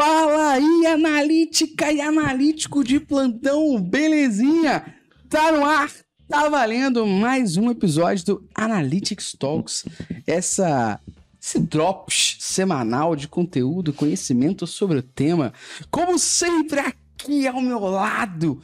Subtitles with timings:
[0.00, 4.94] Fala aí, analítica e analítico de plantão, belezinha?
[5.28, 5.90] Tá no ar,
[6.28, 9.84] tá valendo mais um episódio do Analytics Talks.
[10.24, 11.00] Essa
[11.42, 15.52] esse drops semanal de conteúdo, conhecimento sobre o tema.
[15.90, 18.62] Como sempre aqui ao meu lado,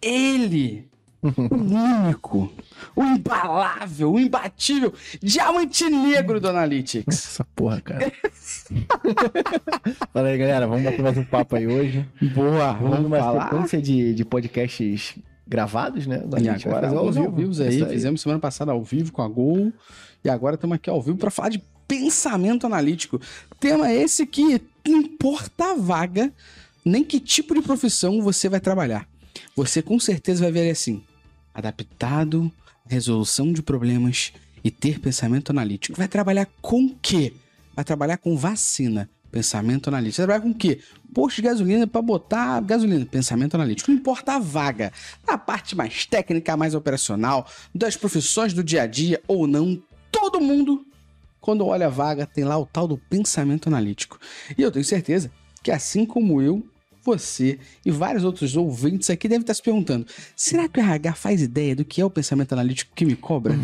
[0.00, 0.88] ele,
[1.22, 2.52] o único,
[2.96, 4.92] o imbalável, o imbatível,
[5.22, 7.06] diamante negro do Analytics.
[7.16, 8.12] Essa porra, cara.
[10.12, 10.66] Fala aí, galera.
[10.66, 12.06] Vamos bater mais um papo aí hoje.
[12.34, 13.44] Boa, Vamos vamos numa falar.
[13.44, 15.16] sequência de, de podcasts
[15.46, 16.24] gravados, né?
[16.40, 17.76] E A gente vai agora, fazer alguns ao vivo aí.
[17.76, 19.72] Isso Fizemos semana passada ao vivo com a Gol.
[20.24, 23.20] E agora estamos aqui ao vivo para falar de pensamento analítico.
[23.60, 26.32] Tema esse que importa a vaga,
[26.84, 29.06] nem que tipo de profissão você vai trabalhar.
[29.54, 31.02] Você com certeza vai ver assim:
[31.54, 32.50] adaptado,
[32.86, 34.32] resolução de problemas
[34.64, 35.96] e ter pensamento analítico.
[35.96, 37.32] Vai trabalhar com o quê?
[37.74, 39.08] Vai trabalhar com vacina.
[39.30, 40.18] Pensamento analítico.
[40.18, 40.80] Vai trabalhar com o quê?
[41.14, 43.04] Posto de gasolina para botar gasolina.
[43.06, 43.90] Pensamento analítico.
[43.90, 44.92] Não importa a vaga.
[45.26, 50.40] A parte mais técnica, mais operacional, das profissões do dia a dia ou não, todo
[50.40, 50.86] mundo,
[51.40, 54.18] quando olha a vaga, tem lá o tal do pensamento analítico.
[54.56, 55.30] E eu tenho certeza
[55.62, 56.62] que assim como eu,
[57.04, 61.42] você e vários outros ouvintes aqui devem estar se perguntando: será que o RH faz
[61.42, 63.54] ideia do que é o pensamento analítico que me cobra?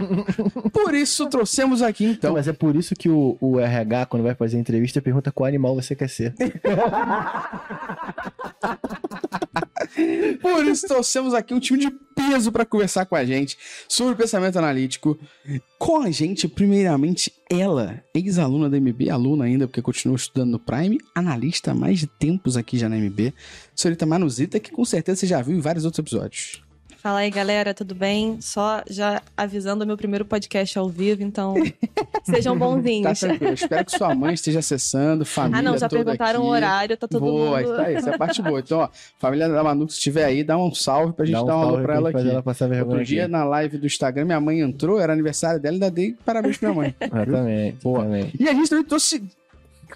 [0.72, 2.32] Por isso trouxemos aqui Então, então.
[2.34, 5.74] mas é por isso que o, o RH, quando vai fazer entrevista, pergunta qual animal
[5.74, 6.34] você quer ser.
[10.40, 14.58] Por isso trouxemos aqui um time de peso para conversar com a gente sobre pensamento
[14.58, 15.18] analítico.
[15.78, 20.98] Com a gente, primeiramente, ela, ex-aluna da MB, aluna ainda, porque continua estudando no Prime,
[21.14, 23.34] analista há mais de tempos aqui já na MB,
[23.74, 26.63] senhorita Manuzita, que com certeza você já viu em vários outros episódios.
[27.04, 28.40] Fala aí, galera, tudo bem?
[28.40, 31.52] Só já avisando o meu primeiro podcast ao vivo, então
[32.24, 33.20] sejam Tá bonzinhos.
[33.20, 33.52] tranquilo.
[33.52, 36.48] Espero que sua mãe esteja acessando, família ah, não, já toda perguntaram aqui.
[36.48, 37.76] o horário, tá todo boa, mundo.
[37.76, 38.58] tá aí, essa é a parte boa.
[38.58, 38.88] Então, ó,
[39.18, 41.60] família da Manu, se estiver aí, dá um salve pra gente Dá um dar um
[41.60, 42.26] alô pra ela aqui.
[42.26, 43.32] ela passar vergonha Outro dia, aqui.
[43.32, 46.82] na live do Instagram, minha mãe entrou, era aniversário dela, ainda dei parabéns pra minha
[46.84, 46.94] mãe.
[47.04, 47.82] Exatamente.
[47.84, 47.98] Boa.
[47.98, 48.42] exatamente.
[48.42, 49.22] E a gente também trouxe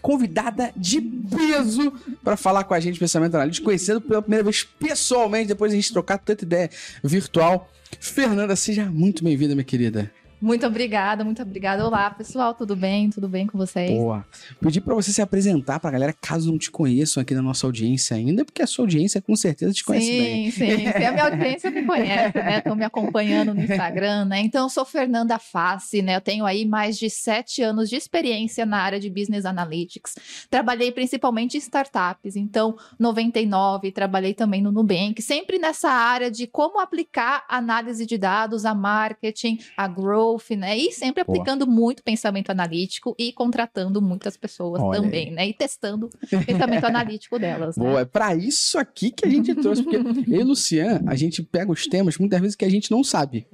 [0.00, 1.92] convidada de peso
[2.22, 5.92] para falar com a gente pensamento analítico, conhecendo pela primeira vez pessoalmente, depois a gente
[5.92, 6.70] trocar tanta ideia
[7.02, 7.70] virtual.
[8.00, 10.10] Fernanda, seja muito bem-vinda, minha querida.
[10.40, 11.84] Muito obrigada, muito obrigada.
[11.84, 13.10] Olá, pessoal, tudo bem?
[13.10, 13.90] Tudo bem com vocês?
[13.90, 14.24] Boa.
[14.60, 18.16] Pedi para você se apresentar pra galera, caso não te conheçam aqui na nossa audiência
[18.16, 20.50] ainda, porque a sua audiência com certeza te conhece bem.
[20.50, 21.04] sim, sim, sim.
[21.04, 22.58] A minha audiência me conhece, né?
[22.58, 24.40] Estão me acompanhando no Instagram, né?
[24.40, 26.14] Então, eu sou Fernanda Fassi, né?
[26.14, 30.14] Eu tenho aí mais de sete anos de experiência na área de Business Analytics.
[30.48, 36.78] Trabalhei principalmente em startups, então, 99, trabalhei também no Nubank, sempre nessa área de como
[36.78, 40.76] aplicar análise de dados, a marketing, a growth, né?
[40.76, 41.36] E sempre Boa.
[41.38, 45.48] aplicando muito pensamento analítico e contratando muitas pessoas Olha também, né?
[45.48, 47.76] E testando o pensamento analítico delas.
[47.76, 47.84] né?
[47.84, 49.96] Boa, é pra isso aqui que a gente trouxe, porque
[50.32, 53.46] eu e Lucian, a gente pega os temas muitas vezes que a gente não sabe.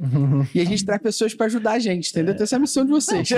[0.55, 2.35] E a gente traz pessoas pra ajudar a gente, entendeu?
[2.35, 3.29] Então essa é a missão de vocês.
[3.31, 3.35] Esse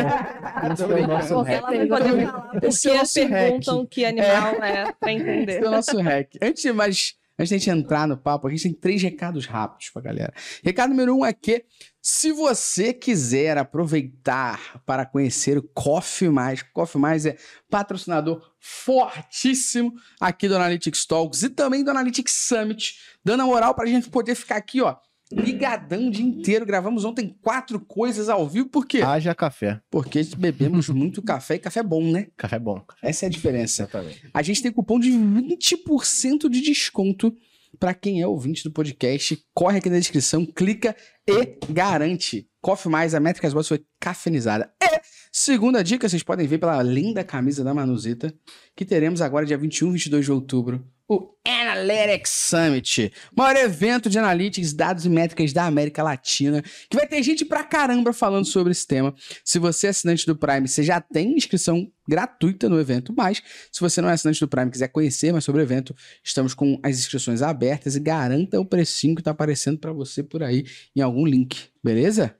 [0.82, 1.86] é o nosso Com Ela certeza.
[1.86, 5.52] vai poder falar porque Esse é o nosso perguntam que animal é, pra entender.
[5.52, 6.28] Esse é o nosso hack.
[6.42, 7.14] Antes de mais.
[7.38, 10.32] Antes da gente entrar no papo, a gente tem três recados rápidos pra galera.
[10.64, 11.66] Recado número um é que,
[12.00, 17.36] se você quiser aproveitar para conhecer o Coffee Mais, Coffee Mais é
[17.68, 23.86] patrocinador fortíssimo aqui do Analytics Talks e também do Analytics Summit, dando a moral pra
[23.86, 24.96] gente poder ficar aqui, ó,
[25.32, 26.66] ligadão o dia inteiro.
[26.66, 29.02] Gravamos ontem quatro coisas ao vivo, por quê?
[29.02, 29.80] Haja café.
[29.90, 32.28] Porque bebemos muito café e café é bom, né?
[32.36, 32.82] Café bom.
[33.02, 33.82] Essa é a diferença.
[33.82, 34.28] Exatamente.
[34.32, 37.34] A gente tem cupom de 20% de desconto
[37.78, 39.38] para quem é ouvinte do podcast.
[39.54, 42.48] Corre aqui na descrição, clica e garante.
[42.60, 44.72] Coffee Mais, a Métricas Boas foi cafeinizada.
[44.82, 45.00] E,
[45.30, 48.34] segunda dica, vocês podem ver pela linda camisa da Manuzita,
[48.74, 54.18] que teremos agora dia 21 e 22 de outubro, o Analytics Summit, maior evento de
[54.18, 58.72] analytics, dados e métricas da América Latina, que vai ter gente pra caramba falando sobre
[58.72, 59.14] esse tema.
[59.44, 63.40] Se você é assinante do Prime, você já tem inscrição gratuita no evento, mas
[63.70, 65.94] se você não é assinante do Prime e quiser conhecer mais sobre o evento,
[66.24, 70.42] estamos com as inscrições abertas e garanta o precinho que tá aparecendo pra você por
[70.42, 70.64] aí
[70.94, 72.36] em algum link, beleza?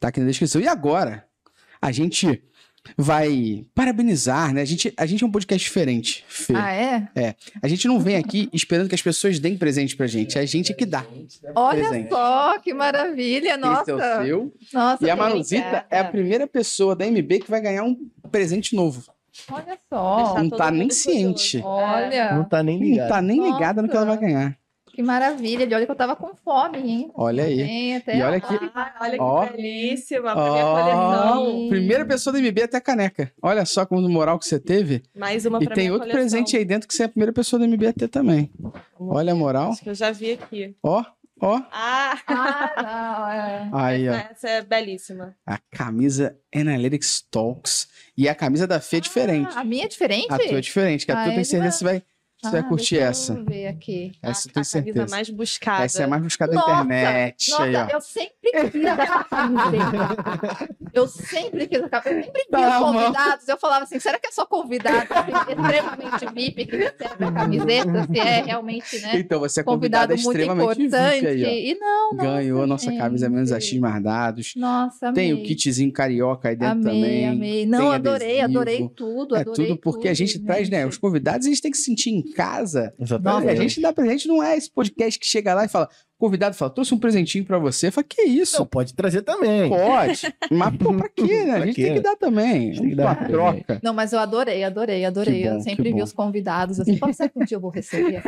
[0.00, 0.60] Tá aqui na descrição.
[0.60, 1.26] E agora,
[1.80, 2.42] a gente
[2.96, 4.60] vai parabenizar, né?
[4.62, 6.52] A gente, a gente é um podcast diferente, Fê.
[6.54, 7.34] Ah, é?
[7.62, 10.46] A gente não vem aqui esperando que as pessoas deem presente pra gente, é a
[10.46, 11.04] gente que dá.
[11.54, 12.08] Olha presente.
[12.10, 13.82] só, que maravilha, nossa.
[13.82, 14.54] Esse é o seu.
[14.72, 17.96] Nossa, E a Manuzita é a primeira pessoa da MB que vai ganhar um
[18.30, 19.02] presente novo.
[19.50, 20.34] Olha só.
[20.42, 21.60] Não tá nem ciente.
[21.62, 22.34] Olha.
[22.34, 23.08] Não tá nem Não ligado.
[23.08, 24.26] tá nem ligada no que ela vai Nossa.
[24.26, 24.58] ganhar.
[24.96, 25.64] Que maravilha.
[25.64, 27.10] E olha que eu tava com fome, hein?
[27.14, 27.94] Olha aí.
[27.96, 28.54] Até E olha aqui.
[28.74, 29.46] Ah, olha que Ó.
[29.46, 33.30] belíssima, Ó, primeira pessoa do MB até a caneca.
[33.42, 35.02] Olha só como moral que você teve.
[35.14, 36.18] Mais uma E tem outro coleção.
[36.20, 38.50] presente aí dentro que você é a primeira pessoa do MB a ter também.
[38.98, 39.72] Olha a moral.
[39.72, 40.74] Acho que eu já vi aqui.
[40.82, 41.04] Ó,
[41.42, 41.60] ó.
[41.70, 43.70] Ah, Ah, não, é.
[43.86, 44.12] Aí, ó.
[44.14, 45.36] essa é belíssima.
[45.46, 47.86] A camisa Analytics Talks.
[48.16, 49.52] E a camisa da Fê é diferente.
[49.54, 50.32] Ah, a minha é diferente?
[50.32, 52.02] A tua é diferente, que a Ah, tua é tem certeza que você vai,
[52.46, 53.34] você vai Ah, curtir essa.
[53.44, 54.12] ver aqui.
[54.22, 55.06] Essa eu a, tenho a camisa certeza.
[55.16, 55.84] mais buscada.
[55.84, 57.50] Essa é a mais buscada da Nossa, internet.
[57.50, 58.82] Nossa, aí, eu sempre quis
[59.28, 60.68] camiseta.
[60.92, 62.28] Eu sempre quis essa camiseta.
[62.28, 62.92] Eu sempre Tá os mão.
[62.94, 63.48] convidados.
[63.48, 68.06] Eu falava assim: será que é só convidado assim, extremamente VIP que recebe a camiseta?
[68.12, 69.10] Se é realmente, né?
[69.18, 71.20] Então, você é Convidado convidada muito extremamente importante.
[71.20, 71.70] VIP aí.
[71.70, 72.24] E não, não.
[72.24, 74.52] Ganhou nossa camisa menos a X mais dados.
[74.56, 75.42] Nossa, Tem amei.
[75.42, 77.28] o kitzinho carioca aí dentro amei, também.
[77.28, 77.66] amei.
[77.66, 78.58] Não, Tem adorei, adesivo.
[78.60, 79.36] adorei tudo.
[79.36, 80.86] É adorei tudo porque a tudo, gente traz, né?
[80.86, 82.92] Os convidados, eles têm que se sentir em casa.
[82.98, 83.48] E Exatamente.
[83.50, 85.88] a gente dá presente, não é esse podcast que chega lá e fala,
[86.18, 87.90] o convidado fala, trouxe um presentinho pra você.
[87.90, 88.58] Fala, que isso?
[88.58, 89.68] Não, pode trazer também.
[89.68, 90.20] Pode.
[90.50, 91.52] Mas, pô, pra quê, né?
[91.56, 91.84] A Pra gente quê?
[91.84, 92.72] tem que dar também.
[92.72, 93.26] Tem que Uma dar.
[93.28, 93.80] troca.
[93.82, 95.44] Não, mas eu adorei, adorei, adorei.
[95.44, 96.02] Bom, eu sempre vi bom.
[96.04, 98.22] os convidados assim, falei, será que um dia eu vou receber?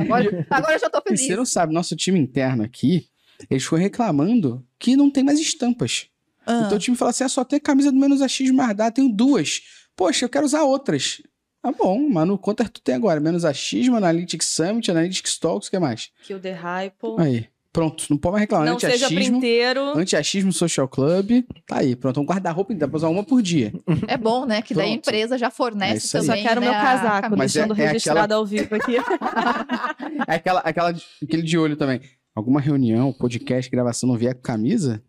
[0.00, 1.20] Agora, agora eu já tô E feliz.
[1.26, 3.06] você não sabe, nosso time interno aqui,
[3.50, 6.06] eles foram reclamando que não tem mais estampas.
[6.46, 8.90] Ah, Então o time fala assim: ah, só tem camisa do menos AX mais dá,
[8.90, 9.60] tenho duas.
[9.94, 11.20] Poxa, eu quero usar outras.
[11.62, 13.20] Tá bom, mas no quanto é que tu tem agora?
[13.20, 16.10] Menos AX, Analytics Summit, Analytics Talks, o que mais?
[16.24, 16.96] Kill the Hype.
[17.18, 18.66] Aí, pronto, não pode mais reclamar.
[18.66, 19.96] Não seja Anti-achismo, printeiro.
[19.96, 23.72] anti-achismo Social Club, tá aí, pronto, um guarda-roupa, dá pra usar uma por dia.
[24.08, 24.60] é bom, né?
[24.60, 24.98] Que daí a Pronto.
[25.08, 26.20] empresa já É fornece isso aí.
[26.22, 26.44] Eu só também.
[26.48, 28.96] quero né, meu casaco, é- deixando é registrado ao vivo aqui.
[30.28, 32.00] É aquela, aquela, aquele de olho também.
[32.34, 35.02] Alguma reunião, podcast, gravação, não vier com camisa?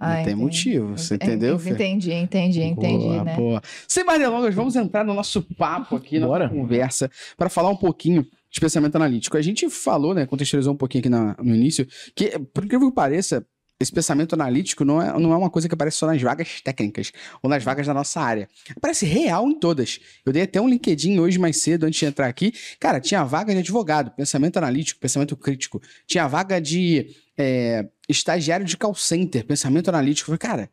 [0.00, 0.40] Ah, não tem entendi.
[0.42, 1.56] motivo, você Ent- entendeu?
[1.56, 3.36] Entendi, entendi, entendi, boa, né?
[3.36, 3.62] boa.
[3.88, 6.48] Sem mais delongas, vamos entrar no nosso papo aqui, na Bora.
[6.48, 9.36] conversa, para falar um pouquinho de pensamento analítico.
[9.36, 12.94] A gente falou, né, contextualizou um pouquinho aqui na- no início, que, por incrível que
[12.94, 13.44] pareça,
[13.80, 17.12] esse pensamento analítico não é, não é uma coisa que aparece só nas vagas técnicas
[17.42, 18.48] ou nas vagas da nossa área.
[18.76, 20.00] Aparece real em todas.
[20.26, 22.52] Eu dei até um LinkedIn hoje mais cedo, antes de entrar aqui.
[22.80, 25.80] Cara, tinha vaga de advogado, pensamento analítico, pensamento crítico.
[26.06, 30.36] Tinha vaga de é, estagiário de call center, pensamento analítico.
[30.36, 30.68] Cara,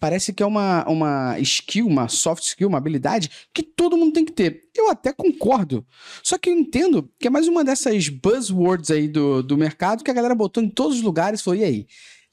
[0.00, 4.24] parece que é uma, uma skill, uma soft skill, uma habilidade que todo mundo tem
[4.24, 4.62] que ter.
[4.74, 5.86] Eu até concordo.
[6.22, 10.10] Só que eu entendo que é mais uma dessas buzzwords aí do, do mercado que
[10.10, 11.86] a galera botou em todos os lugares e falou, e aí?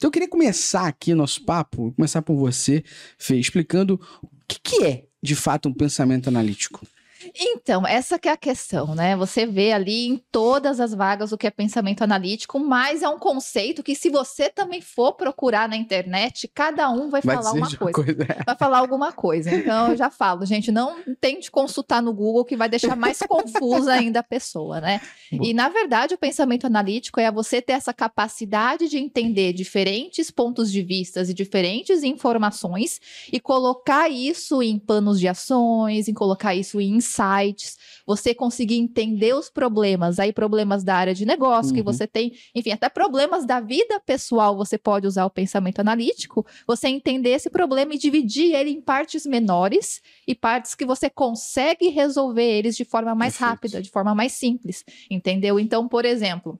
[0.04, 2.84] Então eu queria começar aqui nosso papo, começar por você,
[3.16, 6.86] Fê, explicando o que, que é, de fato, um pensamento analítico.
[7.34, 9.16] Então, essa que é a questão, né?
[9.16, 13.18] Você vê ali em todas as vagas o que é pensamento analítico, mas é um
[13.18, 17.68] conceito que se você também for procurar na internet, cada um vai, falar dizer uma
[17.68, 18.16] de coisa.
[18.46, 19.54] Vai falar alguma coisa.
[19.54, 23.92] Então, eu já falo, gente, não tente consultar no Google que vai deixar mais confusa
[23.92, 25.00] ainda a pessoa, né?
[25.30, 30.70] E, na verdade, o pensamento analítico é você ter essa capacidade de entender diferentes pontos
[30.70, 33.00] de vista e diferentes informações
[33.32, 37.76] e colocar isso em planos de ações, em colocar isso em insights,
[38.06, 41.84] você conseguir entender os problemas, aí problemas da área de negócio que Uhum.
[41.84, 46.88] você tem, enfim, até problemas da vida pessoal, você pode usar o pensamento analítico, você
[46.88, 52.44] entender esse problema e dividir ele em partes menores e partes que você consegue resolver
[52.44, 53.50] eles de forma mais Perfeito.
[53.50, 55.58] rápida, de forma mais simples, entendeu?
[55.58, 56.58] Então, por exemplo,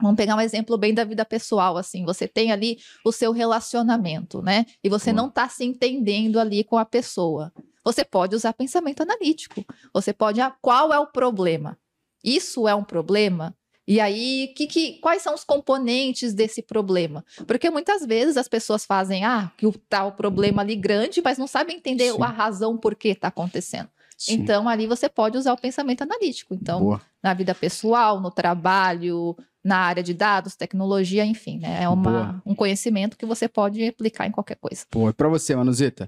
[0.00, 2.04] Vamos pegar um exemplo bem da vida pessoal, assim.
[2.04, 4.66] Você tem ali o seu relacionamento, né?
[4.82, 7.52] E você não tá se entendendo ali com a pessoa.
[7.84, 9.64] Você pode usar pensamento analítico.
[9.92, 11.78] Você pode, ah, qual é o problema?
[12.24, 13.54] Isso é um problema?
[13.86, 17.24] E aí, que, que, quais são os componentes desse problema?
[17.46, 21.48] Porque muitas vezes as pessoas fazem, ah, que o tal problema ali grande, mas não
[21.48, 22.22] sabem entender Sim.
[22.22, 23.88] a razão por que está acontecendo.
[24.16, 24.34] Sim.
[24.34, 26.54] Então, ali você pode usar o pensamento analítico.
[26.54, 27.00] Então, Boa.
[27.20, 31.82] na vida pessoal, no trabalho, na área de dados, tecnologia, enfim, né?
[31.82, 32.42] É uma, Boa.
[32.46, 34.86] um conhecimento que você pode aplicar em qualquer coisa.
[34.88, 36.06] Pô, e pra você, Manuzita?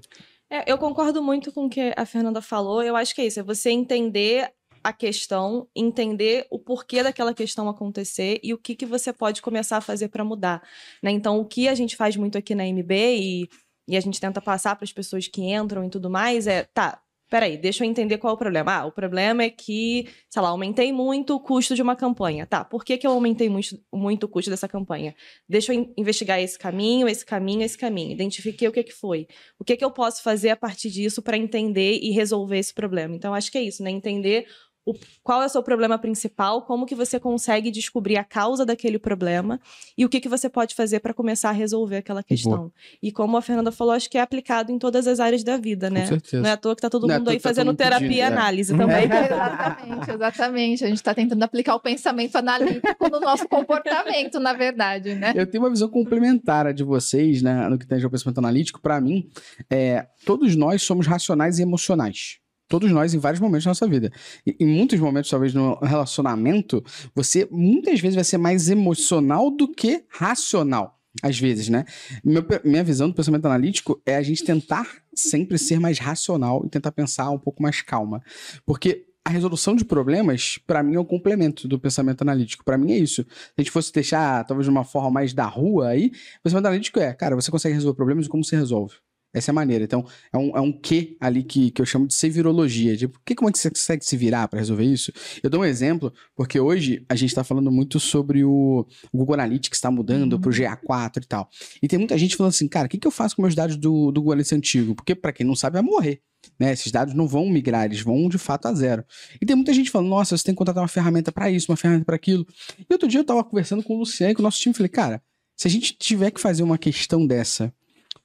[0.49, 2.83] É, eu concordo muito com o que a Fernanda falou.
[2.83, 4.51] Eu acho que é isso, é você entender
[4.83, 9.77] a questão, entender o porquê daquela questão acontecer e o que, que você pode começar
[9.77, 10.61] a fazer para mudar.
[11.01, 11.09] né?
[11.09, 13.49] Então, o que a gente faz muito aqui na MB e,
[13.87, 17.01] e a gente tenta passar para as pessoas que entram e tudo mais é, tá,
[17.29, 18.71] peraí, deixa eu entender qual é o problema.
[18.73, 22.45] Ah, o problema é que, sei lá, aumentei muito o custo de uma campanha.
[22.45, 25.15] Tá, por que, que eu aumentei muito, muito o custo dessa campanha?
[25.47, 28.11] Deixa eu in- investigar esse caminho, esse caminho, esse caminho.
[28.11, 29.27] Identifiquei o que, que foi.
[29.59, 33.15] O que, que eu posso fazer a partir disso para entender e resolver esse problema?
[33.15, 33.91] Então, acho que é isso, né?
[33.91, 34.45] Entender
[34.85, 38.99] o, qual é o seu problema principal, como que você consegue descobrir a causa daquele
[38.99, 39.59] problema
[39.97, 42.71] e o que, que você pode fazer para começar a resolver aquela questão.
[43.01, 45.89] E como a Fernanda falou, acho que é aplicado em todas as áreas da vida,
[45.89, 46.01] né?
[46.01, 46.41] Com certeza.
[46.43, 48.07] Não é à toa que tá todo Não é mundo toa aí tá fazendo terapia
[48.07, 48.25] pedindo, e é.
[48.25, 49.05] análise também.
[49.09, 50.83] exatamente, exatamente.
[50.83, 55.33] A gente está tentando aplicar o pensamento analítico no nosso comportamento, na verdade, né?
[55.35, 58.79] Eu tenho uma visão complementar à de vocês, né, no que tange ao pensamento analítico.
[58.79, 59.29] Para mim,
[59.69, 62.44] é, todos nós somos racionais e emocionais.
[62.67, 64.11] Todos nós, em vários momentos da nossa vida.
[64.45, 69.67] E, em muitos momentos, talvez no relacionamento, você muitas vezes vai ser mais emocional do
[69.67, 70.99] que racional.
[71.23, 71.85] Às vezes, né?
[72.23, 76.69] Meu minha visão do pensamento analítico é a gente tentar sempre ser mais racional e
[76.69, 78.21] tentar pensar um pouco mais calma.
[78.65, 82.63] Porque a resolução de problemas, para mim, é o complemento do pensamento analítico.
[82.63, 83.23] Para mim é isso.
[83.23, 86.67] Se a gente fosse deixar, talvez, de uma forma mais da rua aí, o pensamento
[86.67, 88.95] analítico é, cara, você consegue resolver problemas e como você resolve.
[89.35, 89.83] Essa é a maneira.
[89.83, 92.95] Então, é um, é um quê ali que, que eu chamo de ser virologia.
[92.95, 95.11] Tipo, que, como é que você consegue se virar para resolver isso?
[95.43, 99.77] Eu dou um exemplo, porque hoje a gente está falando muito sobre o Google Analytics
[99.77, 100.41] está mudando Uhum.
[100.41, 101.49] pro GA4 e tal.
[101.81, 103.75] E tem muita gente falando assim, cara, o que, que eu faço com meus dados
[103.75, 104.95] do, do Google Analytics antigo?
[104.95, 106.21] Porque, para quem não sabe, vai morrer.
[106.59, 106.71] Né?
[106.71, 109.03] Esses dados não vão migrar, eles vão de fato a zero.
[109.41, 111.75] E tem muita gente falando, nossa, você tem que contratar uma ferramenta para isso, uma
[111.77, 112.45] ferramenta para aquilo.
[112.79, 114.89] E outro dia eu tava conversando com o Luciano e com o nosso time, falei,
[114.89, 115.21] cara,
[115.57, 117.73] se a gente tiver que fazer uma questão dessa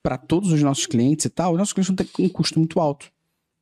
[0.02, 2.80] para todos os nossos clientes e tal, os nossos clientes vão ter um custo muito
[2.80, 3.11] alto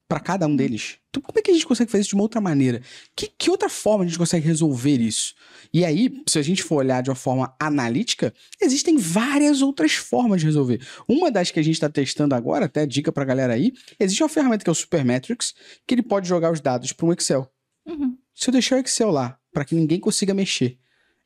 [0.08, 0.96] para cada um deles.
[1.10, 2.80] Então, como é que a gente consegue fazer isso de uma outra maneira?
[3.14, 5.34] Que, que outra forma a gente consegue resolver isso?
[5.72, 10.40] E aí, se a gente for olhar de uma forma analítica, existem várias outras formas
[10.40, 10.80] de resolver.
[11.06, 14.22] Uma das que a gente está testando agora, até dica para a galera aí, existe
[14.22, 15.54] uma ferramenta que é o Supermetrics,
[15.86, 17.46] que ele pode jogar os dados para um Excel.
[17.86, 18.16] Uhum.
[18.34, 20.78] Se eu deixar o Excel lá, para que ninguém consiga mexer,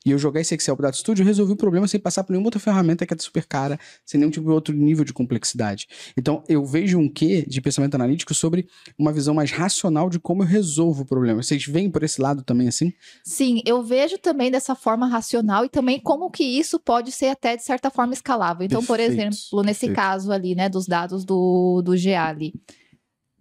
[0.05, 2.33] e eu jogar esse Excel pro Data Studio, eu resolvi o problema sem passar por
[2.33, 5.87] nenhuma outra ferramenta que é super cara, sem nenhum tipo de outro nível de complexidade.
[6.17, 8.67] Então, eu vejo um quê de pensamento analítico sobre
[8.97, 11.41] uma visão mais racional de como eu resolvo o problema.
[11.41, 12.93] Vocês veem por esse lado também assim?
[13.23, 17.55] Sim, eu vejo também dessa forma racional e também como que isso pode ser até
[17.55, 18.65] de certa forma escalável.
[18.65, 19.95] Então, por Perfeito, exemplo, nesse perfeito.
[19.95, 22.53] caso ali, né, dos dados do, do GA ali.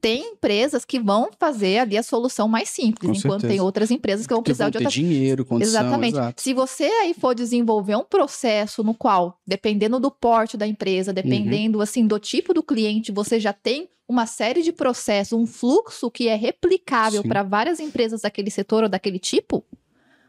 [0.03, 3.53] Tem empresas que vão fazer ali a solução mais simples, Com enquanto certeza.
[3.53, 6.15] tem outras empresas que vão precisar vão de outras dinheiro, condição, Exatamente.
[6.15, 6.43] exato.
[6.43, 11.79] Se você aí for desenvolver um processo no qual, dependendo do porte da empresa, dependendo
[11.79, 11.83] Uhum.
[11.83, 16.27] assim do tipo do cliente, você já tem uma série de processos, um fluxo que
[16.27, 19.65] é replicável para várias empresas daquele setor ou daquele tipo,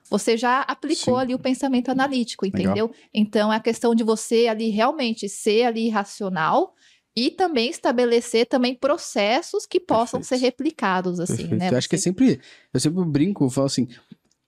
[0.08, 1.22] você já aplicou Sim.
[1.22, 2.62] ali o pensamento analítico, Legal.
[2.62, 2.92] entendeu?
[3.12, 6.76] Então é a questão de você ali realmente ser ali racional
[7.16, 10.42] e também estabelecer também processos que possam Perfeito.
[10.42, 11.56] ser replicados assim, Perfeito.
[11.60, 11.70] né?
[11.72, 12.40] Eu acho que é sempre.
[12.74, 13.88] Eu sempre brinco, eu falo assim.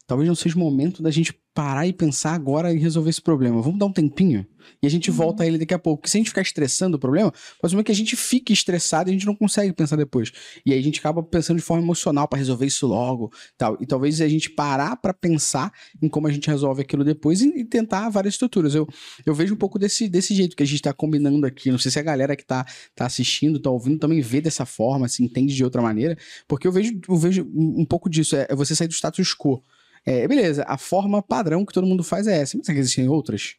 [0.07, 3.61] Talvez não seja o momento da gente parar e pensar agora em resolver esse problema.
[3.61, 4.45] Vamos dar um tempinho
[4.81, 5.15] e a gente Uhum.
[5.15, 6.01] volta a ele daqui a pouco.
[6.01, 7.31] Porque se a gente ficar estressando o problema,
[7.61, 10.31] pode ser que a gente fique estressado e a gente não consegue pensar depois.
[10.65, 13.77] E aí a gente acaba pensando de forma emocional para resolver isso logo, tal.
[13.79, 15.71] E talvez a gente parar para pensar
[16.01, 18.75] em como a gente resolve aquilo depois e, e tentar várias estruturas.
[18.75, 18.87] Eu,
[19.25, 21.71] eu vejo um pouco desse, desse jeito que a gente tá combinando aqui.
[21.71, 25.07] Não sei se a galera que tá, tá assistindo, tá ouvindo, também vê dessa forma,
[25.07, 26.17] se entende de outra maneira.
[26.47, 28.35] Porque eu vejo, eu vejo um um pouco disso.
[28.35, 29.63] É, é você sair do status quo.
[30.05, 32.57] É, beleza, a forma padrão que todo mundo faz é essa.
[32.57, 33.55] Mas existem outras?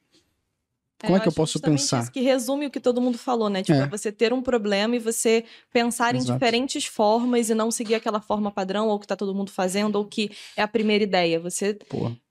[0.99, 2.03] Como é que eu posso pensar?
[2.03, 3.63] Isso que resume o que todo mundo falou, né?
[3.63, 3.83] Tipo, É.
[3.83, 3.87] é.
[3.87, 6.33] você ter um problema e você pensar em Exato.
[6.33, 10.07] diferentes formas e não seguir aquela forma padrão ou que tá todo mundo fazendo ou
[10.07, 11.39] que é a primeira ideia.
[11.39, 11.79] Você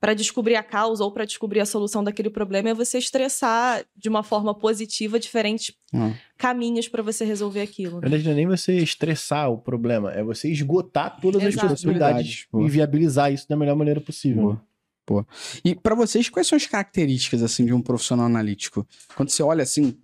[0.00, 4.08] para descobrir a causa ou para descobrir a solução daquele problema é você estressar de
[4.08, 6.10] uma forma positiva diferentes ó.
[6.36, 7.96] caminhos para você resolver aquilo.
[7.96, 8.08] Na né?
[8.08, 11.68] verdade, não é nem você estressar o problema, é você esgotar todas as Exato.
[11.68, 12.66] possibilidades Boa.
[12.66, 14.42] e viabilizar isso da melhor maneira possível.
[14.42, 14.62] Boa.
[15.06, 15.26] Boa.
[15.64, 18.86] E pra vocês, quais são as características assim de um profissional analítico?
[19.14, 19.96] Quando você olha assim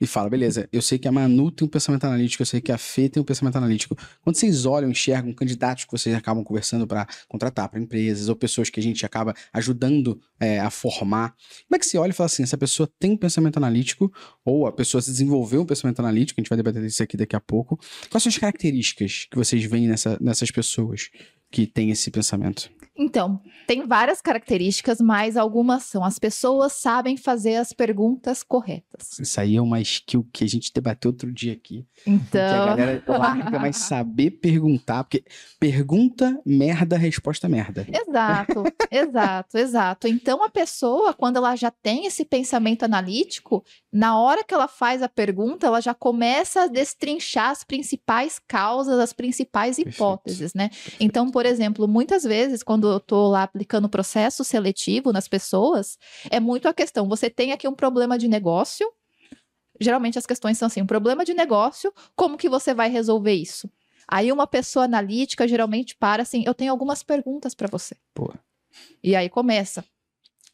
[0.00, 2.72] e fala, beleza, eu sei que a Manu tem um pensamento analítico, eu sei que
[2.72, 3.94] a Fê tem um pensamento analítico.
[4.22, 8.70] Quando vocês olham, enxergam candidatos que vocês acabam conversando para contratar para empresas ou pessoas
[8.70, 11.34] que a gente acaba ajudando é, a formar,
[11.68, 14.10] como é que você olha e fala assim, essa pessoa tem um pensamento analítico
[14.42, 17.36] ou a pessoa se desenvolveu um pensamento analítico, a gente vai debater isso aqui daqui
[17.36, 17.78] a pouco.
[18.10, 21.10] Quais são as características que vocês veem nessa- nessas pessoas
[21.50, 22.70] que têm esse pensamento?
[23.02, 29.18] Então, tem várias características, mas algumas são as pessoas sabem fazer as perguntas corretas.
[29.18, 31.86] Isso aí é uma skill que a gente debateu outro dia aqui.
[32.04, 35.24] Que a Então, galera larga, mas saber perguntar, porque
[35.58, 37.86] pergunta, merda, resposta, merda.
[37.90, 40.06] Exato, exato, exato.
[40.06, 45.02] Então a pessoa, quando ela já tem esse pensamento analítico, na hora que ela faz
[45.02, 49.94] a pergunta, ela já começa a destrinchar as principais causas, as principais Perfeito.
[49.96, 50.68] hipóteses, né?
[50.98, 55.98] Então, por exemplo, muitas vezes, quando eu tô lá aplicando processo seletivo nas pessoas,
[56.30, 58.90] é muito a questão: você tem aqui um problema de negócio.
[59.80, 63.70] Geralmente as questões são assim: um problema de negócio, como que você vai resolver isso?
[64.06, 67.96] Aí uma pessoa analítica geralmente para assim, eu tenho algumas perguntas para você.
[68.12, 68.32] Pô.
[69.02, 69.84] E aí começa.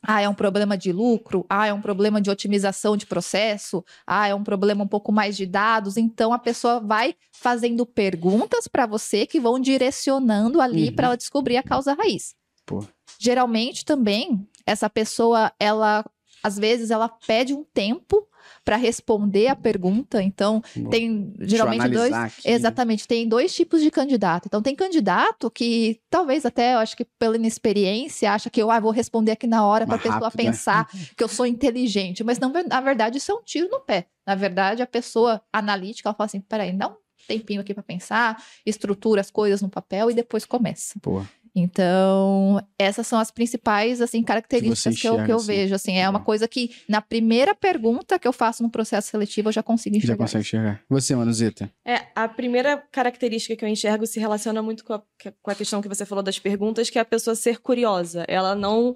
[0.09, 1.45] Ah, é um problema de lucro?
[1.49, 3.85] Ah, é um problema de otimização de processo?
[4.07, 5.97] Ah, é um problema um pouco mais de dados?
[5.97, 10.95] Então a pessoa vai fazendo perguntas para você que vão direcionando ali Uhum.
[10.95, 12.35] para ela descobrir a causa raiz.
[12.65, 12.85] Pô.
[13.19, 16.05] Geralmente também essa pessoa, ela
[16.43, 18.27] às vezes ela pede um tempo
[18.65, 20.23] para responder a pergunta.
[20.23, 20.91] Então Boa.
[20.91, 22.49] tem geralmente dois aqui.
[22.49, 24.47] Exatamente, tem dois tipos de candidato.
[24.47, 28.81] Então, tem candidato que talvez até, eu acho que pela inexperiência, acha que eu ah,
[28.81, 30.51] vou responder aqui na hora para a pessoa rápido, né?
[30.51, 32.23] pensar que eu sou inteligente.
[32.23, 34.07] Mas, não, na verdade, isso é um tiro no pé.
[34.27, 38.43] Na verdade, a pessoa analítica, ela fala assim: peraí, dá um tempinho aqui para pensar,
[38.65, 40.99] estrutura as coisas no papel e depois começa.
[41.01, 41.25] Pô.
[41.57, 45.47] Então, essas são as principais assim características que, eu, enxerga, que eu assim.
[45.47, 45.75] vejo.
[45.75, 46.25] Assim, é uma Tá.
[46.25, 49.99] coisa que na primeira pergunta que eu faço no processo seletivo eu já consigo Já
[49.99, 50.19] enxergar.
[50.25, 50.81] consegue enxergar.
[50.89, 51.71] Você, Manuzita.
[51.85, 55.03] É, a primeira característica que eu enxergo se relaciona muito com a,
[55.43, 58.25] com a questão que você falou das perguntas, que é a pessoa ser curiosa.
[58.29, 58.95] Ela não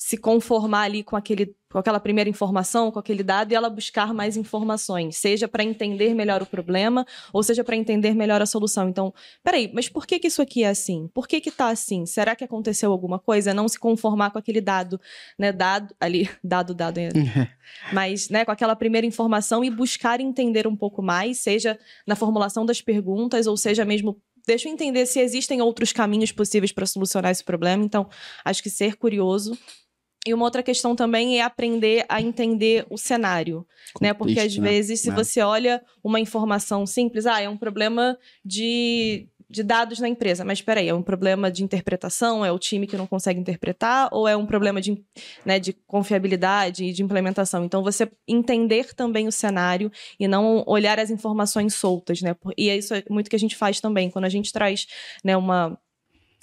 [0.00, 4.14] se conformar ali com, aquele, com aquela primeira informação, com aquele dado, e ela buscar
[4.14, 7.04] mais informações, seja para entender melhor o problema,
[7.34, 8.88] ou seja para entender melhor a solução.
[8.88, 9.12] Então,
[9.44, 11.06] peraí, mas por que, que isso aqui é assim?
[11.12, 12.06] Por que que tá assim?
[12.06, 13.52] Será que aconteceu alguma coisa?
[13.52, 14.98] Não se conformar com aquele dado,
[15.38, 15.52] né?
[15.52, 17.10] Dado ali, dado, dado, é,
[17.92, 22.64] mas né, com aquela primeira informação e buscar entender um pouco mais, seja na formulação
[22.64, 24.18] das perguntas, ou seja mesmo.
[24.46, 27.84] Deixa eu entender se existem outros caminhos possíveis para solucionar esse problema.
[27.84, 28.08] Então,
[28.42, 29.56] acho que ser curioso.
[30.26, 33.66] E uma outra questão também é aprender a entender o cenário,
[34.00, 34.12] né?
[34.12, 34.68] Porque às Contexto, né?
[34.68, 35.16] vezes, se Né?
[35.16, 40.44] você olha uma informação simples, ah, é um problema de, de dados na empresa.
[40.44, 42.44] Mas peraí, é um problema de interpretação?
[42.44, 44.10] É o time que não consegue interpretar?
[44.12, 45.02] Ou é um problema de,
[45.42, 47.64] né, de confiabilidade e de implementação?
[47.64, 52.36] Então, você entender também o cenário e não olhar as informações soltas, né?
[52.58, 54.10] E é isso é muito que a gente faz também.
[54.10, 54.86] Quando a gente traz
[55.24, 55.78] né, uma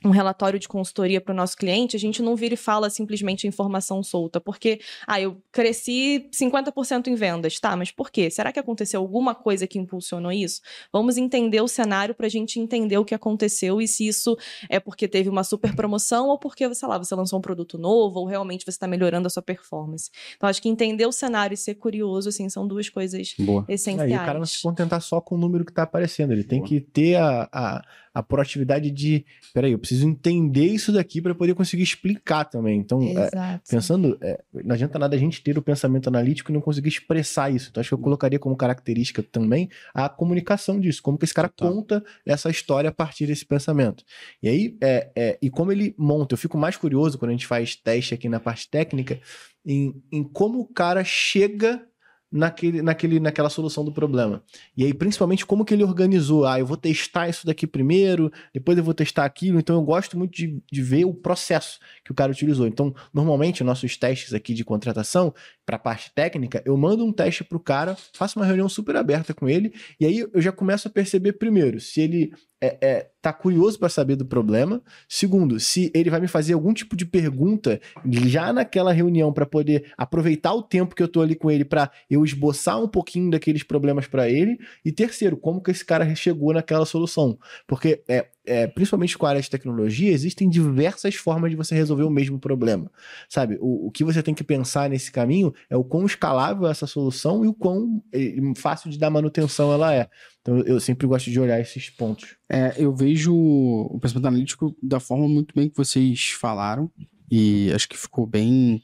[0.06, 3.48] um relatório de consultoria para o nosso cliente, a gente não vira e fala simplesmente
[3.48, 8.30] informação solta, porque, ah, eu cresci 50% em vendas, tá, mas por quê?
[8.30, 10.62] Será que aconteceu alguma coisa que impulsionou isso?
[10.94, 14.38] Vamos entender o cenário para a gente entender o que aconteceu e se isso
[14.70, 18.20] é porque teve uma super promoção ou porque, sei lá, você lançou um produto novo
[18.20, 20.12] ou realmente você está melhorando a sua performance.
[20.36, 23.66] Então, acho que entender o cenário e ser curioso, assim, são duas coisas Boa.
[23.68, 24.12] essenciais.
[24.12, 26.34] Aí o cara não se contentar só com o número que tá aparecendo.
[26.34, 26.70] Ele tem Boa.
[26.70, 27.82] que ter a, a,
[28.17, 29.24] a proatividade de.
[29.53, 32.79] Peraí, eu preciso entender isso daqui para poder conseguir explicar também.
[32.79, 36.59] Então, é, pensando, é, não adianta nada a gente ter o pensamento analítico e não
[36.59, 37.70] conseguir expressar isso.
[37.70, 41.48] Então, acho que eu colocaria como característica também a comunicação disso, como que esse cara
[41.48, 41.72] Total.
[41.72, 44.03] conta essa história a partir desse pensamento.
[44.42, 47.46] E aí, é, é, e como ele monta, eu fico mais curioso quando a gente
[47.46, 49.20] faz teste aqui na parte técnica,
[49.63, 51.85] em, em como o cara chega
[52.31, 54.44] naquele, naquele, naquela solução do problema.
[54.75, 56.46] E aí, principalmente, como que ele organizou.
[56.46, 59.59] Ah, eu vou testar isso daqui primeiro, depois eu vou testar aquilo.
[59.59, 62.68] Então, eu gosto muito de, de ver o processo que o cara utilizou.
[62.68, 65.33] Então, normalmente, nossos testes aqui de contratação,
[65.68, 68.96] para a parte técnica, eu mando um teste para o cara, faço uma reunião super
[68.96, 73.09] aberta com ele, e aí eu já começo a perceber, primeiro, se ele é, é,
[73.22, 74.81] tá curioso para saber do problema.
[75.07, 79.91] Segundo, se ele vai me fazer algum tipo de pergunta já naquela reunião para poder
[79.98, 83.63] aproveitar o tempo que eu tô ali com ele para eu esboçar um pouquinho daqueles
[83.63, 84.57] problemas para ele.
[84.83, 87.37] E terceiro, como que esse cara chegou naquela solução?
[87.67, 92.03] Porque é, é, principalmente com a área de tecnologia, existem diversas formas de você resolver
[92.03, 92.90] o mesmo problema.
[93.27, 93.57] Sabe?
[93.60, 96.88] O, o que você tem que pensar nesse caminho é o quão escalável é essa
[96.88, 100.07] solução e o quão eh, fácil de dar manutenção ela é.
[100.42, 102.38] Então eu sempre gosto de olhar esses pontos.
[102.50, 106.90] É, eu vejo o pensamento analítico da forma muito bem que vocês falaram.
[107.29, 108.81] E acho que ficou bem,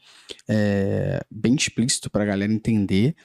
[0.50, 3.16] é, bem explícito para a galera entender.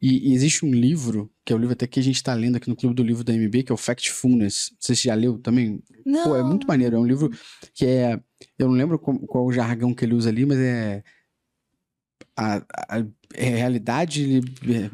[0.00, 2.56] E, e existe um livro, que é o livro até que a gente está lendo
[2.56, 4.70] aqui no Clube do Livro da MB, que é o Factfulness.
[4.72, 5.82] Não sei se você já leu também.
[6.04, 6.24] Não.
[6.24, 6.96] Pô, é muito maneiro.
[6.96, 7.30] É um livro
[7.74, 8.20] que é.
[8.58, 11.02] Eu não lembro qual, qual o jargão que ele usa ali, mas é.
[12.36, 12.56] A,
[12.88, 14.40] a- é realidade.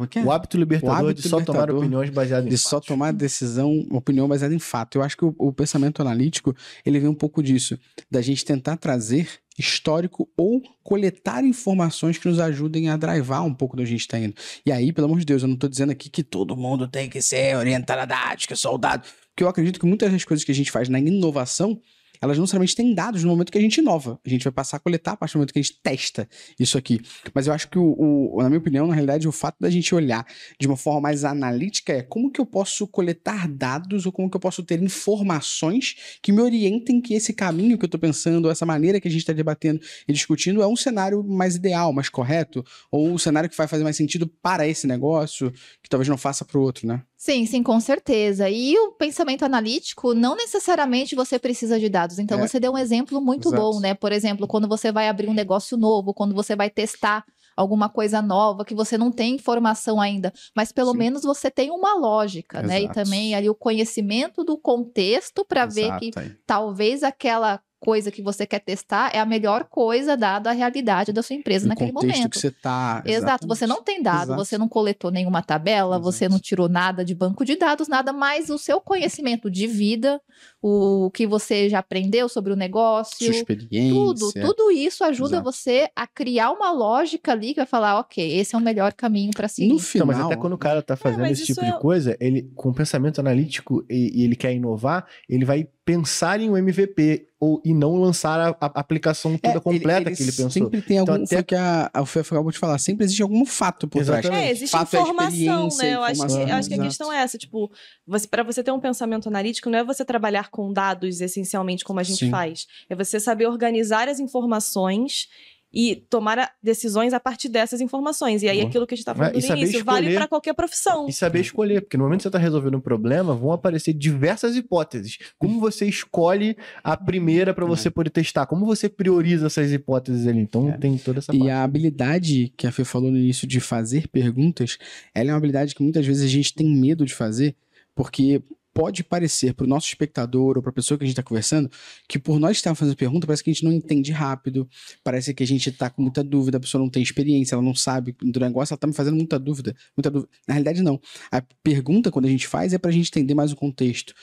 [0.02, 0.22] é que é?
[0.24, 3.84] O hábito libertador hábito de só tomar libertador opiniões baseadas em de só tomar decisão,
[3.90, 4.98] opinião baseada em fato.
[4.98, 6.54] Eu acho que o, o pensamento analítico,
[6.86, 7.78] ele vem um pouco disso,
[8.10, 13.76] da gente tentar trazer histórico ou coletar informações que nos ajudem a drivar um pouco
[13.76, 14.34] da gente está indo.
[14.64, 17.08] E aí, pelo amor de Deus, eu não tô dizendo aqui que todo mundo tem
[17.10, 20.54] que ser orientado à dádica, soldado, porque eu acredito que muitas das coisas que a
[20.54, 21.80] gente faz na inovação,
[22.20, 24.18] elas não necessariamente têm dados no momento que a gente inova.
[24.24, 26.28] A gente vai passar a coletar a partir do momento que a gente testa
[26.58, 27.00] isso aqui.
[27.34, 29.94] Mas eu acho que, o, o- na minha opinião, na realidade, o fato da gente
[29.94, 30.26] olhar
[30.60, 34.36] de uma forma mais analítica é como que eu posso coletar dados ou como que
[34.36, 38.64] eu posso ter informações que me orientem que esse caminho que eu estou pensando, essa
[38.66, 42.64] maneira que a gente está debatendo e discutindo é um cenário mais ideal, mais correto,
[42.90, 45.50] ou um cenário que vai fazer mais sentido para esse negócio,
[45.82, 47.02] que talvez não faça para o outro, né?
[47.20, 48.48] Sim, sim, com certeza.
[48.48, 52.20] E o pensamento analítico, não necessariamente você precisa de dados.
[52.20, 52.46] Então, É.
[52.46, 53.60] você deu um exemplo muito Exato.
[53.60, 53.92] bom, né?
[53.92, 57.24] Por exemplo, quando você vai abrir um negócio novo, quando você vai testar
[57.56, 60.98] alguma coisa nova que você não tem informação ainda, mas pelo Sim.
[60.98, 62.82] menos você tem uma lógica, né?
[62.82, 62.94] E Exato.
[62.94, 68.46] também ali o conhecimento do contexto para ver que Exato, talvez aquela coisa que você
[68.46, 72.16] quer testar é a melhor coisa dada a realidade da sua empresa No naquele contexto
[72.16, 72.32] momento.
[72.32, 73.02] que você tá.
[73.06, 74.44] Exato, você não tem dado, Exato.
[74.44, 76.32] você não coletou nenhuma tabela, você Exato.
[76.34, 80.20] não tirou nada de banco de dados, nada mais o seu conhecimento de vida,
[80.62, 83.94] o que você já aprendeu sobre o negócio, Sua experiência.
[83.94, 85.44] tudo, tudo isso ajuda Exato.
[85.52, 89.30] você a criar uma lógica ali que vai falar, ok, esse é o melhor caminho
[89.34, 89.68] para seguir.
[89.72, 90.06] No final.
[90.06, 92.16] Então, mas até quando o cara tá fazendo mas esse tipo isso de é- coisa,
[92.20, 97.28] ele com pensamento analítico e, e ele quer inovar, ele vai pensar em um MVP
[97.40, 100.50] ou, e não lançar a, a aplicação toda É, completa que ele pensou.
[100.50, 101.14] Sempre tem algum.
[101.14, 102.76] Então, até- Foi o que a, a Fê acabou de falar.
[102.76, 104.22] Sempre existe algum fato por trás.
[104.22, 104.48] Exatamente.
[104.48, 105.94] É, existe Fato é informação, né?
[105.94, 107.70] Eu acho que, eu acho que a questão é essa, tipo,
[108.06, 112.00] você, para você ter um pensamento analítico, não é você trabalhar com dados essencialmente como
[112.00, 112.30] a gente Sim.
[112.30, 112.66] faz.
[112.90, 115.26] É você saber organizar as informações
[115.72, 118.42] e tomar decisões a partir dessas informações.
[118.42, 120.28] E aí, aquilo que a gente tá É, falando e no início, vale escolher- para
[120.28, 121.06] qualquer profissão.
[121.08, 124.56] E saber escolher, porque no momento que você está resolvendo um problema, vão aparecer diversas
[124.56, 125.18] hipóteses.
[125.38, 128.46] Como você escolhe a primeira para você poder testar?
[128.46, 130.40] Como você prioriza essas hipóteses ali?
[130.40, 130.78] Então É.
[130.78, 131.50] tem toda essa E parte.
[131.50, 134.78] a habilidade que a Fê falou no início de fazer perguntas,
[135.14, 137.54] ela é uma habilidade que muitas vezes a gente tem medo de fazer,
[137.94, 138.40] porque
[138.78, 141.68] pode parecer para o nosso espectador ou para a pessoa que a gente está conversando
[142.08, 144.68] que por nós estarmos fazendo pergunta, parece que a gente não entende rápido,
[145.02, 147.74] parece que a gente está com muita dúvida, a pessoa não tem experiência, ela não
[147.74, 150.30] sabe do negócio, ela está me fazendo muita dúvida, muita dúvida.
[150.46, 151.00] Na realidade, não.
[151.28, 154.14] A pergunta, quando a gente faz, é para a gente entender mais o contexto.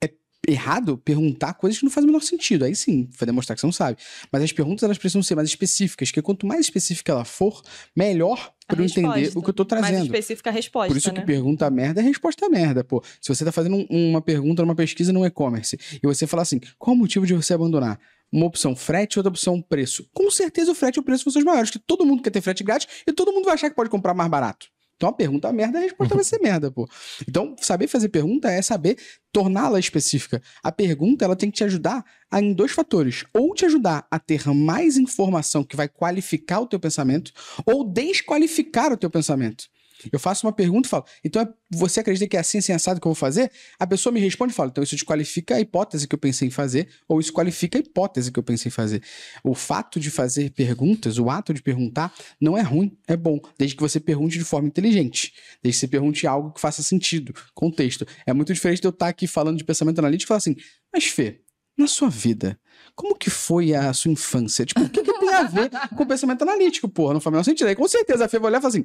[0.00, 0.08] É
[0.46, 2.64] errado perguntar coisas que não fazem o menor sentido.
[2.66, 3.98] Aí sim, vai demonstrar que você não sabe.
[4.30, 7.60] Mas as perguntas elas precisam ser mais específicas, porque quanto mais específica ela for,
[7.96, 10.04] melhor para eu entender o que eu tô Mais trazendo.
[10.06, 11.20] específica a resposta, Por isso né?
[11.20, 13.02] que pergunta merda é resposta merda, pô.
[13.20, 16.60] Se você tá fazendo um- uma pergunta numa pesquisa no e-commerce e você fala assim,
[16.78, 17.98] qual o motivo de você abandonar?
[18.32, 20.06] Uma opção frete, outra opção preço.
[20.14, 22.30] Com certeza o frete e o preço vão ser os maiores, que todo mundo quer
[22.30, 24.66] ter frete grátis e todo mundo vai achar que pode comprar mais barato.
[25.00, 26.86] Então a pergunta merda, a resposta vai ser merda, pô.
[27.26, 28.98] Então, saber fazer pergunta é saber
[29.32, 30.42] torná-la específica.
[30.62, 33.24] A pergunta, ela tem que te ajudar a, em dois fatores.
[33.32, 37.32] Ou te ajudar a ter mais informação que vai qualificar o teu pensamento,
[37.64, 39.64] ou desqualificar o teu pensamento.
[40.12, 43.00] Eu faço uma pergunta e falo, então é- você acredita que é assim, assim, assado
[43.00, 43.50] que eu vou fazer?
[43.78, 46.50] A pessoa me responde e fala, então isso desqualifica a hipótese que eu pensei em
[46.50, 49.02] fazer, ou isso qualifica a hipótese que eu pensei em fazer.
[49.44, 53.76] O fato de fazer perguntas, o ato de perguntar, não é ruim, é bom, desde
[53.76, 55.32] que você pergunte de forma inteligente,
[55.62, 58.06] desde que você pergunte algo que faça sentido, contexto.
[58.26, 60.56] É muito diferente de eu estar aqui falando de pensamento analítico e falar assim,
[60.92, 61.40] mas Fê,
[61.76, 62.58] na sua vida,
[62.94, 64.66] como que foi a sua infância?
[64.66, 67.14] Tipo, o que, que tem a ver com o pensamento analítico, porra?
[67.14, 67.68] Não faz o menor sentido.
[67.68, 68.84] Aí com certeza a Fê vai olhar e falar assim,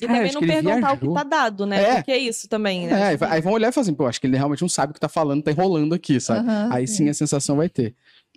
[0.00, 1.82] E também não perguntar o que tá dado, né?
[1.82, 1.94] É.
[1.96, 3.14] Porque é isso também, né?
[3.14, 4.94] é, aí vão olhar e falar assim, pô, acho que ele realmente não sabe o
[4.94, 6.48] que tá falando, tá enrolando aqui, sabe?
[6.48, 7.94] Aham, aí sim a sensação vai ter.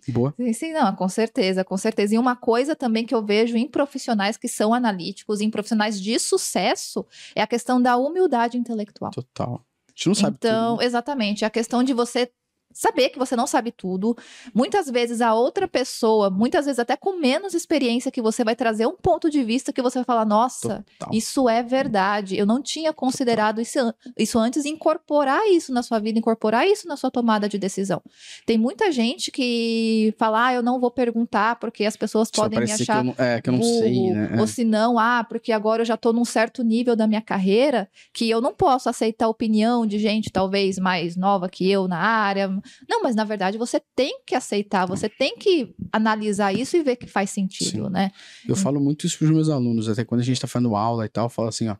[0.07, 0.33] Boa.
[0.37, 2.15] Sim, sim, não, com certeza, com certeza.
[2.15, 6.17] E uma coisa também que eu vejo em profissionais que são analíticos, em profissionais de
[6.17, 9.11] sucesso, é a questão da humildade intelectual.
[9.11, 9.65] Total.
[9.87, 10.79] A gente não sabe então, tudo.
[10.79, 10.85] né?
[10.85, 12.31] exatamente, a questão de você
[12.71, 14.15] saber que você não sabe tudo.
[14.53, 18.87] Muitas vezes a outra pessoa, muitas vezes até com menos experiência que você vai trazer
[18.87, 21.13] um ponto de vista que você vai falar, nossa, Total.
[21.13, 22.37] isso é verdade.
[22.37, 26.95] Eu não tinha considerado isso, isso antes, incorporar isso na sua vida, incorporar isso na
[26.95, 28.01] sua tomada de decisão.
[28.45, 32.59] Tem muita gente que fala, ah, eu não vou perguntar porque as pessoas Só podem
[32.59, 34.37] me parecer que achar eu é, que eu não sei, burro, né?
[34.39, 37.89] Ou se não, ah, porque agora eu já tô num certo nível da minha carreira
[38.13, 41.99] que eu não posso aceitar a opinião de gente talvez mais nova que eu na
[41.99, 42.58] área.
[42.87, 46.95] Não, mas na verdade você tem que aceitar, você tem que analisar isso e ver
[46.95, 47.91] que faz sentido, Sim.
[47.91, 48.11] né?
[48.47, 51.09] Eu falo muito isso pros meus alunos, até quando a gente tá fazendo aula e
[51.09, 51.75] tal, eu falo assim, ó.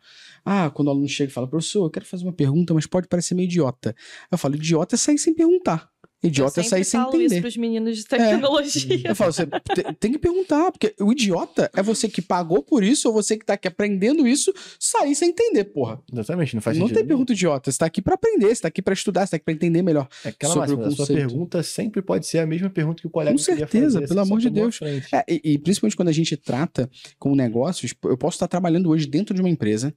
[0.45, 3.07] Ah, quando o aluno chega e fala, professor, eu quero fazer uma pergunta, mas pode
[3.07, 3.95] parecer meio idiota.
[4.31, 5.89] Eu falo, idiota é sair sem perguntar.
[6.21, 7.41] Idiota eu é sair sem falo isso entender.
[7.41, 9.01] pros meninos de tecnologia.
[9.05, 12.83] Eu falo, você te- tem que perguntar, porque o idiota é você que pagou por
[12.83, 16.01] isso, ou você que tá aqui aprendendo isso, sair sem entender, porra.
[16.11, 16.95] Exatamente, não faz não sentido.
[16.95, 17.07] tem nenhum.
[17.07, 19.45] pergunta idiota, você tá aqui pra aprender, você tá aqui pra estudar, você tá aqui
[19.45, 20.07] pra entender melhor.
[20.25, 23.07] É aquela sobre o máxima, a sua pergunta sempre pode ser a mesma pergunta que
[23.07, 24.79] o colega Com certeza, fazer, pelo amor de Deus.
[25.13, 29.07] É, e, e principalmente quando a gente trata com negócios, eu posso estar trabalhando hoje
[29.07, 29.93] dentro de uma empresa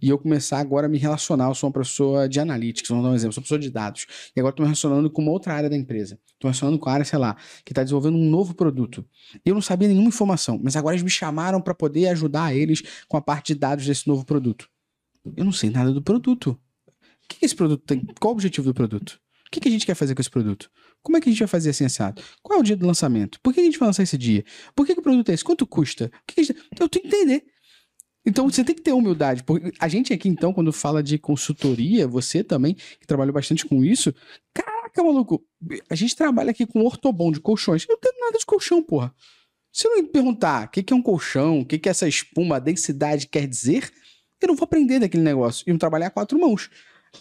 [0.00, 1.48] e eu começar agora a me relacionar.
[1.48, 4.06] Eu sou uma pessoa de analytics, vamos dar um exemplo, sou uma pessoa de dados.
[4.34, 6.18] E agora estou me relacionando com uma outra área da empresa.
[6.26, 9.04] Estou me relacionando com a área, sei lá, que está desenvolvendo um novo produto.
[9.44, 13.16] Eu não sabia nenhuma informação, mas agora eles me chamaram para poder ajudar eles com
[13.16, 14.68] a parte de dados desse novo produto.
[15.36, 16.58] Eu não sei nada do produto.
[16.90, 18.06] O que esse produto tem?
[18.18, 19.20] Qual o objetivo do produto?
[19.46, 20.70] O que, que a gente quer fazer com esse produto?
[21.02, 22.22] Como é que a gente vai fazer assim assado?
[22.42, 23.40] Qual é o dia do lançamento?
[23.40, 24.44] Por que a gente vai lançar esse dia?
[24.74, 25.44] Por que, que o produto é esse?
[25.44, 26.10] Quanto custa?
[26.26, 26.58] Que gente...
[26.78, 27.44] Eu tenho que entender.
[28.28, 29.42] Então você tem que ter humildade.
[29.42, 33.82] Porque a gente aqui, então, quando fala de consultoria, você também, que trabalhou bastante com
[33.82, 34.14] isso,
[34.52, 35.42] caraca, maluco,
[35.88, 37.86] a gente trabalha aqui com ortobom de colchões.
[37.88, 39.14] Eu não tenho nada de colchão, porra.
[39.72, 42.56] Se eu não me perguntar o que é um colchão, o que que essa espuma,
[42.56, 43.90] a densidade quer dizer,
[44.40, 45.64] eu não vou aprender daquele negócio.
[45.66, 46.68] E não trabalhar quatro mãos.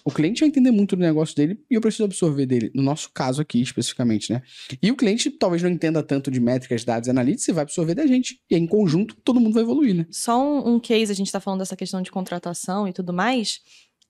[0.04, 2.72] O cliente vai entender muito do negócio dele e eu preciso absorver dele.
[2.74, 4.42] No nosso caso aqui, especificamente, né?
[4.82, 7.96] E o cliente talvez não entenda tanto de métricas, dados e analytics e vai absorver
[7.96, 8.40] da gente.
[8.50, 10.06] E aí, em conjunto, todo mundo vai evoluir, né?
[10.12, 13.60] Só um, um case, a gente tá falando dessa questão de contratação e tudo mais.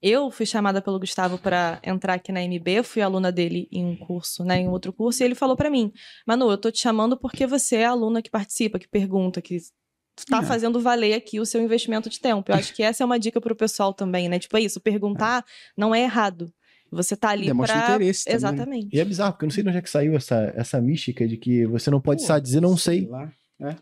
[0.02, 3.96] Eu fui chamada pelo Gustavo para entrar aqui na MB, fui aluna dele em um
[3.96, 5.92] curso, né, em outro curso, e ele falou para mim:
[6.26, 9.58] "Manu, eu tô te chamando porque você é a aluna que participa, que pergunta, que
[10.26, 10.44] tá É.
[10.44, 12.52] fazendo valer aqui o seu investimento de tempo".
[12.52, 14.40] Eu acho que essa é uma dica pro pessoal também, né?
[14.40, 15.44] Tipo, é isso, perguntar
[15.76, 16.52] não é errado.
[16.90, 18.36] Você tá ali Demonstra pra interesse também.
[18.38, 18.96] Exatamente.
[18.96, 21.28] E é bizarro, porque eu não sei de onde é que saiu essa, essa mística
[21.28, 23.30] de que você não pode Pô, só dizer não sei, lá.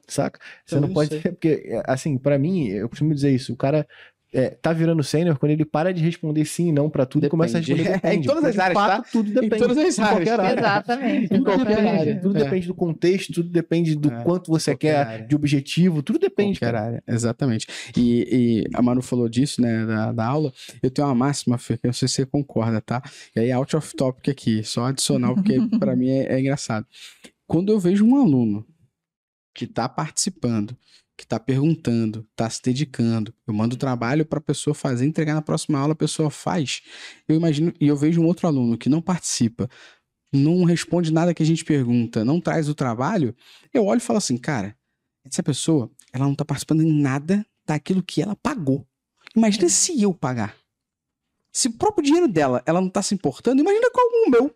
[0.07, 0.39] saca?
[0.65, 1.09] Você Também não pode.
[1.09, 1.19] sei.
[1.31, 3.87] Porque, assim, pra mim, eu costumo dizer isso, o cara.
[4.35, 7.29] É, tá virando sênior quando ele para de responder sim e não pra tudo e
[7.29, 7.81] começa a Depende.
[7.83, 8.27] responder É, em depende.
[8.27, 9.57] todas as áreas, fato, Tudo depende.
[9.57, 10.29] todas as Em áreas.
[10.29, 10.59] área.
[10.59, 11.33] Exatamente.
[11.33, 11.99] Em qualquer Exatamente.
[11.99, 12.19] área.
[12.21, 12.43] Tudo É.
[12.43, 15.25] depende do contexto, tudo depende do É, quanto você qualquer quer, área.
[15.27, 16.59] de objetivo, tudo depende.
[16.59, 16.85] Qualquer cara.
[16.87, 17.67] área, exatamente.
[17.97, 18.27] E,
[18.69, 20.51] e a Manu falou disso, né, da, da aula.
[20.83, 23.01] Eu tenho uma máxima, Fê, que eu não sei se você concorda, tá?
[23.35, 26.85] E aí, out of topic aqui, só adicional, porque pra mim é, é engraçado.
[27.47, 28.65] Quando eu vejo um aluno
[29.53, 30.75] que tá participando,
[31.17, 35.79] que tá perguntando, tá se dedicando, eu mando trabalho pra pessoa fazer, entregar na próxima
[35.79, 36.81] aula, a pessoa faz.
[37.27, 39.69] Eu imagino, e eu vejo um outro aluno que não participa,
[40.31, 43.35] não responde nada que a gente pergunta, não traz o trabalho,
[43.73, 44.77] eu olho e falo assim, cara,
[45.23, 48.85] essa pessoa, ela não tá participando em nada daquilo que ela pagou.
[49.35, 50.55] Imagina se eu pagar.
[51.51, 54.53] Se o próprio dinheiro dela, ela não tá se importando, imagina com o meu.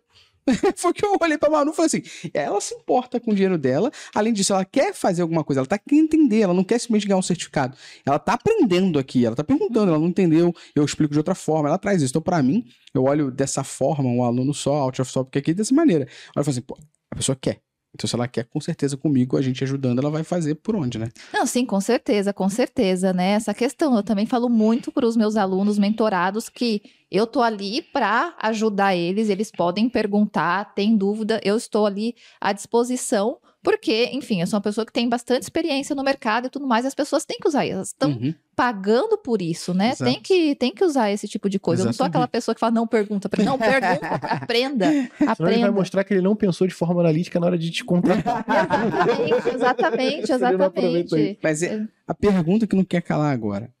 [0.76, 3.58] Foi que eu olhei pra Manu e falei assim: ela se importa com o dinheiro
[3.58, 3.90] dela.
[4.14, 7.08] Além disso, ela quer fazer alguma coisa, ela tá querendo entender, ela não quer simplesmente
[7.08, 7.76] ganhar um certificado.
[8.04, 11.68] Ela tá aprendendo aqui, ela tá perguntando, ela não entendeu, eu explico de outra forma,
[11.68, 12.12] ela traz isso.
[12.12, 15.74] Então, pra mim, eu olho dessa forma, um aluno só, out of topic aqui, dessa
[15.74, 16.04] maneira.
[16.36, 16.78] Olha, eu falo assim, pô,
[17.10, 17.60] a pessoa quer.
[17.94, 20.98] Então, se ela quer, com certeza, comigo, a gente ajudando, ela vai fazer por onde,
[20.98, 21.08] né?
[21.32, 23.32] Não, sim, com certeza, com certeza, né?
[23.32, 23.96] Essa questão.
[23.96, 28.94] Eu também falo muito para os meus alunos mentorados que eu tô ali para ajudar
[28.94, 34.56] eles, eles podem perguntar, tem dúvida, eu estou ali à disposição, porque, enfim, eu sou
[34.56, 37.38] uma pessoa que tem bastante experiência no mercado e tudo mais, e as pessoas têm
[37.38, 38.34] que usar, elas estão Uhum.
[38.56, 39.90] pagando por isso, né?
[39.90, 40.04] Exato.
[40.10, 41.82] Tem que, tem que usar esse tipo de coisa.
[41.82, 45.28] Eu não sou aquela pessoa que fala, não pergunta, não pergunta, aprenda, Senão ele vai
[45.28, 45.72] aprenda.
[45.72, 48.44] mostrar que ele não pensou de forma analítica na hora de te contratar.
[49.54, 51.38] Exatamente, exatamente, exatamente.
[51.42, 53.72] Mas é a pergunta que não quer calar agora.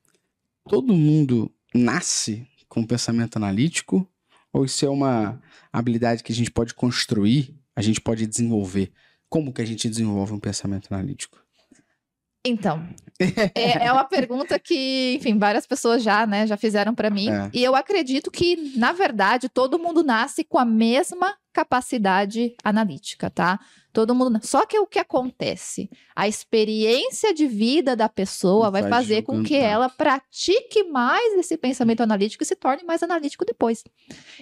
[0.68, 4.06] Todo mundo nasce com pensamento analítico?
[4.52, 5.40] Ou isso é uma
[5.72, 8.90] habilidade que a gente pode construir, a gente pode desenvolver?
[9.30, 11.40] Como que a gente desenvolve um pensamento analítico?
[12.44, 12.86] Então,
[13.54, 17.30] é, é uma pergunta que, enfim, várias pessoas já, né, já fizeram para mim.
[17.30, 17.50] É.
[17.52, 23.58] E eu acredito que, na verdade, todo mundo nasce com a mesma capacidade analítica, tá?
[23.92, 24.40] Todo mundo.
[24.42, 25.88] Só que o que acontece?
[26.14, 31.56] A experiência de vida da pessoa vai Vai fazer com que ela pratique mais esse
[31.56, 33.84] pensamento analítico e se torne mais analítico depois.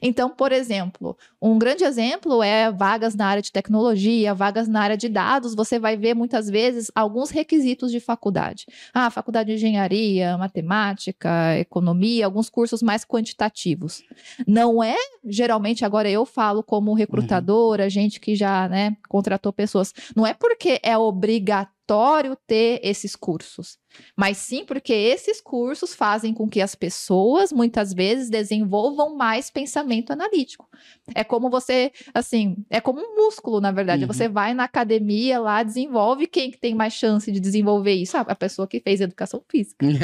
[0.01, 4.97] Então, por exemplo, um grande exemplo é vagas na área de tecnologia, vagas na área
[4.97, 5.55] de dados.
[5.55, 8.67] Você vai ver muitas vezes alguns requisitos de faculdade.
[8.95, 14.03] Ah, faculdade de engenharia, matemática, economia, alguns cursos mais quantitativos.
[14.47, 19.93] Não é, geralmente, agora eu falo como recrutadora, gente que já, né, contratou pessoas.
[20.15, 23.79] Não é porque é obrigatório ter esses cursos,
[24.15, 30.13] mas sim porque esses cursos fazem com que as pessoas, muitas vezes, desenvolvam mais pensamento
[30.13, 30.69] analítico.
[31.15, 34.03] É como você, assim, é como um músculo, na verdade.
[34.03, 34.09] Uhum.
[34.09, 36.27] Você vai na academia lá, desenvolve.
[36.27, 38.17] Quem que tem mais chance de desenvolver isso?
[38.17, 39.87] Ah, a pessoa que fez educação física.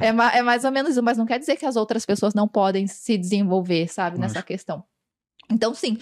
[0.00, 2.48] É, é mais ou menos isso, mas não quer dizer que as outras pessoas não
[2.48, 4.84] podem se desenvolver, sabe, nessa questão.
[5.50, 5.98] Então, sim,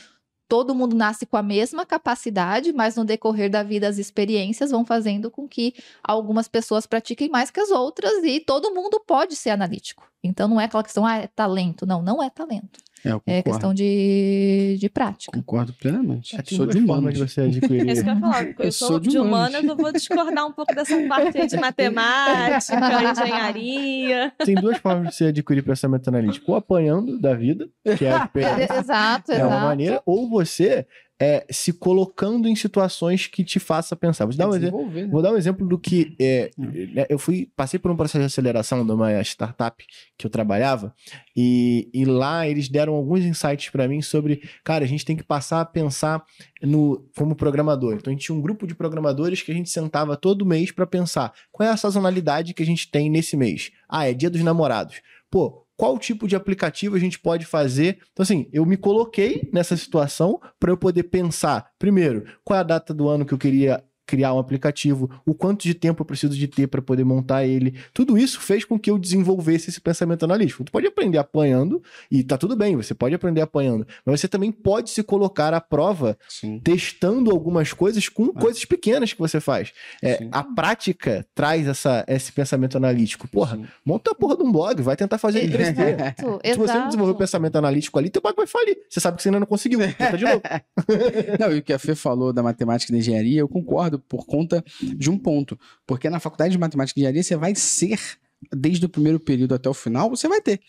[0.50, 4.84] todo mundo nasce com a mesma capacidade, mas no decorrer da vida as experiências vão
[4.84, 9.50] fazendo com que algumas pessoas pratiquem mais que as outras e todo mundo pode ser
[9.50, 10.10] analítico.
[10.24, 11.86] Então, não é aquela questão, ah, é talento.
[11.86, 12.80] Não, não é talento.
[13.04, 15.32] É, É questão de, de prática.
[15.36, 16.36] Concordo plenamente.
[16.36, 17.14] É, Sou de formas humanos.
[17.14, 17.88] de você adquirir.
[17.88, 18.44] É isso que eu ia falar.
[18.50, 19.50] Eu, Eu sou, sou de humanas.
[19.54, 24.32] humanas, eu vou discordar um pouco dessa parte de matemática, engenharia.
[24.44, 26.50] Tem duas formas de você adquirir pensamento analítico.
[26.52, 28.74] Ou apanhando da vida, que é a experiência.
[28.80, 29.64] Exato, É uma exato.
[29.66, 30.86] maneira, ou você
[31.20, 34.24] é, se colocando em situações que te faça pensar.
[34.24, 34.90] Vou dar um exemplo.
[34.90, 35.06] Né?
[35.06, 38.24] Vou dar um exemplo do que é, né, eu fui passei por um processo de
[38.24, 39.84] aceleração de uma startup
[40.16, 40.94] que eu trabalhava
[41.36, 45.22] e, e lá eles deram alguns insights para mim sobre, cara, a gente tem que
[45.22, 46.24] passar a pensar
[46.62, 47.94] no como programador.
[47.94, 50.86] Então a gente tinha um grupo de programadores que a gente sentava todo mês para
[50.86, 53.70] pensar qual é a sazonalidade que a gente tem nesse mês.
[53.86, 55.02] Ah, é Dia dos Namorados.
[55.30, 58.00] Pô, qual tipo de aplicativo a gente pode fazer.
[58.12, 62.64] Então, assim, eu me coloquei nessa situação para eu poder pensar, primeiro, qual é a
[62.64, 66.34] data do ano que eu queria criar um aplicativo, o quanto de tempo eu preciso
[66.36, 67.76] de ter para poder montar ele.
[67.94, 70.64] Tudo isso fez com que eu desenvolvesse esse pensamento analítico.
[70.64, 74.50] Tu pode aprender apanhando e tá tudo bem, você pode aprender apanhando, mas você também
[74.50, 76.58] pode se colocar à prova Sim.
[76.58, 78.40] testando algumas coisas com Ah.
[78.40, 79.72] coisas pequenas que você faz.
[80.02, 83.28] É, a prática traz essa, esse pensamento analítico.
[83.28, 83.64] Porra, Sim.
[83.86, 85.94] monta a porra de um blog, vai tentar fazer ele crescer.
[86.00, 88.76] Exato, Se você não desenvolver o pensamento analítico ali, teu blog vai falir.
[88.88, 89.78] Você sabe que você ainda não conseguiu.
[89.96, 90.40] Tenta de novo.
[91.38, 94.26] Não, e o que a Fê falou da matemática e da engenharia, eu concordo por
[94.26, 95.58] conta de um ponto.
[95.86, 97.98] Porque na faculdade de matemática e engenharia, você vai ser,
[98.52, 100.60] desde o primeiro período até o final, você vai ter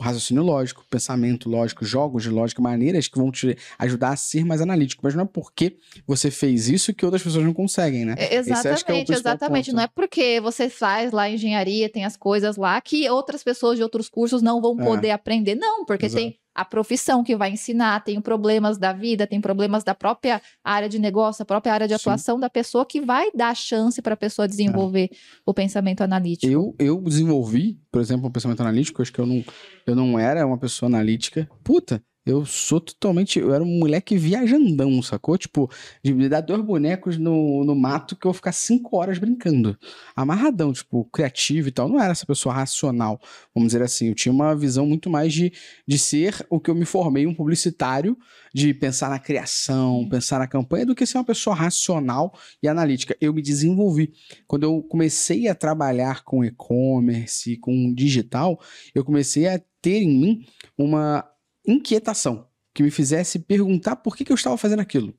[0.00, 4.62] raciocínio lógico, pensamento lógico, jogos de lógica, maneiras que vão te ajudar a ser mais
[4.62, 5.02] analítico.
[5.04, 5.76] Mas não é porque
[6.06, 8.14] você fez isso que outras pessoas não conseguem, né?
[8.16, 9.66] É, é Exatamente, principal exatamente.
[9.66, 9.76] ponto.
[9.76, 13.82] Não é porque você faz lá engenharia, tem as coisas lá, que outras pessoas de
[13.82, 14.84] outros cursos não vão É.
[14.84, 15.54] poder aprender.
[15.54, 16.22] Não, porque Exato.
[16.24, 20.88] tem a profissão que vai ensinar, tem problemas da vida, tem problemas da própria área
[20.88, 22.00] de negócio, a própria área de Sim.
[22.00, 25.10] atuação da pessoa que vai dar chance para a pessoa desenvolver
[25.46, 26.52] o pensamento analítico.
[26.52, 29.44] Eu, eu desenvolvi, por exemplo, um pensamento analítico, acho que eu não,
[29.86, 31.48] eu não era uma pessoa analítica.
[31.62, 33.38] Puta, eu sou totalmente.
[33.38, 35.38] Eu era um moleque viajandão, sacou?
[35.38, 35.70] Tipo,
[36.04, 39.76] de me dar dois bonecos no, no mato que eu vou ficar cinco horas brincando.
[40.14, 41.88] Amarradão, tipo, criativo e tal.
[41.88, 43.18] Não era essa pessoa racional,
[43.54, 44.08] vamos dizer assim.
[44.08, 45.52] Eu tinha uma visão muito mais de,
[45.86, 48.16] de ser o que eu me formei, um publicitário,
[48.54, 53.16] de pensar na criação, pensar na campanha, do que ser uma pessoa racional e analítica.
[53.20, 54.12] Eu me desenvolvi
[54.46, 58.60] quando eu comecei a trabalhar com e-commerce, com digital,
[58.94, 61.24] eu comecei a ter em mim uma
[61.66, 65.14] inquietação que me fizesse perguntar por que, que eu estava fazendo aquilo,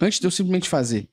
[0.00, 1.08] antes de eu simplesmente fazer.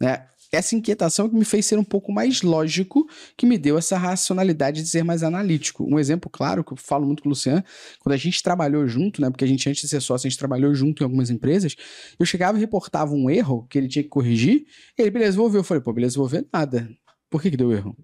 [0.00, 0.26] Né?
[0.52, 4.82] Essa inquietação que me fez ser um pouco mais lógico, que me deu essa racionalidade
[4.82, 5.84] de ser mais analítico.
[5.84, 7.62] Um exemplo claro que eu falo muito com o Luciano,
[8.00, 9.30] quando a gente trabalhou junto, né?
[9.30, 11.76] Porque a gente, antes de ser sócio, a gente trabalhou junto em algumas empresas.
[12.18, 14.66] Eu chegava e reportava um erro que ele tinha que corrigir.
[14.98, 15.58] Ele, beleza, vou ver.
[15.58, 16.90] Eu falei, pô, beleza, vou ver nada.
[17.30, 17.96] Por que, que deu erro?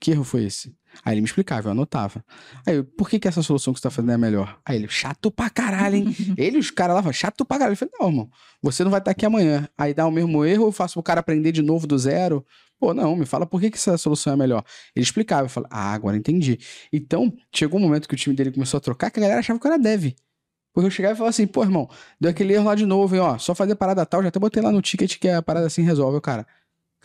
[0.00, 0.74] Que erro foi esse?
[1.04, 2.24] Aí ele me explicava, eu anotava.
[2.66, 4.58] Aí eu, por que, que essa solução que você tá fazendo é melhor?
[4.64, 6.16] Aí ele, chato pra caralho, hein?
[6.36, 7.72] ele e os caras lá falam, chato pra caralho.
[7.74, 8.30] Eu falei, não, irmão,
[8.62, 9.68] você não vai estar aqui amanhã.
[9.76, 12.44] Aí dá o mesmo erro, eu faço o cara aprender de novo do zero.
[12.78, 14.64] Pô, não, me fala por que, que essa solução é melhor.
[14.96, 16.58] Ele explicava, eu falei, ah, agora entendi.
[16.92, 19.58] Então, chegou um momento que o time dele começou a trocar, que a galera achava
[19.58, 20.14] que eu era dev.
[20.72, 21.88] Porque eu chegava e falava assim, pô, irmão,
[22.20, 24.62] deu aquele erro lá de novo, hein, ó, só fazer parada tal, já até botei
[24.62, 26.46] lá no ticket que a parada assim resolve, o cara.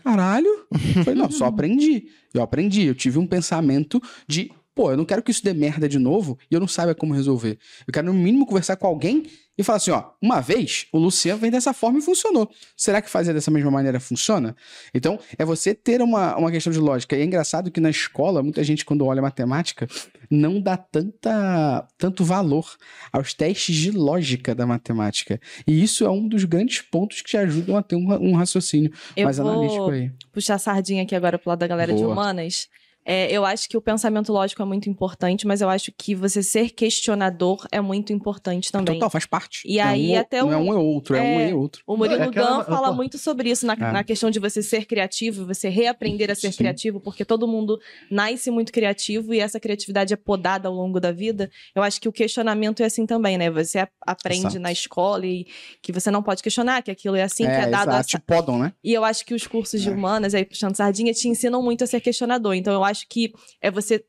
[0.05, 0.67] Caralho.
[0.71, 2.09] Eu falei, não, só aprendi.
[2.31, 5.87] Eu aprendi, eu tive um pensamento de, pô, eu não quero que isso dê merda
[5.87, 7.57] de novo e eu não saiba como resolver.
[7.87, 9.23] Eu quero, no mínimo, conversar com alguém
[9.57, 12.49] e falar assim, ó, uma vez o Luciano vem dessa forma e funcionou.
[12.75, 14.53] Será que fazer dessa mesma maneira funciona?
[14.93, 17.15] Então, é você ter uma, uma questão de lógica.
[17.15, 19.87] E é engraçado que na escola, muita gente, quando olha matemática,
[20.29, 22.75] não dá tanta, tanto valor
[23.13, 25.39] aos testes de lógica da matemática.
[25.65, 28.91] E isso é um dos grandes pontos que te ajudam a ter um, um raciocínio
[29.15, 30.11] Eu mais analítico aí.
[30.33, 32.11] puxar a sardinha aqui agora pro lado da galera de Boa.
[32.11, 32.67] humanas.
[33.05, 36.41] É, eu acho que o pensamento lógico é muito importante, mas eu acho que você
[36.41, 38.95] ser questionador é muito importante também.
[38.95, 39.61] Total, faz parte.
[39.65, 41.53] E é aí um, até Não é o- um e outro, é, um é, e
[41.53, 41.83] outro.
[41.85, 43.91] O Murilo É aquela- Gun fala muito sobre isso na, É.
[43.91, 46.57] na questão de você ser criativo, você reaprender a ser Sim.
[46.57, 51.11] criativo, porque todo mundo nasce muito criativo e essa criatividade é podada ao longo da
[51.11, 51.49] vida.
[51.75, 53.51] Eu acho que o questionamento é assim também, né?
[53.51, 54.59] Você a- aprende Exato.
[54.59, 55.45] na escola e
[55.81, 58.19] que você não pode questionar, que aquilo é assim, que é dado exato, essa- te
[58.19, 58.73] podam, né?
[58.83, 59.91] e eu acho que os cursos de É.
[59.91, 62.55] humanas, aí puxando sardinha, te ensinam muito a ser questionador.
[62.55, 64.05] Então eu acho que é você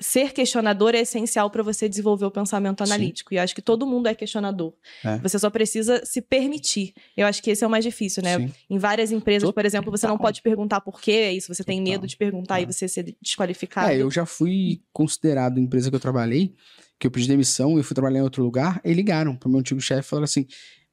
[0.00, 2.92] ser questionador é essencial para você desenvolver o pensamento Sim.
[2.92, 3.34] analítico.
[3.34, 4.72] E eu acho que todo mundo é questionador.
[5.04, 5.18] É.
[5.18, 6.94] Você só precisa se permitir.
[7.16, 8.38] Eu acho que esse é o mais difícil, né?
[8.38, 8.52] Sim.
[8.70, 11.82] Em várias empresas, por exemplo, você não pode perguntar por que é isso, você tem
[11.82, 12.62] medo de perguntar É.
[12.62, 13.90] e você ser desqualificado.
[13.90, 16.54] É, eu já fui considerado, empresa que eu trabalhei,
[16.98, 19.80] que eu pedi demissão e fui trabalhar em outro lugar, e ligaram pro meu antigo
[19.80, 20.46] chefe e falaram assim: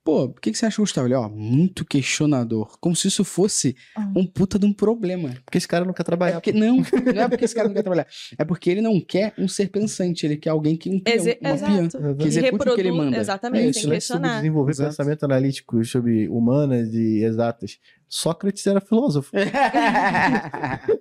[0.06, 1.08] pô, o que, que você acha, Gustavo?
[1.08, 2.78] Ele, ó, muito questionador.
[2.80, 4.08] Como se isso fosse Ah.
[4.16, 5.34] um puta de um problema.
[5.44, 6.36] Porque esse cara não quer É trabalhar.
[6.36, 6.78] porque, não,
[7.16, 8.06] não é porque esse cara não quer trabalhar.
[8.38, 11.40] É porque ele não quer um ser pensante, ele quer alguém que um peão, Exe-
[11.42, 11.50] uma.
[11.50, 11.98] Exato.
[12.20, 13.18] Que execute o que ele manda.
[13.18, 13.82] Exatamente, É sem isso, né?
[13.82, 14.36] sobre questionar.
[14.38, 14.90] desenvolver Exato.
[14.92, 17.80] pensamento analítico sobre humanas e exatas.
[18.08, 19.32] Sócrates era filósofo.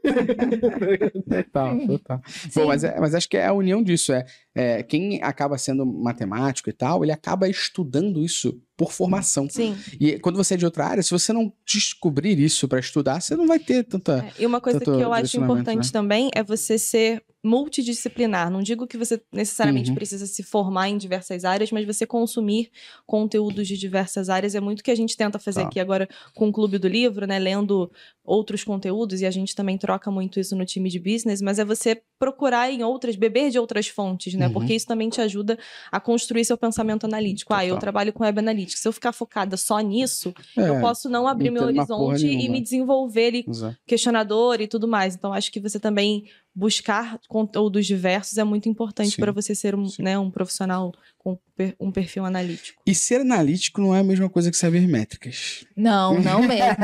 [1.28, 2.22] total, total.
[2.26, 2.60] Sim.
[2.60, 4.12] Bom, mas, é- mas acho que é a união disso.
[4.12, 9.48] É, é, quem acaba sendo matemático e tal, ele acaba estudando isso por formação.
[9.48, 9.76] Sim.
[10.00, 13.36] E quando você é de outra área, se você não descobrir isso pra estudar, você
[13.36, 14.24] não vai ter tanta.
[14.38, 15.92] É, E uma coisa que eu acho direcionamento, importante né?
[15.92, 18.50] também é você ser multidisciplinar.
[18.50, 19.94] Não digo que você necessariamente Uhum.
[19.94, 22.70] precisa se formar em diversas áreas, mas você consumir
[23.06, 25.66] conteúdos de diversas áreas é muito o que a gente tenta fazer Tá.
[25.68, 27.38] aqui agora com o Clube do Livro, né?
[27.38, 27.90] Lendo
[28.24, 31.64] outros conteúdos, e a gente também troca muito isso no time de business, mas é
[31.64, 34.46] você procurar em outras, beber de outras fontes, né?
[34.46, 34.52] Uhum.
[34.54, 35.58] Porque isso também te ajuda
[35.92, 37.52] a construir seu pensamento analítico.
[37.52, 38.80] Ah, eu trabalho com web analytics.
[38.80, 42.26] Se eu ficar focada só nisso, eu É, posso não abrir meu uma porra horizonte
[42.26, 43.76] e me desenvolver ali exato.
[43.86, 45.14] questionador e tudo mais.
[45.14, 46.24] Então, acho que você também
[46.54, 51.36] buscar conteúdos diversos é muito importante para você ser um, né, um profissional com
[51.78, 52.82] um perfil analítico.
[52.86, 55.64] E ser analítico não é a mesma coisa que saber métricas.
[55.76, 56.76] Não, não mesmo.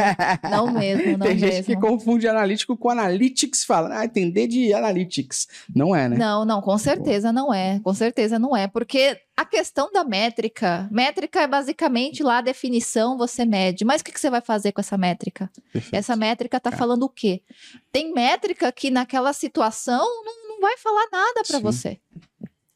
[0.50, 1.64] Não mesmo, não Tem gente mesmo.
[1.64, 5.48] que confunde analítico com analytics, fala, ah, entender de analytics.
[5.74, 6.16] Não é, né?
[6.16, 7.80] Não, não, com certeza não é.
[7.82, 8.68] Com certeza não é.
[8.68, 13.84] Porque a questão da métrica, métrica é basicamente lá a definição, você mede.
[13.84, 15.50] Mas o que, que você vai fazer com essa métrica?
[15.72, 15.94] Perfeito.
[15.96, 16.76] Essa métrica está Tá.
[16.76, 17.42] falando o quê?
[17.90, 21.98] Tem métrica que naquela situação não, não vai falar nada para você.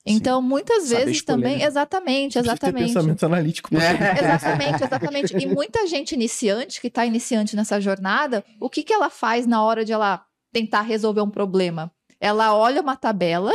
[0.07, 1.65] Então, muitas Saber vezes escolher, também, né?
[1.65, 2.87] exatamente, Precisa ter exatamente.
[2.87, 3.71] pensamento analítico.
[3.75, 4.21] É.
[4.21, 5.37] Exatamente, exatamente.
[5.37, 9.63] E muita gente iniciante, que está iniciante nessa jornada, o que, que ela faz na
[9.63, 11.91] hora de ela tentar resolver um problema?
[12.21, 13.53] Ela olha uma tabela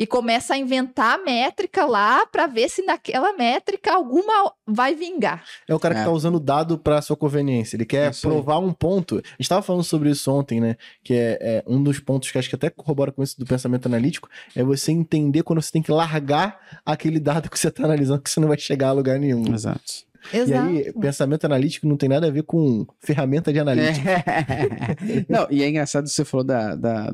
[0.00, 5.44] e começa a inventar a métrica lá para ver se naquela métrica alguma vai vingar.
[5.68, 6.04] É o cara que É.
[6.04, 7.76] tá usando dado pra sua conveniência.
[7.76, 8.32] Ele quer Isso aí.
[8.32, 9.16] provar um ponto.
[9.18, 10.76] A gente tava falando sobre isso ontem, né?
[11.04, 13.84] Que é, é um dos pontos que acho que até corrobora com isso do pensamento
[13.84, 14.26] analítico.
[14.56, 18.30] É você entender quando você tem que largar aquele dado que você tá analisando, que
[18.30, 19.52] você não vai chegar a lugar nenhum.
[19.52, 20.08] Exato.
[20.32, 24.22] E aí, pensamento analítico não tem nada a ver com ferramenta de analítica.
[25.28, 27.10] Não, e é engraçado que você falou da, da,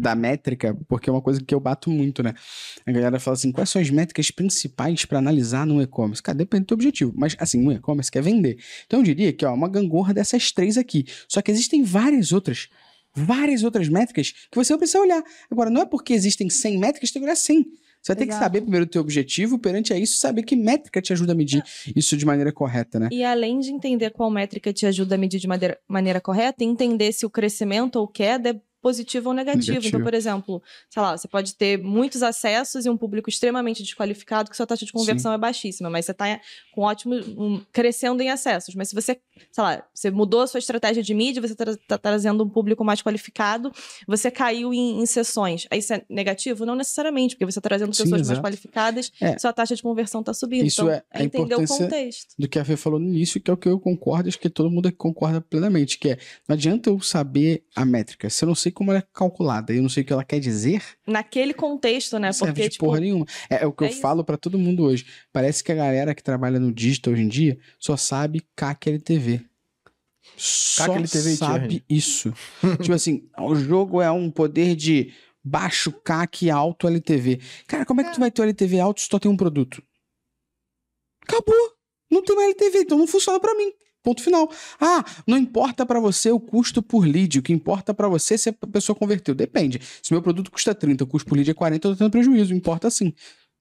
[0.00, 2.34] da métrica, porque é uma coisa que eu bato muito, né?
[2.86, 6.22] A galera fala assim: quais são as métricas principais para analisar no e-commerce?
[6.22, 7.12] Cara, depende do teu objetivo.
[7.14, 8.58] Mas, assim, no e-commerce quer vender.
[8.86, 11.04] Então, eu diria que, ó, uma gangorra dessas três aqui.
[11.28, 12.68] Só que existem várias outras.
[13.14, 15.22] Várias outras métricas que você não precisa olhar.
[15.50, 17.66] Agora, não é porque existem 100 métricas que tem que olhar 100.
[18.02, 21.02] Você vai ter que saber primeiro o teu objetivo, perante a isso, saber que métrica
[21.02, 21.62] te ajuda a medir
[21.94, 23.08] isso de maneira correta, né?
[23.12, 27.12] E além de entender qual métrica te ajuda a medir de maneira, maneira correta, entender
[27.12, 29.66] se o crescimento ou queda é positivo ou negativo.
[29.68, 29.88] Negativo.
[29.88, 34.50] Então, por exemplo, sei lá, você pode ter muitos acessos e um público extremamente desqualificado
[34.50, 36.40] que sua taxa de conversão é baixíssima, mas você está
[36.72, 38.74] com ótimo um, crescendo em acessos.
[38.74, 39.20] Mas se você,
[39.50, 43.02] sei lá, você mudou a sua estratégia de mídia, você está trazendo um público mais
[43.02, 43.72] qualificado,
[44.06, 45.66] você caiu em, em sessões.
[45.70, 46.64] Aí isso é negativo?
[46.64, 48.42] Não necessariamente, porque você está trazendo Sim, pessoas mais exato.
[48.42, 49.38] qualificadas, É.
[49.38, 50.66] sua taxa de conversão está subindo.
[50.66, 52.34] Isso então, é a entender o contexto.
[52.38, 54.48] do que a Fê falou no início, que é o que eu concordo, acho que
[54.48, 56.18] todo mundo concorda plenamente, que é,
[56.48, 59.82] não adianta eu saber a métrica, se eu não sei como ela é calculada, eu
[59.82, 62.28] não sei o que ela quer dizer, naquele contexto, né?
[62.28, 63.26] não serve Porque, de tipo, porra nenhuma.
[63.48, 64.00] É, é o que é eu isso.
[64.00, 65.06] falo pra todo mundo hoje.
[65.32, 69.44] Parece que a galera que trabalha no digital hoje em dia só sabe CAC LTV.
[70.36, 70.86] Só
[71.36, 72.32] sabe isso.
[72.80, 75.12] tipo assim, o jogo é um poder de
[75.42, 77.40] baixo CAC e alto LTV.
[77.66, 79.36] Cara, como é que tu vai ter o LTV alto se tu só tem um
[79.36, 79.82] produto?
[81.22, 81.54] Acabou.
[82.10, 83.72] Não tem mais LTV, então não funciona pra mim.
[84.02, 84.50] Ponto final.
[84.80, 88.36] Ah, não importa pra você o custo por lead, o que importa pra você é
[88.36, 89.34] se a pessoa converteu.
[89.34, 89.80] Depende.
[90.02, 92.54] Se meu produto custa 30, o custo por lead é 40, eu tô tendo prejuízo,
[92.54, 93.12] importa sim.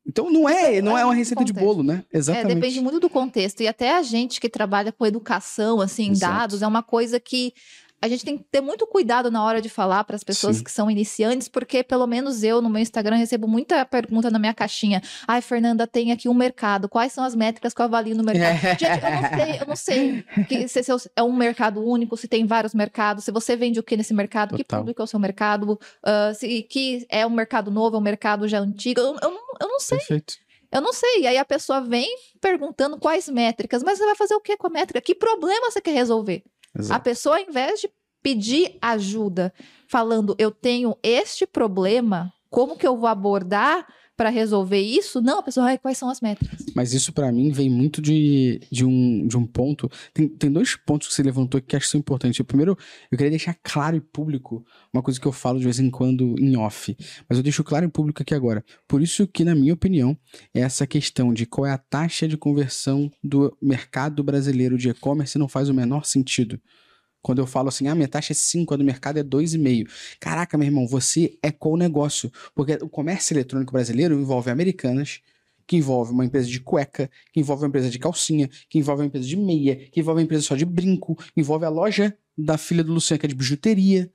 [0.08, 2.04] Então não é, não é uma receita de bolo, né?
[2.12, 2.56] É, Exatamente.
[2.56, 3.62] depende muito do contexto.
[3.62, 6.34] E até a gente que trabalha com educação, assim, Exato.
[6.34, 7.54] dados, é uma coisa que
[8.02, 10.64] a gente tem que ter muito cuidado na hora de falar para as pessoas Sim.
[10.64, 14.54] que são iniciantes, porque pelo menos eu no meu Instagram recebo muita pergunta na minha
[14.54, 15.02] caixinha.
[15.28, 16.88] Ai, Fernanda, tem aqui um mercado.
[16.88, 18.58] Quais são as métricas que eu avalio no mercado?
[18.80, 22.28] Gente, eu não sei, eu não sei que, se seu- é um mercado único, se
[22.28, 24.80] tem vários mercados, se você vende o que nesse mercado, que Total.
[24.80, 28.47] público é o seu mercado, ah, se que é um mercado novo, é um mercado
[28.47, 29.00] já antigo.
[29.02, 29.97] Eu, eu, não, eu não sei.
[29.97, 30.34] Perfeito.
[30.72, 31.22] Eu não sei.
[31.22, 32.08] E aí a pessoa vem
[32.39, 35.02] perguntando quais métricas, mas você vai fazer o que com a métrica?
[35.02, 36.43] Que problema você quer resolver?
[36.76, 37.03] A Exato.
[37.03, 37.89] pessoa, ao invés de
[38.22, 39.53] pedir ajuda,
[39.88, 43.88] falando, eu tenho este problema, como que eu vou abordar
[44.20, 45.22] para resolver isso?
[45.22, 46.65] Não, a pessoa, ai, quais são as métricas?
[46.76, 49.89] Mas isso pra mim vem muito de, de, um, de um ponto.
[50.13, 52.38] Tem, tem dois pontos que você levantou que acho que são importantes.
[52.38, 52.78] O primeiro,
[53.09, 56.36] eu queria deixar claro e público uma coisa que eu falo de vez em quando
[56.38, 56.97] em off.
[57.30, 58.61] Mas eu deixo claro e público aqui agora.
[58.89, 60.17] Por isso que, na minha opinião,
[60.53, 65.47] essa questão de qual é a taxa de conversão do mercado brasileiro de e-commerce não
[65.47, 66.59] faz o menor sentido.
[67.22, 69.89] Quando eu falo assim, ah, minha taxa é 5, a do mercado é 2,5.
[70.20, 72.32] Caraca, meu irmão, você é qual negócio?
[72.55, 75.22] Porque o comércio eletrônico brasileiro envolve americanas,
[75.67, 79.07] que envolve uma empresa de cueca, que envolve uma empresa de calcinha, que envolve uma
[79.07, 82.84] empresa de meia, que envolve uma empresa só de brinco, envolve a loja da filha
[82.84, 84.11] do Luciano, que é de bijuteria.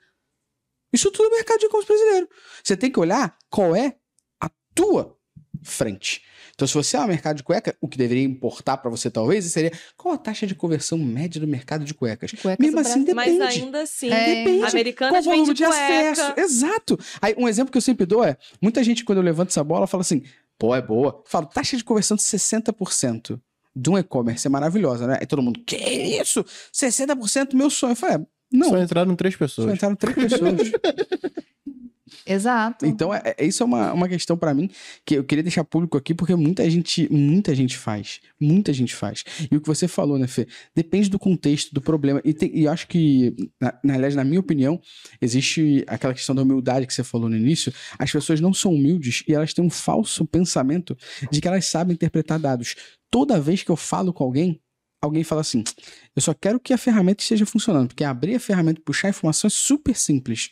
[0.92, 2.28] Isso tudo é mercado de e-commerce brasileiro.
[2.62, 3.96] Você tem que olhar qual é
[4.40, 5.16] a tua
[5.62, 6.22] frente.
[6.54, 9.44] Então, se você é um mercado de cueca, o que deveria importar para você, talvez,
[9.46, 12.30] seria qual a taxa de conversão média do mercado de cuecas.
[12.32, 13.14] Cuecas Mesmo assim, depende.
[13.38, 14.44] Mas ainda assim, É.
[14.44, 14.64] Depende.
[14.66, 16.22] Americanas Qual o volume de acesso?
[16.22, 16.40] cueca.
[16.40, 16.98] Exato.
[17.20, 19.86] Aí, um exemplo que eu sempre dou é: muita gente, quando eu levanto essa bola,
[19.86, 20.22] fala assim,
[20.58, 21.08] pô, é boa.
[21.08, 23.40] Eu falo, taxa de conversão de 60%
[23.76, 25.18] de um e-commerce é maravilhosa, né?
[25.20, 26.44] Aí todo mundo, que isso?
[26.72, 27.92] 60% meu sonho.
[27.92, 28.20] Eu falei, é,
[28.52, 28.68] não.
[28.70, 29.74] Só entraram três Só pessoas.
[29.74, 30.70] entraram três pessoas.
[32.26, 32.86] Exato.
[32.86, 34.70] Então, é, é- isso é uma, uma questão pra mim
[35.04, 38.20] que eu queria deixar público aqui, porque muita gente, muita gente faz.
[38.40, 39.24] Muita gente faz.
[39.50, 40.46] E o que você falou, né, Fê?
[40.74, 42.20] Depende do contexto, do problema.
[42.24, 44.80] E, tem- e eu acho que, na, na na minha opinião,
[45.20, 47.72] existe aquela questão da humildade que você falou no início.
[47.98, 50.96] As pessoas não são humildes e elas têm um falso pensamento
[51.30, 52.74] de que elas sabem interpretar dados.
[53.10, 54.60] Toda vez que eu falo com alguém,
[55.00, 55.62] alguém fala assim:
[56.16, 59.10] eu só quero que a ferramenta esteja funcionando, porque abrir a ferramenta e puxar a
[59.10, 60.50] informação é super simples.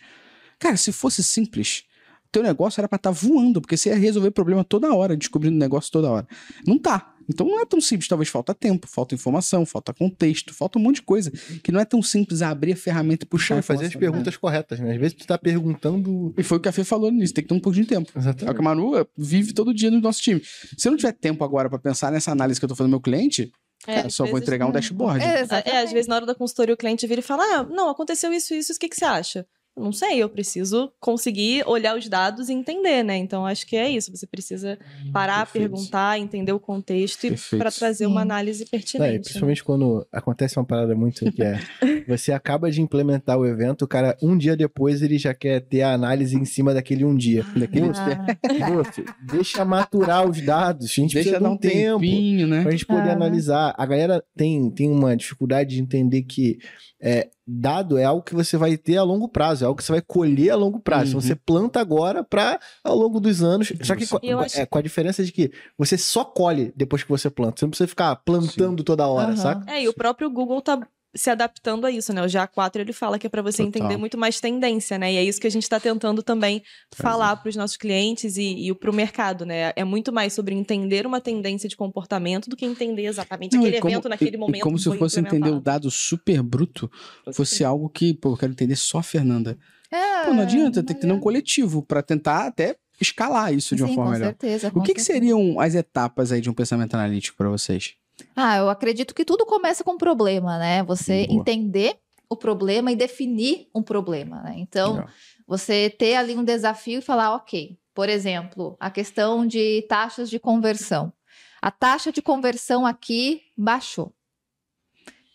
[0.62, 1.82] Cara, se fosse simples,
[2.30, 5.90] teu negócio era pra estar voando, porque você ia resolver problema toda hora, descobrindo negócio
[5.90, 6.28] toda hora.
[6.64, 7.08] Não tá.
[7.28, 10.96] Então não é tão simples, talvez falta tempo, falta informação, falta contexto, falta um monte
[10.96, 11.32] de coisa
[11.64, 14.36] que não é tão simples abrir a ferramenta e puxar Puxa, a fazer as perguntas
[14.36, 14.92] corretas, né?
[14.92, 16.32] Às vezes tu tá perguntando.
[16.38, 18.08] E foi o que a Fê falou nisso, tem que ter um pouquinho de tempo.
[18.08, 18.58] É o que Exatamente.
[18.60, 20.40] a Manu eh, vive todo dia no nosso time.
[20.78, 22.94] Se eu não tiver tempo agora pra pensar nessa análise que eu tô fazendo do
[22.94, 23.50] meu cliente,
[23.86, 25.24] É, cara, só vou entregar um dashboard.
[25.24, 25.76] É, É, exatamente.
[25.76, 28.54] às vezes na hora da consultoria o cliente vira e fala: Ah, não, aconteceu isso,
[28.54, 29.46] isso, o que, que você acha?
[29.74, 33.16] Não sei, eu preciso conseguir olhar os dados e entender, né?
[33.16, 34.14] Então acho que é isso.
[34.14, 34.78] Você precisa
[35.12, 35.70] parar, Perfeito.
[35.70, 38.10] perguntar, entender o contexto para trazer Sim.
[38.10, 39.12] uma análise É, e pertinente.
[39.14, 39.18] né?
[39.20, 41.58] principalmente quando acontece uma parada muito que é.
[42.08, 45.82] Você acaba de implementar o evento, o cara, um dia depois, ele já quer ter
[45.82, 47.44] a análise em cima daquele um dia.
[47.56, 50.86] Daquele Ah, Moço, deixa maturar os dados.
[50.86, 52.00] A gente Deixa precisa de dar um um tempo.
[52.00, 52.62] tempinho, né?
[52.62, 53.12] Pra gente poder Ah.
[53.12, 53.74] analisar.
[53.76, 56.58] A galera tem, tem uma dificuldade de entender que
[57.04, 59.90] é, dado é algo que você vai ter a longo prazo, é algo que você
[59.92, 61.08] vai colher a longo prazo.
[61.10, 61.26] Então, Uhum.
[61.26, 63.72] Você planta agora para ao longo dos anos.
[63.82, 67.08] Só que com, acho- é, com a diferença de que você só colhe depois que
[67.08, 67.58] você planta.
[67.58, 69.36] Você não precisa ficar plantando toda hora, Aham.
[69.36, 69.70] saca?
[69.72, 70.80] É, e o próprio Google tá
[71.14, 72.22] se adaptando a isso, né?
[72.22, 73.68] O GA4 ele fala que é para você Total.
[73.82, 75.12] entender muito mais tendência, né?
[75.12, 76.62] E é isso que a gente está tentando também
[76.94, 79.72] falar para os nossos clientes e, e para o mercado, né?
[79.76, 83.80] É muito mais sobre entender uma tendência de comportamento do que entender exatamente Não, aquele
[83.80, 84.60] como- evento naquele e- momento.
[84.60, 86.90] E como que se fosse entender o dado super bruto,
[87.34, 89.58] fosse algo que, pô, eu quero entender só a Fernanda.
[89.90, 93.82] é, Pô, não adianta, tem que ter um coletivo pra tentar até escalar isso de
[93.82, 94.28] uma Sim, forma com melhor.
[94.30, 94.68] certeza.
[94.68, 95.26] O com que, que certeza.
[95.26, 97.94] seriam as etapas aí de um pensamento analítico pra vocês?
[98.34, 100.82] Ah, eu acredito que tudo começa com um problema, né?
[100.84, 101.40] Você Boa.
[101.40, 101.98] entender
[102.28, 104.54] o problema e definir um problema, né?
[104.56, 105.10] Então, Legal.
[105.46, 110.38] você ter ali um desafio e falar, ok, por exemplo, a questão de taxas de
[110.38, 111.12] conversão.
[111.60, 114.14] A taxa de conversão aqui baixou.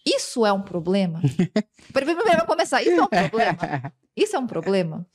[0.06, 1.22] Isso é um problema?
[1.94, 2.82] Primeiro vamos começar.
[2.82, 3.94] Isso é um problema?
[4.16, 5.06] Isso é um problema?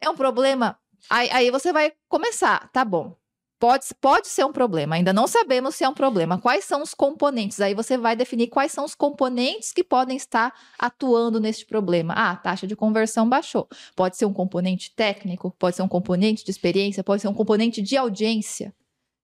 [0.00, 0.78] É um problema?
[1.08, 3.16] Aí, aí você vai começar, tá bom.
[3.58, 6.38] Pode, pode ser um problema, ainda não sabemos se é um problema.
[6.38, 7.58] Quais são os componentes?
[7.58, 12.12] Aí você vai definir quais são os componentes que podem estar atuando neste problema.
[12.14, 13.66] Ah, a taxa de conversão baixou.
[13.94, 17.80] Pode ser um componente técnico, pode ser um componente de experiência, pode ser um componente
[17.80, 18.74] de audiência.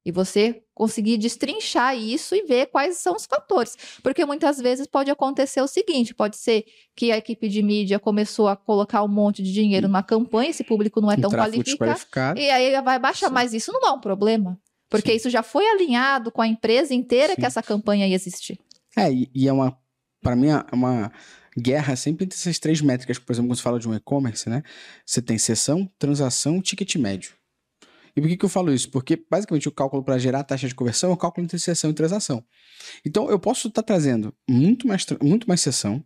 [0.04, 3.76] E você conseguir destrinchar isso e ver quais são os fatores.
[4.02, 6.64] Porque muitas vezes pode acontecer o seguinte: pode ser
[6.96, 10.64] que a equipe de mídia começou a colocar um monte de dinheiro numa campanha, esse
[10.64, 12.40] público não é tão qualificado.
[12.40, 13.34] E aí vai baixar, Sim.
[13.34, 14.58] mas isso não é um problema.
[14.90, 15.16] Porque Sim.
[15.16, 17.40] isso já foi alinhado com a empresa inteira Sim.
[17.40, 18.58] que essa campanha ia existir.
[18.96, 19.78] É, e, e é uma.
[20.20, 21.10] Pra mim, é uma
[21.56, 23.18] guerra sempre entre essas três métricas.
[23.18, 24.62] Por exemplo, quando você fala de um e-commerce, né?
[25.04, 27.34] Você tem sessão, transação ticket médio.
[28.16, 28.90] E por que, que eu falo isso?
[28.90, 31.90] Porque, basicamente, o cálculo para gerar a taxa de conversão é o cálculo entre sessão
[31.90, 32.44] e transação.
[33.04, 36.04] Então, eu posso estar trazendo muito mais, muito mais sessão,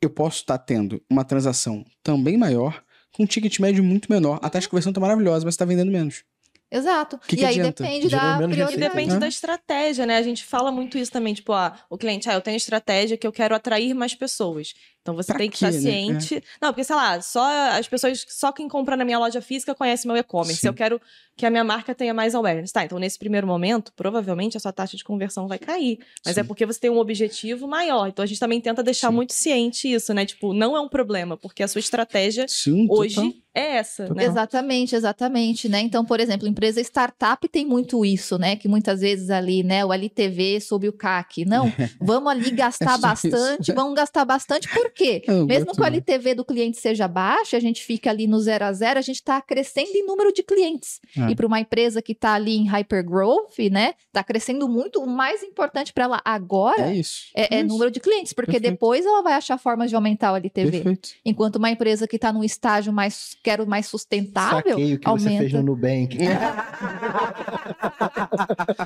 [0.00, 4.38] eu posso estar tendo uma transação também maior, com um ticket médio muito menor.
[4.42, 6.22] A taxa de conversão está maravilhosa, mas está vendendo menos.
[6.70, 7.18] Exato.
[7.26, 7.82] Que e que aí adianta?
[7.82, 8.88] depende Gerou da menos E prioridade.
[8.88, 9.20] depende né?
[9.20, 10.16] da estratégia, né?
[10.18, 13.26] A gente fala muito isso também, tipo, ah, o cliente, ah, eu tenho estratégia que
[13.26, 14.74] eu quero atrair mais pessoas.
[15.06, 15.80] Então você Pra tem que quê, estar né?
[15.92, 16.42] ciente.
[16.60, 17.44] Não, porque, sei lá, só
[17.78, 20.66] as pessoas, só quem compra na minha loja física conhece meu e-commerce.
[20.66, 21.00] Eu quero
[21.36, 22.72] que a minha marca tenha mais awareness.
[22.72, 25.98] Tá, então nesse primeiro momento, provavelmente a sua taxa de conversão vai cair.
[26.24, 26.48] Mas é Sim.
[26.48, 28.08] porque você tem um objetivo maior.
[28.08, 29.14] Então a gente também tenta deixar Sim.
[29.14, 30.26] muito ciente isso, né?
[30.26, 33.32] Tipo, não é um problema, porque a sua estratégia Sim, hoje total.
[33.54, 34.24] é essa, né?
[34.24, 35.80] Exatamente, exatamente, né?
[35.80, 38.56] Então, por exemplo, empresa startup tem muito isso, né?
[38.56, 41.44] Que muitas vezes ali, né, o LTV sobre o CAC.
[41.44, 43.30] Não, vamos ali gastar É só isso.
[43.30, 45.22] bastante, vamos gastar bastante, por quê?
[45.26, 45.84] Eu não Mesmo que o.
[45.84, 49.16] LTV do cliente seja baixo, a gente fica ali no zero a zero, a gente
[49.16, 51.00] está crescendo em número de clientes.
[51.16, 51.30] É.
[51.30, 55.42] E para uma empresa que está ali em hypergrowth, né, está crescendo muito, o mais
[55.42, 57.26] importante para ela agora É isso.
[57.34, 57.66] é, é isso.
[57.68, 58.72] número de clientes, porque Perfeito.
[58.72, 60.70] depois ela vai achar formas de aumentar o LTV.
[60.70, 61.10] Perfeito.
[61.24, 65.26] Enquanto uma empresa que está num estágio mais, quero mais sustentável, Saquei o que você
[65.28, 65.38] aumenta.
[65.40, 66.16] fez no Nubank.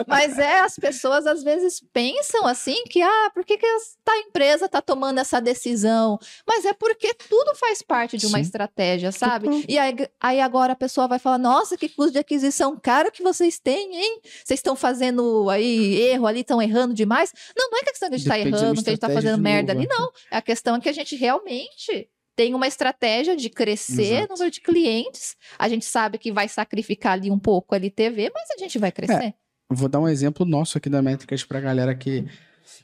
[0.07, 4.13] Mas é, as pessoas às vezes pensam assim que, ah, por que, que as- tá,
[4.13, 6.00] a empresa tá tomando essa decisão?
[6.47, 8.43] Mas é porque tudo faz parte de uma Sim.
[8.43, 9.47] estratégia, sabe?
[9.47, 9.63] Total.
[9.69, 13.23] E aí, aí agora a pessoa vai falar, nossa, que custo de aquisição caro que
[13.23, 14.21] vocês têm, hein?
[14.23, 17.33] Vocês estão fazendo aí erro ali, estão errando demais.
[17.57, 19.07] Não, não é questão que a gente tá da minha errando, que a gente tá
[19.07, 20.11] estratégia fazendo de merda novo, ali, não.
[20.31, 24.33] A questão é que a gente realmente tem uma estratégia de crescer Exato.
[24.33, 25.37] número de clientes.
[25.59, 28.91] A gente sabe que vai sacrificar ali um pouco a LTV, mas a gente vai
[28.91, 29.35] crescer.
[29.71, 32.25] Vou dar um exemplo nosso aqui da Métricas pra galera que,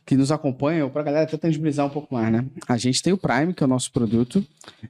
[0.04, 2.44] que nos acompanha, ou pra galera até tangibilizar um pouco mais, né?
[2.68, 4.44] A gente tem o Prime, que é o nosso produto,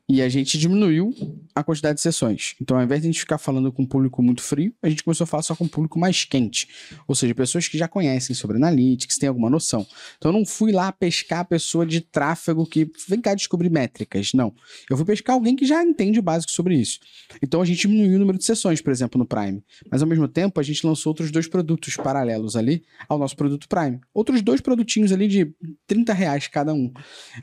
[0.09, 1.15] e a gente diminuiu
[1.55, 2.55] a quantidade de sessões.
[2.61, 5.03] Então, ao invés de a gente ficar falando com um público muito frio, a gente
[5.03, 6.69] começou a falar só com um público mais quente.
[7.07, 9.87] Ou seja, pessoas que já conhecem sobre analytics, têm alguma noção.
[10.19, 14.33] Então, eu não fui lá pescar a pessoa de tráfego que vem cá descobrir métricas.
[14.35, 14.55] Não.
[14.91, 16.99] Eu fui pescar alguém que já entende o básico sobre isso.
[17.43, 19.63] Então, a gente diminuiu o número de sessões, por exemplo, no Prime.
[19.91, 23.69] Mas ao mesmo tempo, a gente lançou outros dois produtos paralelos ali ao nosso produto
[23.69, 24.01] Prime.
[24.13, 25.53] Outros dois produtinhos ali de
[25.87, 26.93] 30 reais cada um.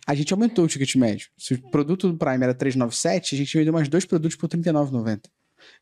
[0.07, 1.27] A gente aumentou o ticket médio.
[1.37, 5.25] Se o produto do Prime era 397, a gente vendeu mais dois produtos por 39,90.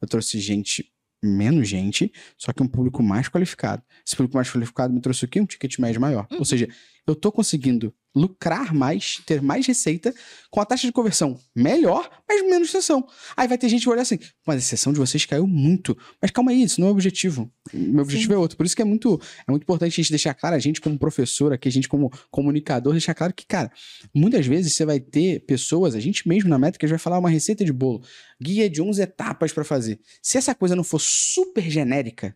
[0.01, 0.91] Eu trouxe gente,
[1.23, 3.83] menos gente, só que um público mais qualificado.
[4.05, 5.39] Esse público mais qualificado me trouxe o quê?
[5.39, 6.27] Um ticket médio maior.
[6.31, 6.67] Ou seja,
[7.07, 10.13] eu tô conseguindo lucrar mais, ter mais receita
[10.49, 13.07] com a taxa de conversão melhor, mas menos sessão.
[13.35, 15.97] Aí vai ter gente que vai olhar assim, mas a sessão de vocês caiu muito.
[16.21, 17.51] Mas calma aí, isso não é o objetivo.
[17.73, 18.57] Meu objetivo é outro.
[18.57, 20.97] Por isso que é muito, é muito importante a gente deixar claro, a gente como
[20.97, 23.71] professor aqui, a gente como comunicador, deixar claro que, cara,
[24.13, 27.63] muitas vezes você vai ter pessoas, a gente mesmo na métrica vai falar uma receita
[27.63, 28.03] de bolo,
[28.41, 29.99] guia de 11 etapas para fazer.
[30.21, 32.35] Se essa coisa não for super genérica,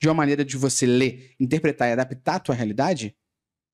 [0.00, 3.14] de uma maneira de você ler, interpretar e adaptar a tua realidade,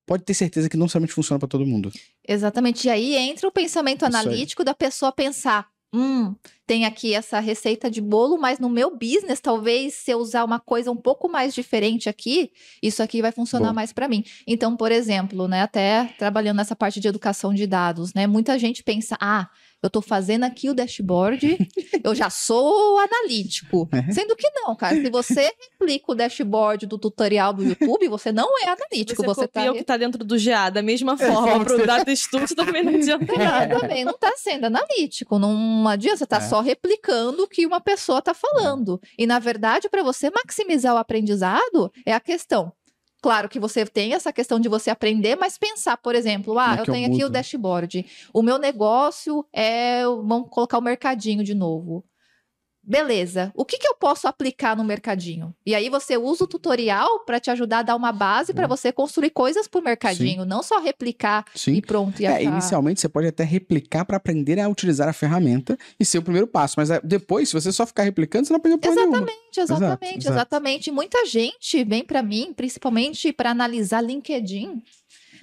[0.06, 1.92] pode ter certeza que não somente funciona para todo mundo.
[2.26, 2.86] Exatamente.
[2.86, 4.22] E aí entra o pensamento Isso aí.
[4.22, 6.34] analítico da pessoa pensar: hum,
[6.66, 10.60] tem aqui essa receita de bolo, mas no meu business, talvez se eu usar uma
[10.60, 12.50] coisa um pouco mais diferente aqui,
[12.82, 13.74] isso aqui vai funcionar Boa.
[13.74, 14.24] mais para mim.
[14.46, 18.82] Então, por exemplo, né, até trabalhando nessa parte de educação de dados, né, muita gente
[18.82, 19.48] pensa: ah,
[19.82, 21.68] eu tô fazendo aqui o dashboard,
[22.02, 23.88] eu já sou analítico.
[23.92, 24.10] É.
[24.12, 24.96] Sendo que não, cara.
[24.96, 29.22] Se você replica o dashboard do tutorial do YouTube, você não é analítico.
[29.22, 32.14] Você, Você, copia tá o que tá dentro do GA, da mesma forma, pro Data
[32.16, 33.80] Studio também não adianta É, nada.
[33.80, 35.38] também não está sendo analítico.
[35.38, 36.40] Não adianta, você está É.
[36.40, 39.00] só replicando o que uma pessoa está falando.
[39.18, 42.72] E, na verdade, para você maximizar o aprendizado, é a questão.
[43.26, 46.80] Claro que você tem essa questão de você aprender, mas pensar, por exemplo, ah, é
[46.80, 48.06] eu que eu tenho aqui o dashboard.
[48.32, 50.04] O meu negócio é.
[50.04, 52.04] Vamos colocar o mercadinho de novo.
[52.86, 53.52] Beleza.
[53.54, 55.52] O que, que eu posso aplicar no mercadinho?
[55.66, 58.92] E aí você usa o tutorial para te ajudar a dar uma base para você
[58.92, 61.72] construir coisas para o mercadinho, não só replicar Sim.
[61.74, 62.22] e pronto.
[62.22, 66.18] E É, inicialmente você pode até replicar para aprender a utilizar a ferramenta e ser
[66.18, 68.94] o primeiro passo, mas é, depois, se você só ficar replicando, você não aprendeu porra
[68.94, 69.16] nenhuma.
[69.16, 70.34] Exatamente, exatamente, Exato, exato.
[70.34, 70.90] exatamente.
[70.92, 74.82] Muita gente vem para mim, principalmente para analisar LinkedIn,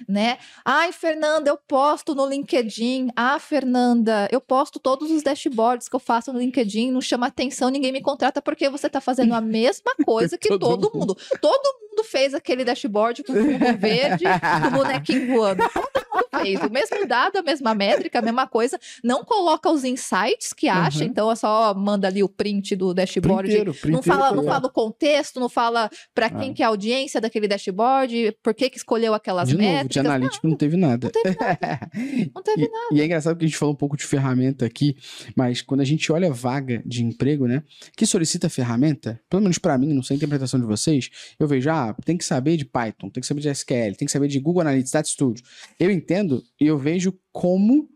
[0.08, 0.38] né?
[0.64, 3.08] Ai, Fernanda, eu posto no LinkedIn.
[3.16, 7.68] Ah, Fernanda, eu posto todos os dashboards que eu faço no LinkedIn, não chama atenção,
[7.70, 10.98] ninguém me contrata porque você tá fazendo a mesma coisa que Todo todo, mundo.
[10.98, 11.16] mundo.
[11.40, 15.62] Todo mundo fez aquele dashboard com fundo verde, com bonequinho voando.
[15.72, 16.60] Todo mundo fez.
[16.60, 18.78] O mesmo dado, a mesma métrica, a mesma coisa.
[19.02, 21.06] Não coloca os insights que acha, Uhum.
[21.10, 24.66] então é só manda ali o print do dashboard Printeiro, não printeiro fala, não fala
[24.66, 26.54] o contexto, não fala para quem Ah.
[26.54, 29.92] que é a audiência daquele dashboard, por que que escolheu aquelas De novo, métricas.
[29.92, 31.10] de analítico não teve nada.
[31.14, 31.90] Não teve nada.
[32.34, 32.86] Não teve E, nada.
[32.92, 34.96] e é engraçado que a gente falou um pouco de ferramenta aqui,
[35.36, 37.62] mas quando a gente olha vaga de emprego, né,
[37.96, 41.68] que solicita ferramenta, pelo menos para mim, não sei a interpretação de vocês, eu vejo,
[41.70, 44.38] ah, tem que saber de Python, tem que saber de SQL, tem que saber de
[44.38, 45.44] Google Analytics, Data Studio.
[45.78, 46.23] Eu entendo
[46.60, 47.88] e eu vejo como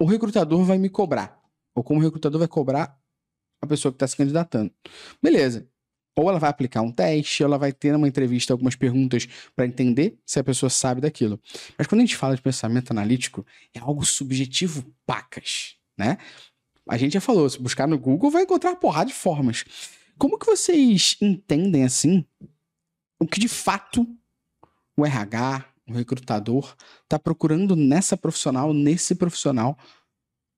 [0.00, 1.40] o recrutador vai me cobrar,
[1.74, 2.98] ou como o recrutador vai cobrar
[3.62, 4.72] a pessoa que está se candidatando.
[5.22, 5.68] Beleza.
[6.16, 9.66] Ou ela vai aplicar um teste, ou ela vai ter numa entrevista algumas perguntas para
[9.66, 11.40] entender se a pessoa sabe daquilo.
[11.78, 16.18] Mas quando a gente fala de pensamento analítico, é algo subjetivo pacas, né?
[16.88, 19.64] A gente já falou, se buscar no Google vai encontrar uma porrada de formas.
[20.18, 22.26] Como que vocês entendem, assim,
[23.20, 24.06] o que de fato
[24.96, 29.76] o RH, o recrutador, está procurando nessa profissional, nesse profissional,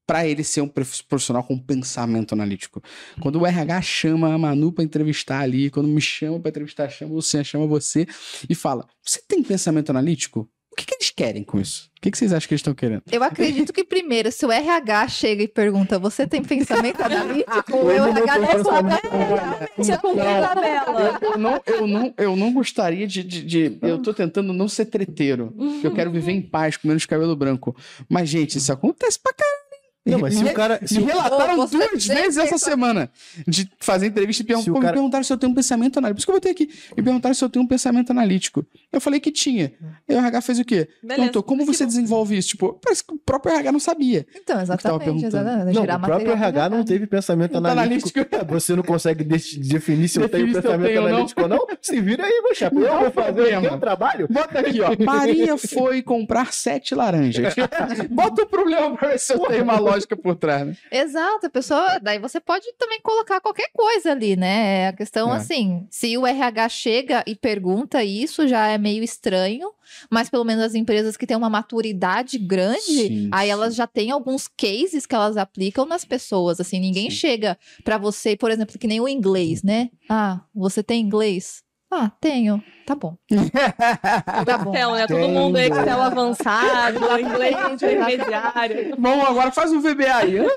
[0.07, 2.83] para ele ser um prof- profissional com pensamento analítico?
[3.21, 7.13] Quando o RH chama a Manu para entrevistar ali, quando me chama para entrevistar, chama
[7.13, 8.07] o Luciano, chama você
[8.49, 10.51] e fala: Você tem pensamento analítico?
[10.73, 11.91] O que, que eles querem com isso?
[11.99, 13.03] O que, que vocês acham que eles estão querendo?
[13.13, 17.77] Eu acredito que primeiro, se o RH chega e pergunta, você tem pensamento analítico?
[17.77, 21.21] o Eu não RH deve falar, "É, analítico." Tinha cumprido a tabela.
[21.23, 24.87] Eu não, eu não, eu não gostaria de, de, de- Eu tô tentando não ser
[24.87, 25.55] treteiro.
[25.85, 27.77] Eu quero viver em paz, com menos cabelo branco.
[28.09, 29.62] Mas, gente, isso acontece pra caralho.
[30.05, 30.81] Não, mas se Me- o cara.
[30.85, 33.09] Se Me relataram Você duas vezes essa semana
[33.47, 36.17] de fazer entrevista e Se o me cara- perguntaram se eu tenho um pensamento analítico.
[36.17, 36.93] Por isso que eu botei aqui.
[36.97, 38.67] Me perguntaram se eu tenho um pensamento analítico.
[38.93, 39.73] Eu falei que tinha.
[40.09, 40.89] Aí o RH fez o quê?
[41.03, 41.17] Beleza.
[41.21, 42.49] Perguntou, como você desenvolve isso?
[42.49, 44.27] Tipo, parece que o próprio RH não sabia.
[44.35, 45.25] Então, exatamente.
[45.25, 45.75] exatamente.
[45.75, 48.11] Não, o próprio RH pra não teve pensamento Não tá analítico.
[48.49, 51.09] Você não consegue de- definir se eu tenho pensamento tenho não.
[51.09, 51.67] analítico ou não?
[51.81, 52.81] Se vira aí, meu chapéu.
[52.83, 53.59] Eu Não vou fazer problema.
[53.61, 54.27] o meu trabalho.
[54.29, 54.91] Bota aqui, ó.
[55.05, 57.55] Maria foi comprar sete laranjas.
[58.11, 60.77] Bota o problema pra ver se eu tenho uma lógica por trás, né?
[60.91, 61.99] Exato, a pessoa.
[62.01, 64.89] Daí você pode também colocar qualquer coisa ali, né?
[64.89, 65.37] A questão, É.
[65.37, 69.71] assim, se o RH chega e pergunta isso, já é meio estranho,
[70.11, 73.53] mas pelo menos as empresas que têm uma maturidade grande, Sim, aí sim.
[73.53, 76.61] elas já têm alguns cases que elas aplicam nas pessoas.
[76.61, 77.17] Assim, ninguém Sim.
[77.17, 79.91] chega pra você, por exemplo, que nem o inglês, né?
[80.09, 81.63] Ah, você tem inglês?
[81.95, 82.63] Ah, tenho.
[82.87, 83.19] Tá bom.
[84.47, 84.73] Tá bom.
[84.73, 85.07] Excel, né?
[85.07, 85.67] Todo mundo né?
[85.67, 88.97] Excel avançado, inglês intermediário.
[88.97, 90.39] Bom, agora faz um VBA aí.
[90.39, 90.49] Hã?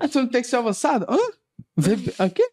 [0.00, 1.04] Você não tem Excel avançado?
[1.08, 1.18] Hã?
[1.76, 2.14] VB...
[2.20, 2.48] O quê?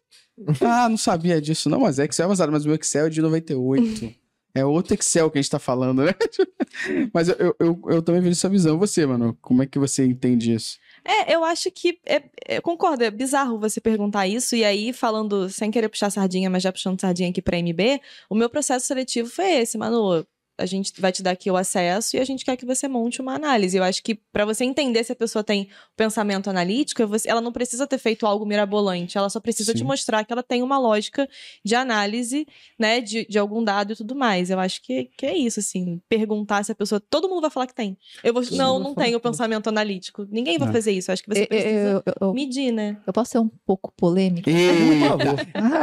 [0.60, 3.22] Ah, não sabia disso, não, mas é Excel avançado, mas o meu Excel é de
[3.22, 4.12] 98.
[4.56, 6.14] É outro Excel que a gente tá falando, né?
[7.12, 8.78] Mas eu, eu, eu, eu também vejo essa visão.
[8.78, 10.78] Você, mano, como é que você entende isso?
[11.06, 12.00] É, eu acho que.
[12.04, 14.56] É, é, concordo, é bizarro você perguntar isso.
[14.56, 18.34] E aí, falando, sem querer puxar sardinha, mas já puxando sardinha aqui pra MB, o
[18.34, 20.26] meu processo seletivo foi esse, Manu.
[20.58, 23.20] A gente vai te dar aqui o acesso e a gente quer que você monte
[23.20, 23.76] uma análise.
[23.76, 27.40] Eu acho que pra você entender se a pessoa tem pensamento analítico, é você- ela
[27.42, 29.78] não precisa ter feito algo mirabolante, ela só precisa Sim.
[29.78, 31.28] te mostrar que ela tem uma lógica
[31.64, 32.46] de análise,
[32.78, 34.48] né, de, de algum dado e tudo mais.
[34.48, 36.00] Eu acho que, que é isso, assim.
[36.08, 37.00] Perguntar se a pessoa.
[37.00, 37.96] Todo mundo vai falar que tem.
[38.24, 38.42] Eu vou.
[38.42, 40.26] Todo não, não tenho pensamento analítico.
[40.30, 40.72] Ninguém vai É.
[40.72, 41.10] fazer isso.
[41.10, 42.96] Eu acho que você Eu- precisa eu, eu- eu- medir, né?
[43.06, 44.50] eu posso ser um pouco polêmica?
[44.50, 45.32] Eita!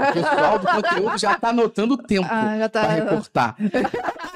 [0.10, 3.56] O pessoal do conteúdo já tá anotando o tempo Ah, já pra tá.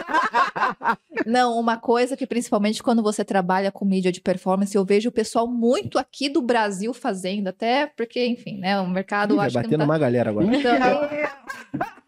[1.25, 5.11] Não, uma coisa que principalmente quando você trabalha com mídia de performance, eu vejo o
[5.11, 9.57] pessoal muito aqui do Brasil fazendo, até porque, enfim, né, o mercado Ih, vai acho
[9.57, 9.85] que bater não tá...
[9.85, 10.45] numa galera agora.
[10.45, 10.77] Então,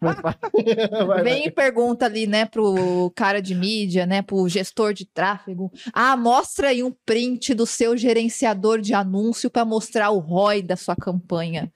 [1.06, 5.70] Vai, Vem e pergunta ali, né, pro cara de mídia, né, pro gestor de tráfego.
[5.92, 10.76] Ah, mostra aí um print do seu gerenciador de anúncio para mostrar o ROI da
[10.76, 11.70] sua campanha.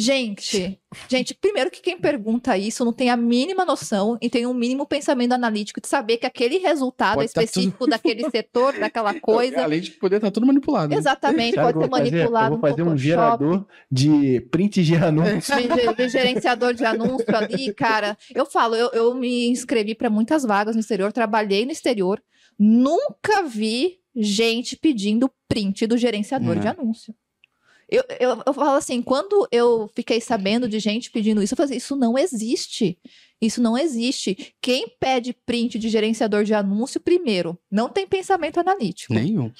[0.00, 0.78] Gente,
[1.08, 4.86] gente, primeiro que quem pergunta isso não tem a mínima noção e tem um mínimo
[4.86, 9.80] pensamento analítico de saber que aquele resultado Pode tá específico daquele setor, daquela coisa, Além
[9.80, 10.90] de poder estar tudo manipulado.
[10.94, 10.96] né?
[10.96, 12.10] exatamente, Sabe pode ser fazer?
[12.12, 15.52] manipulado Eu vou fazer um gerador de print de anúncio.
[15.96, 18.16] de, gerenciador de anúncio ali, cara.
[18.32, 22.22] Eu falo, eu, eu me inscrevi para muitas vagas no exterior, trabalhei no exterior,
[22.56, 26.60] nunca vi gente pedindo print do gerenciador É.
[26.60, 27.12] de anúncio.
[27.90, 31.70] Eu, eu, eu falo assim, quando eu fiquei sabendo de gente pedindo isso, eu falei
[31.70, 32.98] assim, isso não existe.
[33.40, 34.54] Isso não existe.
[34.60, 39.14] Quem pede print de gerenciador de anúncio, primeiro, não tem pensamento analítico.
[39.14, 39.50] Nenhum.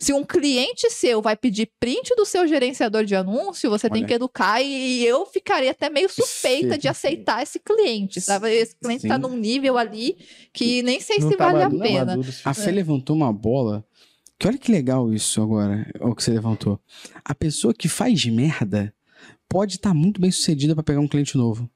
[0.00, 4.06] Se um cliente seu vai pedir print do seu gerenciador de anúncio, você tem Olha.
[4.08, 6.78] que educar e eu ficaria até meio suspeita Sim.
[6.78, 8.48] de aceitar esse cliente, sabe?
[8.48, 10.16] Esse cliente está num nível ali
[10.52, 12.20] que nem sei Não se tá vale maduro- a pena.
[12.44, 12.54] A.
[12.54, 13.84] Fê levantou uma bola.
[14.38, 16.80] Que olha que legal isso agora, o que você levantou.
[17.24, 18.94] A pessoa que faz merda
[19.48, 21.68] pode estar muito bem sucedida para pegar um cliente novo.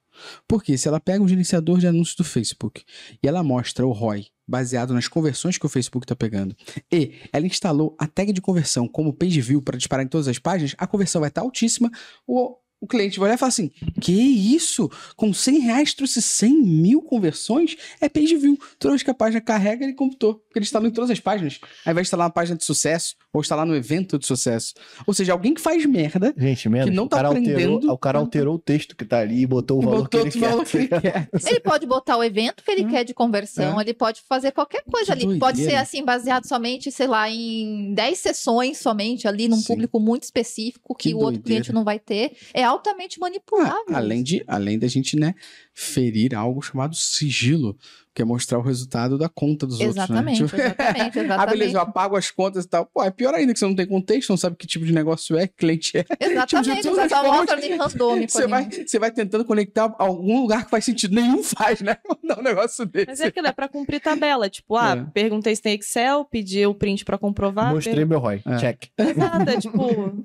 [0.47, 2.85] Porque se ela pega um gerenciador de anúncios do Facebook
[3.23, 6.55] e ela mostra o ROI baseado nas conversões que o Facebook está pegando
[6.93, 10.39] e ela instalou a tag de conversão como page view para disparar em todas as
[10.39, 11.91] páginas, a conversão vai estar altíssima.
[12.27, 13.71] O, o cliente vai olhar e falar assim:
[14.01, 14.91] Que isso?
[15.17, 17.77] Com 100 reais trouxe 100 mil conversões?
[18.01, 18.59] É page view.
[18.79, 20.35] Toda vez que a página carrega, ele computou.
[20.35, 21.59] Porque ele instalou em todas as páginas.
[21.87, 24.75] Ao invés de instalar uma página de sucesso ou instalar no evento de sucesso.
[25.07, 26.91] Ou seja, alguém que faz merda Gente, menos.
[26.91, 29.41] que não o tá cara alterou, aprendendo- o cara alterou o texto que tá ali
[29.43, 31.29] e botou o e valor botou que ele valor que ele quer.
[31.53, 35.15] Ele pode botar o evento que ele quer de conversão, ele pode fazer qualquer coisa
[35.17, 35.39] Que ali.
[35.39, 39.67] Pode ser assim, baseado somente, sei lá, em 10 sessões somente ali, num Sim.
[39.67, 42.33] público muito específico que, Que o outro cliente não vai ter.
[42.53, 43.85] É altamente manipulável.
[43.91, 45.35] Ah, além, de, além da gente, né,
[45.75, 47.77] ferir algo chamado sigilo,
[48.15, 50.67] que é mostrar o resultado da conta dos Exatamente, outros, né?
[50.67, 51.33] exatamente, exatamente.
[51.43, 52.85] Ah, beleza, eu apago as contas e tal.
[52.85, 55.35] Pô, é pior ainda que você não tem contexto, não sabe que tipo de negócio
[55.39, 56.05] é, que cliente é.
[56.21, 60.65] Exatamente, todas você só mostra ali randômico Você vai, você vai tentando conectar algum lugar
[60.65, 61.15] que faz sentido.
[61.15, 61.97] Nenhum faz, né?
[62.23, 63.07] Dá um negócio desse.
[63.07, 64.51] Mas é aquilo, é pra cumprir tabela.
[64.51, 65.11] Tipo, ah, É.
[65.13, 67.73] perguntei se tem Excel, pedi o print pra comprovar.
[67.73, 68.43] Mostrei meu ROI.
[68.45, 68.57] É.
[68.59, 68.89] Check.
[68.95, 70.25] per- Exato, é tipo...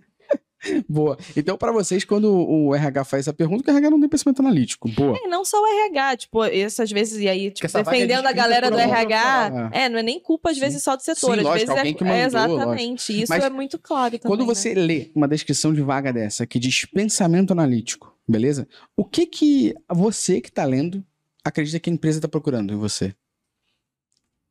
[0.90, 1.18] Boa.
[1.36, 4.90] Então, pra vocês, quando o RH faz essa pergunta, o RH não tem pensamento analítico.
[4.90, 5.18] Boa.
[5.18, 8.32] E não só o RH, tipo, isso às vezes, e aí, tipo, é defendendo a
[8.32, 9.70] galera do RH, profissional.
[9.72, 10.62] é, não é nem culpa, às Sim.
[10.62, 11.34] vezes, só do setor.
[11.34, 14.38] Sim, às lógico, vezes é, que é, mandou, Exatamente, isso Mas é muito claro também,
[14.38, 14.54] Quando né?
[14.54, 18.68] você lê uma descrição de vaga dessa que diz pensamento analítico, beleza?
[18.96, 21.04] O que que você que tá lendo
[21.44, 23.14] acredita que a empresa tá procurando em você?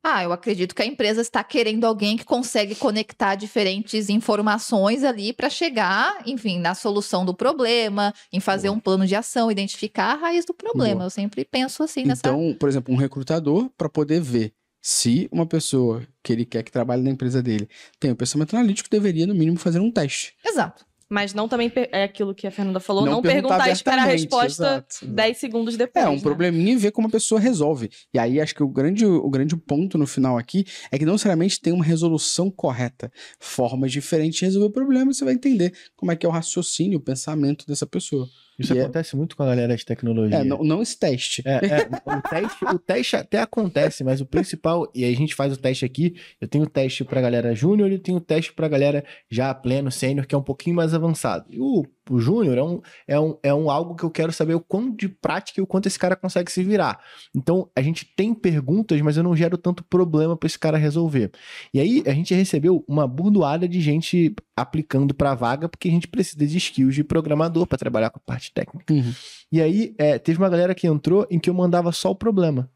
[0.08, 5.32] Ah, eu acredito que a empresa está querendo alguém que consegue conectar diferentes informações ali
[5.32, 8.76] para chegar, enfim, na solução do problema, em fazer Boa.
[8.76, 10.94] um plano de ação, identificar a raiz do problema.
[10.94, 11.06] Boa.
[11.06, 12.20] Eu sempre penso assim nessa.
[12.20, 16.70] Então, por exemplo, um recrutador, para poder ver se uma pessoa que ele quer que
[16.70, 20.36] trabalhe na empresa dele tem o pensamento analítico, deveria, no mínimo, fazer um teste.
[20.44, 20.86] Exato.
[21.08, 24.10] Mas não também é aquilo que a Fernanda falou, não, perguntar perguntar e esperar a
[24.10, 25.14] resposta exato, exato.
[25.14, 26.04] 10 segundos depois.
[26.04, 26.20] É, um né?
[26.20, 27.90] probleminha e ver como a pessoa resolve.
[28.12, 31.12] E aí, acho que o grande, o grande ponto no final aqui é que não
[31.12, 33.10] necessariamente tem uma resolução correta.
[33.38, 36.98] Formas diferentes de resolver o problema, você vai entender como é que é o raciocínio,
[36.98, 38.28] o pensamento dessa pessoa.
[38.58, 40.38] Isso E é- acontece muito com a galera de tecnologia.
[40.38, 41.42] É, não, não esse teste.
[41.44, 45.52] É, é, o, teste, o teste até acontece, mas o principal, e a gente faz
[45.52, 48.68] o teste aqui, eu tenho o teste pra galera júnior e tenho o teste pra
[48.68, 51.44] galera já pleno, sênior, que é um pouquinho mais avançado.
[51.50, 54.54] E o, o júnior é um, é, um, é um algo que eu quero saber
[54.54, 57.00] o quão de prática e o quanto esse cara consegue se virar.
[57.34, 61.30] Então, a gente tem perguntas, mas eu não gero tanto problema pra esse cara resolver.
[61.72, 66.08] E aí, a gente recebeu uma burdoada de gente aplicando pra vaga, porque a gente
[66.08, 68.92] precisa de skills de programador pra trabalhar com a parte técnica.
[68.92, 69.12] Uhum.
[69.50, 72.70] E aí, é, teve uma galera que entrou em que eu mandava só o problema.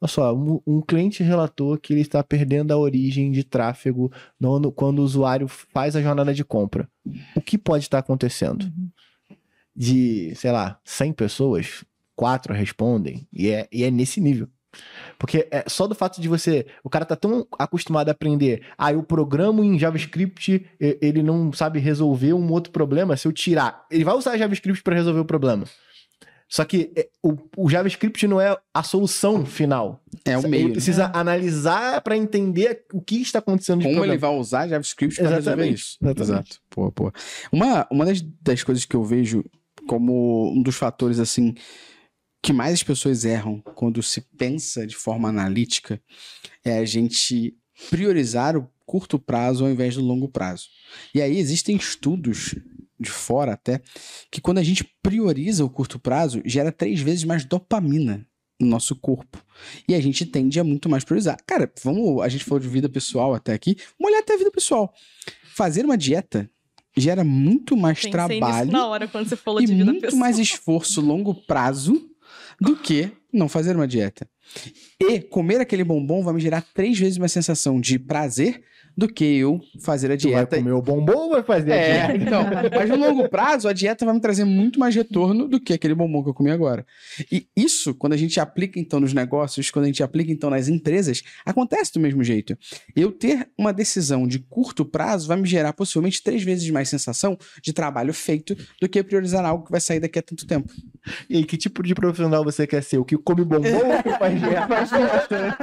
[0.00, 4.58] Olha só, um, um cliente relatou que ele está perdendo a origem de tráfego no-
[4.60, 6.88] no- quando o usuário faz a jornada de compra.
[7.34, 8.70] O que pode estar acontecendo?
[9.74, 11.84] De, sei lá, 100 pessoas,
[12.14, 14.48] quatro respondem, e é, e é nesse nível.
[15.18, 16.66] Porque é só do fato de você.
[16.84, 18.62] O cara tá tão acostumado a aprender.
[18.76, 23.16] Ah, eu programo em JavaScript, ele não sabe resolver um outro problema.
[23.16, 25.64] Se eu tirar, ele vai usar JavaScript para resolver o problema.
[26.48, 30.00] Só que é, o, o JavaScript não é a solução final.
[30.24, 30.66] É o Ele meio.
[30.68, 30.72] né?
[30.74, 34.14] precisa analisar para entender o que está acontecendo de Como problema.
[34.14, 35.96] ele vai usar JavaScript para resolver isso.
[36.00, 36.22] exatamente.
[36.22, 36.60] Exato.
[36.70, 37.12] Pô, pô.
[37.50, 39.44] Uma, uma das, das coisas que eu vejo
[39.88, 41.54] como um dos fatores, assim,
[42.42, 46.00] que mais as pessoas erram quando se pensa de forma analítica
[46.64, 47.56] é a gente
[47.90, 50.68] priorizar o curto prazo ao invés do longo prazo.
[51.12, 52.54] E aí existem estudos
[52.98, 53.80] de fora até
[54.30, 58.26] que quando a gente prioriza o curto prazo, gera três vezes mais dopamina
[58.58, 59.42] no nosso corpo.
[59.88, 61.36] E a gente tende a muito mais priorizar.
[61.46, 64.50] Cara, vamos, a gente falou de vida pessoal até aqui, vamos olhar até a vida
[64.50, 64.92] pessoal.
[65.54, 66.50] Fazer uma dieta
[66.96, 70.20] gera muito mais Pensei trabalho na hora quando você falou e de vida muito pessoal.
[70.20, 72.10] mais esforço longo prazo
[72.58, 74.26] do que não fazer uma dieta.
[74.98, 78.62] E comer aquele bombom vai me gerar três vezes mais sensação de prazer
[78.96, 80.56] do que eu fazer a Tu vai dieta.
[80.56, 82.16] comer o bombom vai fazer a É, dieta?
[82.24, 82.42] então,
[82.74, 85.94] mas no longo prazo, a dieta vai me trazer muito mais retorno do que aquele
[85.94, 86.86] bombom que eu comi agora.
[87.30, 90.68] E isso, quando a gente aplica então nos negócios, quando a gente aplica então nas
[90.68, 92.56] empresas, acontece do mesmo jeito.
[92.94, 97.36] Eu ter uma decisão de curto prazo vai me gerar possivelmente três vezes mais sensação
[97.62, 100.72] de trabalho feito do que priorizar algo que vai sair daqui a tanto tempo.
[101.28, 102.98] E que tipo de profissional você quer ser?
[102.98, 105.56] O que come bombom ou o que faz dieta?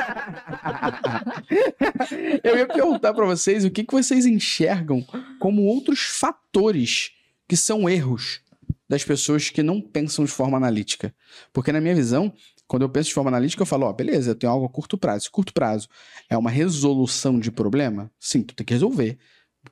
[2.43, 5.05] Eu ia perguntar pra vocês o que, que vocês enxergam
[5.39, 7.11] como outros fatores
[7.47, 8.41] que são erros
[8.89, 11.13] das pessoas que não pensam de forma analítica.
[11.51, 12.33] Porque na minha visão,
[12.67, 14.97] quando eu penso de forma analítica, eu falo, ó, beleza, eu tenho algo a curto
[14.97, 15.23] prazo.
[15.23, 15.87] Esse curto prazo
[16.29, 18.11] é uma resolução de problema?
[18.19, 19.17] Sim, tu tem que resolver.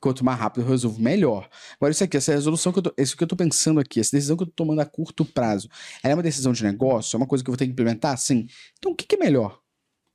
[0.00, 1.48] Quanto mais rápido eu resolvo, melhor.
[1.76, 4.16] Agora, isso aqui, essa resolução que eu tô, isso que eu tô pensando aqui, essa
[4.16, 5.68] decisão que eu tô tomando a curto prazo,
[6.02, 7.14] ela é uma decisão de negócio?
[7.14, 8.16] É uma coisa que eu vou ter que implementar?
[8.16, 8.46] Sim.
[8.78, 9.60] Então, o que, que é melhor?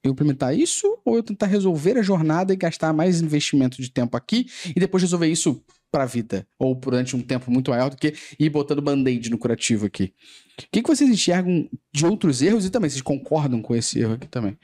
[0.03, 4.15] Eu implementar isso ou eu tentar resolver a jornada e gastar mais investimento de tempo
[4.15, 6.47] aqui e depois resolver isso pra vida?
[6.57, 10.13] Ou durante um tempo muito maior do que ir botando band-aid no curativo aqui.
[10.59, 14.13] O que, que vocês enxergam de outros erros e também vocês concordam com esse erro
[14.13, 14.57] aqui também?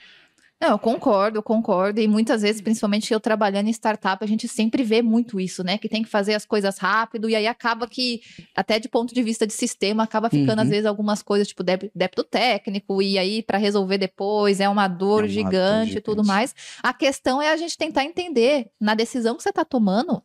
[0.63, 1.99] Não, eu concordo, eu concordo.
[1.99, 5.77] E muitas vezes, principalmente eu trabalhando em startup, a gente sempre vê muito isso, né?
[5.77, 8.21] Que tem que fazer as coisas rápido, e aí acaba que,
[8.55, 10.63] até de ponto de vista de sistema, acaba ficando, Uhum.
[10.63, 15.19] às vezes, algumas coisas, tipo, débito, técnico, e aí, para resolver depois, é uma dor
[15.19, 16.55] É uma gigante e tudo mais.
[16.81, 20.23] A questão é a gente tentar entender, na decisão que você está tomando,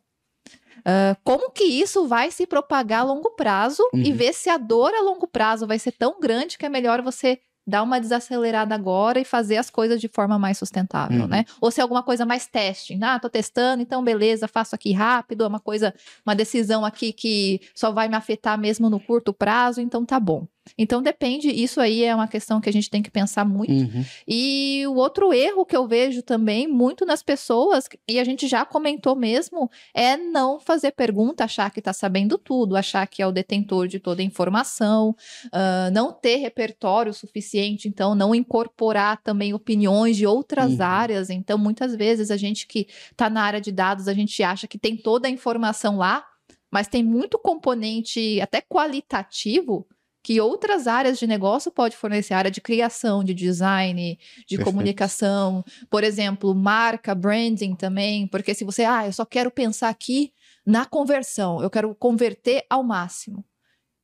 [0.85, 4.15] ah, como que isso vai se propagar a longo prazo e Uhum.
[4.15, 7.39] ver se a dor a longo prazo vai ser tão grande que é melhor você
[7.69, 11.27] dar uma desacelerada agora e fazer as coisas de forma mais sustentável, Uhum.
[11.27, 11.45] né?
[11.61, 12.97] Ou se é alguma coisa mais teste.
[13.01, 15.93] Ah, tô testando, então beleza, faço aqui rápido, é uma coisa,
[16.25, 20.47] uma decisão aqui que só vai me afetar mesmo no curto prazo, então tá bom.
[20.77, 23.71] Então depende, isso aí é uma questão que a gente tem que pensar muito.
[23.71, 24.05] Uhum.
[24.27, 28.65] E o outro erro que eu vejo também muito nas pessoas, e a gente já
[28.65, 33.31] comentou mesmo, é não fazer pergunta, achar que está sabendo tudo, achar que é o
[33.31, 35.15] detentor de toda a informação,
[35.51, 40.81] ah, não ter repertório suficiente, então não incorporar também opiniões de outras Uhum.
[40.81, 41.29] áreas.
[41.29, 44.77] Então, muitas vezes a gente que está na área de dados, a gente acha que
[44.77, 46.25] tem toda a informação lá,
[46.71, 49.87] mas tem muito componente até qualitativo
[50.23, 54.17] que outras áreas de negócio pode fornecer, área de criação, de design,
[54.47, 54.63] de Perfeito.
[54.63, 60.33] comunicação, por exemplo, marca, branding também, porque se você, ah, eu só quero pensar aqui
[60.65, 63.45] na conversão, eu quero converter ao máximo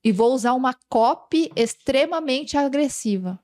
[0.03, 3.39] e vou usar uma copy extremamente agressiva.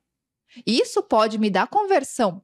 [0.66, 2.42] Isso pode me dar conversão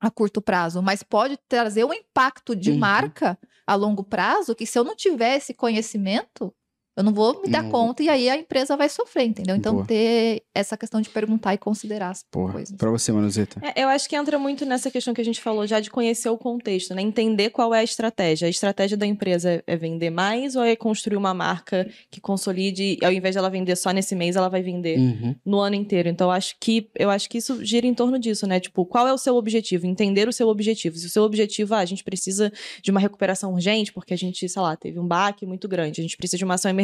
[0.00, 2.78] a curto prazo, mas pode trazer um impacto de Uhum.
[2.78, 6.54] marca a longo prazo que se eu não tiver esse conhecimento,
[6.96, 7.70] eu não vou me dar Não.
[7.70, 9.56] conta e aí a empresa vai sofrer, entendeu?
[9.56, 9.86] Então Boa.
[9.86, 12.76] ter essa questão de perguntar e considerar as Porra, coisas.
[12.76, 13.60] pra você, Manuzeta.
[13.74, 16.28] É, eu acho que entra muito nessa questão que a gente falou já de conhecer
[16.28, 17.02] o contexto, né?
[17.02, 18.46] Entender qual é a estratégia.
[18.46, 23.04] A estratégia da empresa é vender mais ou é construir uma marca que consolide, e
[23.04, 25.34] ao invés de ela vender só nesse mês, ela vai vender Uhum.
[25.46, 26.08] no ano inteiro.
[26.08, 28.60] Então, eu acho que eu acho que isso gira em torno disso, né?
[28.60, 29.86] Tipo, qual é o seu objetivo?
[29.86, 30.96] Entender o seu objetivo.
[30.98, 34.46] Se o seu objetivo, ah, a gente precisa de uma recuperação urgente, porque a gente,
[34.48, 36.81] sei lá, teve um baque muito grande, a gente precisa de uma ação emergencial.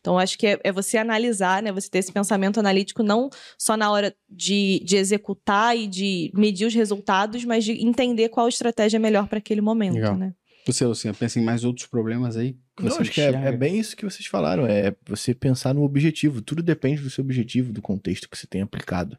[0.00, 1.72] Então, eu acho que é, é você analisar, né?
[1.72, 6.66] Você ter esse pensamento analítico não só na hora de, de executar e de medir
[6.66, 10.16] os resultados, mas de entender qual estratégia é melhor para aquele momento, Legal.
[10.16, 10.34] né?
[10.66, 12.56] Você, Luciano, pensa em mais outros problemas aí?
[12.82, 14.66] Não, acho que é, é bem isso que vocês falaram.
[14.66, 16.40] É você pensar no objetivo.
[16.42, 19.18] Tudo depende do seu objetivo, do contexto que você tem aplicado.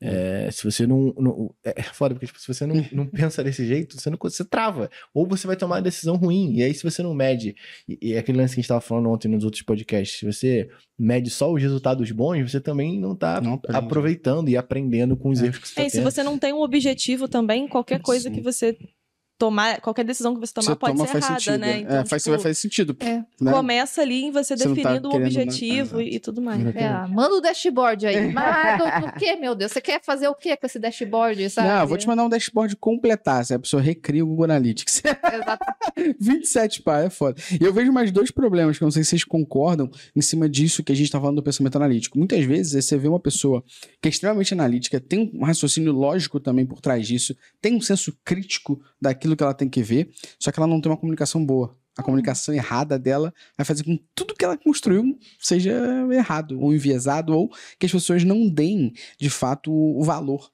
[0.00, 1.14] É, se você não.
[1.18, 4.18] não- é é foda, porque tipo, se você não, não pensa desse jeito, você, não,
[4.20, 4.90] você trava.
[5.14, 6.54] Ou você vai tomar uma decisão ruim.
[6.56, 7.54] E aí, se você não mede.
[7.88, 10.18] E, e é aquele lance que a gente estava falando ontem nos outros podcasts.
[10.18, 15.30] Se você mede só os resultados bons, você também não está aproveitando e aprendendo com
[15.30, 15.46] os É.
[15.46, 18.28] erros que você É, está e se você não tem um objetivo também, qualquer coisa
[18.28, 18.34] Sim.
[18.34, 18.76] que você
[19.42, 21.60] tomar, qualquer decisão que você tomar Você pode toma, ser faz errada, sentido.
[21.60, 21.72] né?
[21.72, 21.78] é.
[21.80, 22.96] Então, é, faz, tipo, vai fazer sentido.
[23.00, 23.24] É.
[23.40, 23.52] né?
[23.52, 25.42] Começa ali em você Você tá definindo o querendo, né?
[25.42, 26.64] objetivo e, e tudo mais.
[26.76, 28.32] É, manda o dashboard aí.
[28.32, 29.72] Mas o, o que, meu Deus?
[29.72, 31.68] Você quer fazer o que com esse dashboard, sabe?
[31.68, 33.44] Não, eu vou te mandar um dashboard completar.
[33.44, 35.02] Se a pessoa recria o Google Analytics.
[35.04, 35.66] Exato.
[36.20, 37.42] 27 pá, é foda.
[37.60, 40.48] E eu vejo mais dois problemas, que eu não sei se vocês concordam, em cima
[40.48, 42.16] disso que a gente tá falando do pensamento analítico.
[42.16, 43.64] Muitas vezes você vê uma pessoa
[44.00, 48.16] que é extremamente analítica, tem um raciocínio lógico também por trás disso, tem um senso
[48.24, 51.76] crítico daquilo que ela tem que ver, só que ela não tem uma comunicação boa.
[51.96, 55.72] A comunicação errada dela vai fazer com que tudo que ela construiu seja
[56.10, 60.50] errado, ou enviesado, ou que as pessoas não deem, de fato, o valor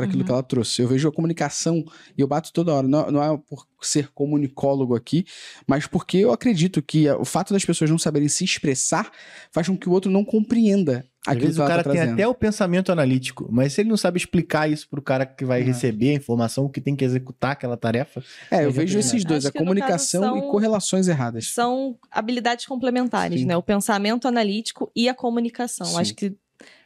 [0.00, 0.26] para aquilo Uhum.
[0.26, 0.82] que ela trouxe.
[0.82, 1.84] Eu vejo a comunicação,
[2.16, 5.24] e eu bato toda hora, não, não é por ser comunicólogo aqui,
[5.66, 9.10] mas porque eu acredito que o fato das pessoas não saberem se expressar
[9.52, 12.00] faz com que o outro não compreenda Às aquilo vezes que o cara tá tem
[12.00, 15.60] até o pensamento analítico, mas se ele não sabe explicar isso pro cara que vai
[15.60, 15.64] É.
[15.64, 18.22] receber a informação, que tem que executar aquela tarefa.
[18.50, 21.46] É, eu vejo esses dois, a Acho no comunicação caso e são- correlações erradas.
[21.52, 23.46] São habilidades complementares, Sim.
[23.46, 23.56] né?
[23.56, 25.86] O pensamento analítico e a comunicação.
[25.86, 25.98] Sim.
[25.98, 26.34] Acho que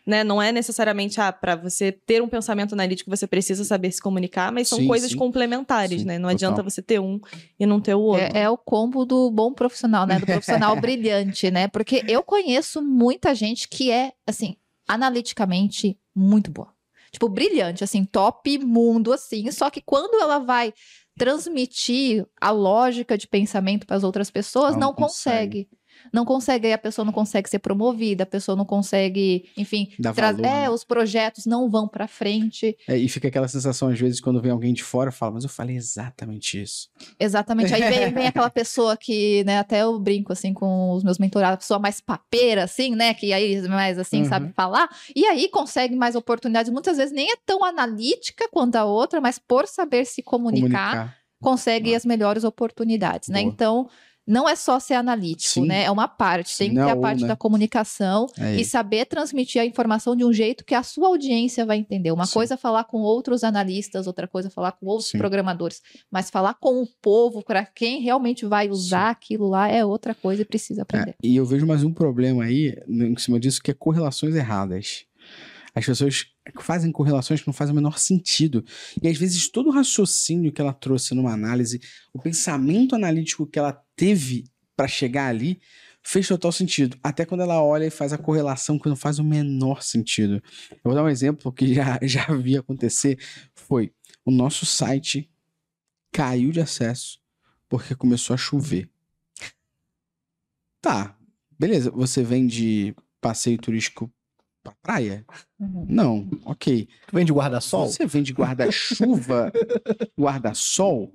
[0.07, 4.01] né, não é necessariamente ah, para você ter um pensamento analítico você precisa saber se
[4.01, 5.17] comunicar, mas são Sim, coisas sim.
[5.17, 6.19] complementares, Sim, né?
[6.19, 6.35] Não total.
[6.35, 7.19] adianta você ter um
[7.59, 8.37] e não ter o outro.
[8.37, 10.19] É, é o combo do bom profissional, né?
[10.19, 11.69] Do profissional brilhante, né?
[11.69, 16.73] Porque eu conheço muita gente que é, assim, analiticamente muito boa.
[17.11, 19.51] Tipo, brilhante, assim, top mundo, assim.
[19.53, 20.75] Só que quando ela vai
[21.17, 25.69] transmitir a lógica de pensamento para as outras pessoas, não, não consegue.
[26.15, 30.31] Não consegue, a pessoa não consegue ser promovida, a pessoa não consegue, enfim, Dá tra-
[30.33, 30.71] valor, é, né?
[30.71, 32.77] os projetos não vão para frente.
[32.87, 35.51] É, e fica aquela sensação, às vezes, quando vem alguém de fora, fala, mas eu
[35.51, 36.89] falei exatamente isso.
[37.19, 37.75] Exatamente.
[37.75, 41.55] Aí vem, vem aquela pessoa que, né, até eu brinco assim com os meus mentorados,
[41.55, 43.13] a pessoa mais papeira, assim, né?
[43.13, 44.29] Que aí mais assim Uhum.
[44.29, 46.71] sabe falar, e aí consegue mais oportunidades.
[46.71, 51.93] Muitas vezes nem é tão analítica quanto a outra, mas por saber se comunicar, consegue
[51.93, 51.97] Ah.
[51.97, 53.41] as melhores oportunidades, né?
[53.43, 53.53] Boa.
[53.53, 53.89] Então.
[54.27, 55.67] Não é só ser analítico, Sim.
[55.67, 55.85] né?
[55.85, 56.57] É uma parte.
[56.57, 57.29] Tem que não ter é a parte né?
[57.29, 61.67] da comunicação É, e saber transmitir a informação de um jeito que a sua audiência
[61.67, 62.11] vai entender.
[62.11, 62.35] Uma Sim.
[62.35, 65.19] coisa é falar com outros analistas, outra coisa é falar com outros Sim.
[65.19, 70.15] programadores, mas falar com o povo, para quem realmente vai usar aquilo lá, é outra
[70.15, 71.11] coisa e precisa aprender.
[71.11, 75.05] É, e eu vejo mais um problema aí, em cima disso, que é correlações erradas.
[75.75, 76.27] As pessoas
[76.61, 78.65] fazem correlações que não fazem o menor sentido.
[79.03, 81.81] E às vezes todo o raciocínio que ela trouxe numa análise,
[82.13, 84.45] o pensamento analítico que ela teve
[84.77, 85.61] para chegar ali,
[86.03, 86.99] fez total sentido.
[87.03, 90.43] Até quando ela olha e faz a correlação que não faz o menor sentido.
[90.71, 93.19] Eu vou dar um exemplo que já, já vi acontecer.
[93.55, 93.93] Foi
[94.25, 95.31] o nosso site
[96.13, 97.19] caiu de acesso
[97.69, 98.89] porque começou a chover.
[100.81, 101.17] Tá,
[101.59, 101.91] beleza.
[101.91, 104.13] Você vende passeio turístico
[104.65, 105.25] pra praia?
[105.61, 105.87] Uhum.
[105.89, 106.89] Não, ok.
[107.07, 107.87] Tu vem de guarda-sol?
[107.87, 109.53] Você vende guarda-chuva,
[110.19, 111.13] guarda-sol?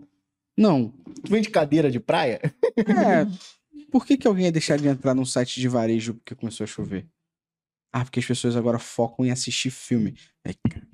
[0.56, 0.89] Não.
[1.24, 2.39] Tu vem de cadeira de praia?
[2.78, 3.26] É,
[3.91, 6.68] por que, que alguém ia deixar de entrar num site de varejo porque começou a
[6.68, 7.08] chover?
[7.91, 10.16] Ah, porque as pessoas agora focam em assistir filme.
[10.45, 10.88] É, cara.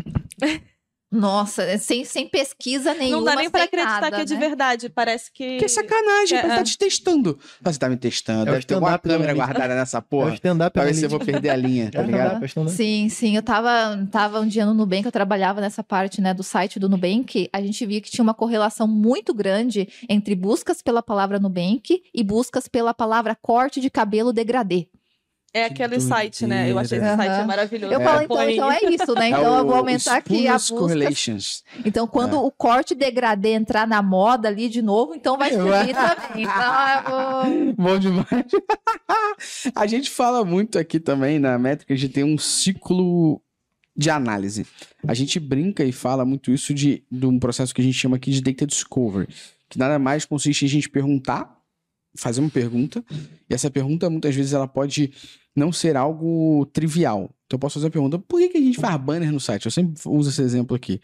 [1.11, 3.17] Nossa, é sem, sem pesquisa nenhuma.
[3.17, 4.39] Não dá nem pra acreditar nada, que é de né?
[4.39, 4.89] verdade.
[4.89, 5.57] Parece que.
[5.57, 6.57] Que sacanagem, É, pra é.
[6.57, 7.39] tá te testando.
[7.61, 8.49] Você tá me testando.
[8.49, 9.53] É Deve ter alguma stand-up câmera analítico.
[9.59, 10.33] guardada nessa É porra.
[10.33, 12.43] stand-up Pra ver se eu vou perder a linha, tá É ligado?
[12.43, 12.67] é.
[12.67, 13.35] Sim, sim.
[13.35, 16.89] Eu tava, tava um dia no Nubank, eu trabalhava nessa parte, né, do site do
[16.89, 17.49] Nubank.
[17.53, 22.23] A gente via que tinha uma correlação muito grande entre buscas pela palavra Nubank e
[22.23, 24.87] buscas pela palavra corte de cabelo degradê.
[25.57, 26.69] É Que aquele site, né?
[26.69, 27.45] Eu achei esse site Aham.
[27.47, 27.93] maravilhoso.
[27.93, 28.03] Eu É.
[28.03, 29.27] falo, então, então é isso, né?
[29.27, 30.75] É Então eu vou o aumentar aqui a busca.
[30.75, 31.63] Correlations.
[31.85, 32.39] Então, quando É.
[32.39, 36.43] o corte degradê entrar na moda ali de novo, então vai subir também.
[36.43, 37.73] Então, vou...
[37.87, 38.27] Bom demais.
[39.73, 43.41] a gente fala muito aqui também na métrica de ter um ciclo
[43.95, 44.67] de análise.
[45.07, 48.17] A gente brinca e fala muito isso de, de um processo que a gente chama
[48.17, 49.29] aqui de data discovery,
[49.69, 51.54] que nada mais consiste em a gente perguntar,
[52.15, 53.03] fazer uma pergunta,
[53.49, 55.11] e essa pergunta muitas vezes ela pode
[55.55, 57.29] não ser algo trivial.
[57.45, 59.65] Então eu posso fazer a pergunta, por que, que a gente faz banner no site?
[59.65, 60.99] Eu sempre uso esse exemplo aqui.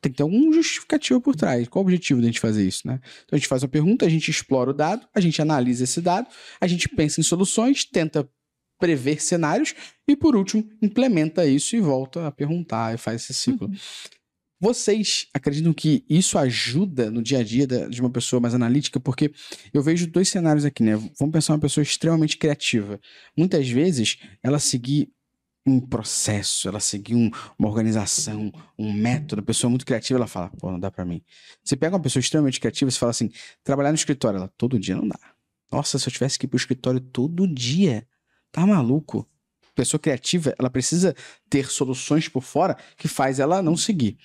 [0.00, 1.68] Tem que ter algum justificativo por trás.
[1.68, 3.00] Qual o objetivo da gente fazer isso, né?
[3.24, 6.00] Então a gente faz uma pergunta, a gente explora o dado, a gente analisa esse
[6.00, 6.28] dado,
[6.60, 8.28] a gente pensa em soluções, tenta
[8.78, 9.74] prever cenários
[10.06, 13.70] e, por último, implementa isso e volta a perguntar e faz esse ciclo.
[14.64, 18.98] Vocês acreditam que isso ajuda no dia a dia de uma pessoa mais analítica?
[18.98, 19.30] Porque
[19.74, 20.96] eu vejo dois cenários aqui, né?
[21.18, 22.98] Vamos pensar uma pessoa extremamente criativa.
[23.36, 25.10] Muitas vezes, ela seguir
[25.66, 30.48] um processo, ela seguir um- uma organização, um método, a pessoa muito criativa, ela fala,
[30.58, 31.20] pô, não dá pra mim.
[31.62, 33.28] Você pega uma pessoa extremamente criativa e fala assim,
[33.62, 35.18] trabalhar no escritório, ela, todo dia não dá.
[35.70, 38.06] Nossa, se eu tivesse que ir pro escritório todo dia,
[38.50, 39.28] tá maluco?
[39.74, 41.14] Pessoa criativa, ela precisa
[41.50, 44.16] ter soluções por fora que faz ela não seguir.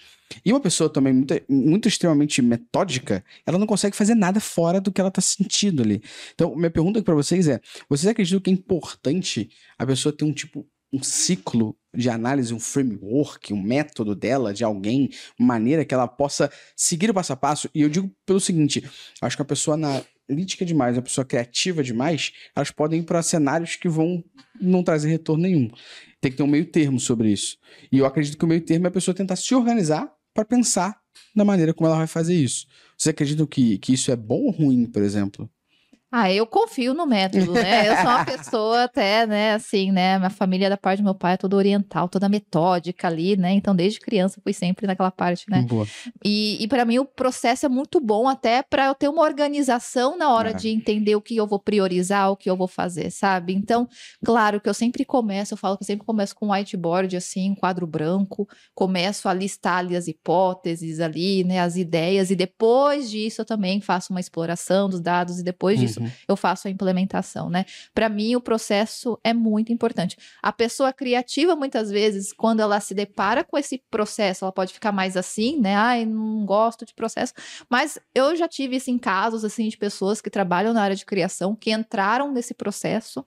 [0.46, 4.92] E uma pessoa também muito, muito extremamente metódica, ela não consegue fazer nada fora do
[4.92, 6.02] que ela tá sentindo ali.
[6.34, 10.32] Então, minha pergunta para vocês é: vocês acreditam que é importante a pessoa ter um
[10.32, 16.08] tipo, um ciclo de análise, um framework, um método dela, de alguém, maneira que ela
[16.08, 17.70] possa seguir o passo a passo?
[17.74, 18.84] E eu digo pelo seguinte:
[19.22, 19.76] acho que a pessoa
[20.30, 24.24] analítica demais, a pessoa criativa demais, elas podem ir para cenários que vão
[24.62, 25.70] não trazer retorno nenhum.
[26.22, 27.58] Tem que ter um meio termo sobre isso.
[27.92, 31.00] E eu acredito que o meio termo é a pessoa tentar se organizar para pensar
[31.36, 32.68] na maneira como ela vai fazer isso.
[32.98, 35.50] Vocês acreditam que, que isso é bom ou ruim, por exemplo?
[36.12, 37.88] Ah, eu confio no método, né?
[37.88, 40.18] Eu sou uma pessoa até, né, assim, né?
[40.18, 43.52] Minha família da parte do meu pai é toda oriental, toda metódica ali, né?
[43.52, 45.62] Então, desde criança, fui sempre naquela parte, né?
[45.62, 45.86] Boa.
[46.26, 50.18] E, e para mim o processo é muito bom até para eu ter uma organização
[50.18, 50.54] na hora É.
[50.54, 53.54] de entender o que eu vou priorizar, o que eu vou fazer, sabe?
[53.54, 53.88] Então,
[54.26, 57.52] claro que eu sempre começo, eu falo que eu sempre começo com um whiteboard assim,
[57.52, 63.12] um quadro branco, começo a listar ali as hipóteses ali, né, as ideias e depois
[63.12, 66.12] disso eu também faço uma exploração dos dados e depois disso Uhum.
[66.28, 67.66] eu faço a implementação, né?
[67.94, 70.18] Para mim, o processo é muito importante.
[70.42, 74.92] A pessoa criativa, muitas vezes, quando ela se depara com esse processo, ela pode ficar
[74.92, 75.76] mais assim, né?
[75.76, 77.34] Ai, não gosto de processo.
[77.70, 81.56] Mas eu já tive, assim, casos, assim, de pessoas que trabalham na área de criação,
[81.56, 83.26] que entraram nesse processo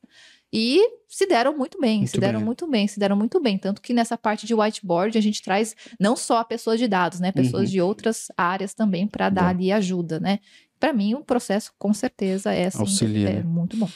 [0.54, 2.44] e se deram muito bem, Muito se deram bem.
[2.46, 3.56] muito bem, se deram muito bem.
[3.56, 7.32] Tanto que nessa parte de whiteboard a gente traz não só pessoas de dados, né?
[7.32, 7.70] Pessoas Uhum.
[7.70, 9.48] de outras áreas também para dar Bom.
[9.48, 10.40] ali ajuda, né?
[10.82, 13.42] Para mim, o processo com certeza é, assim, Auxilia, é né?
[13.44, 13.88] muito bom.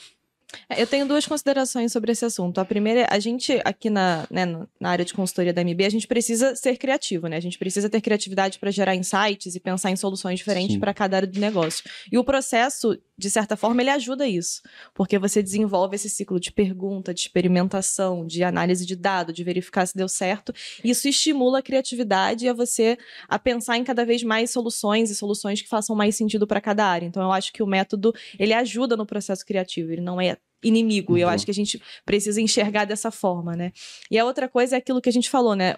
[0.71, 2.61] É, Eu tenho duas considerações sobre esse assunto.
[2.61, 4.47] A primeira é, a gente aqui na, né,
[4.79, 7.39] na área de consultoria da MB, a gente precisa ser criativo, né?
[7.39, 11.17] A gente precisa ter criatividade para gerar insights e pensar em soluções diferentes para cada
[11.17, 11.83] área do negócio.
[12.13, 14.61] E o processo, de certa forma, ele ajuda isso,
[14.95, 19.87] porque você desenvolve esse ciclo de pergunta, de experimentação, de análise de dado, de verificar
[19.87, 20.53] se deu certo.
[20.85, 22.99] Isso estimula a criatividade e a você
[23.29, 26.85] a pensar em cada vez mais soluções e soluções que façam mais sentido para cada
[26.85, 27.07] área.
[27.07, 31.17] Então, eu acho que o método ele ajuda no processo criativo, ele não é inimigo.
[31.17, 33.73] E eu acho que a gente precisa enxergar dessa forma, né?
[34.11, 35.77] E a outra coisa é aquilo que a gente falou, né?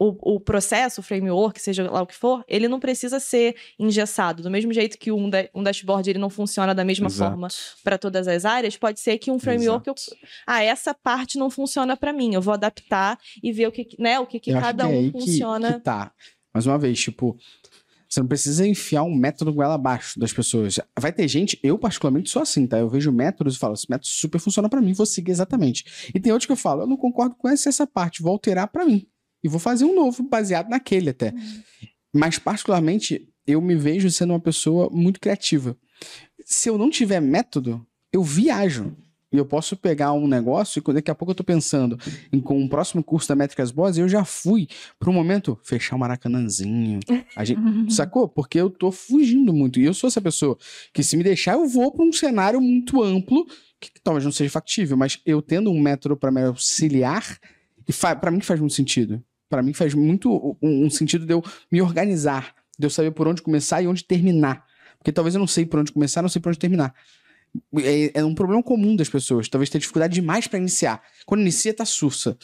[0.00, 4.42] O, o processo, o framework, seja lá o que for, ele não precisa ser engessado.
[4.44, 7.32] Do mesmo jeito que um, da- um dashboard ele não funciona da mesma Exato.
[7.32, 7.48] forma
[7.82, 9.94] para todas as áreas, pode ser que um framework, eu,
[10.46, 12.32] ah, essa parte não funciona para mim.
[12.32, 14.98] Eu vou adaptar e ver o que, né, o que, que cada que é um
[14.98, 15.72] aí que- funciona.
[15.74, 16.12] Que, tá.
[16.54, 17.36] Mais uma vez, tipo,
[18.08, 20.78] você não precisa enfiar um método goela abaixo das pessoas.
[20.98, 22.78] Vai ter gente, eu particularmente sou assim, tá?
[22.78, 26.08] Eu vejo métodos e falo, esse método super funciona pra mim, vou seguir exatamente.
[26.14, 28.68] E tem outros que eu falo, eu não concordo com essa essa parte, vou alterar
[28.68, 29.04] pra mim.
[29.42, 31.32] E vou fazer um novo, baseado naquele até.
[32.12, 35.76] Mas, particularmente, eu me vejo sendo uma pessoa muito criativa.
[36.44, 38.96] Se eu não tiver método, eu viajo.
[39.30, 41.98] E eu posso pegar um negócio e quando- daqui a pouco eu tô pensando
[42.32, 44.66] em com o próximo curso da Métricas Boas, eu já fui
[44.98, 46.98] para um momento fechar o Maracanãzinho.
[47.36, 47.58] A gente,
[47.92, 48.26] sacou?
[48.26, 49.78] Porque eu tô fugindo muito.
[49.78, 50.56] E eu sou essa pessoa
[50.94, 53.46] que se me deixar, eu vou para um cenário muito amplo,
[53.78, 57.38] que, talvez não seja factível, mas eu tendo um método para me auxiliar,
[57.86, 59.22] e para mim faz muito sentido.
[59.48, 63.42] Pra mim faz muito um, sentido de eu me organizar, de eu saber por onde
[63.42, 64.64] começar e onde terminar.
[64.98, 66.94] Porque talvez eu não sei por onde começar, não sei por onde terminar.
[67.76, 69.48] É, é um problema comum das pessoas.
[69.48, 71.02] Talvez tenha dificuldade demais pra iniciar.
[71.24, 72.36] Quando inicia, tá sussa.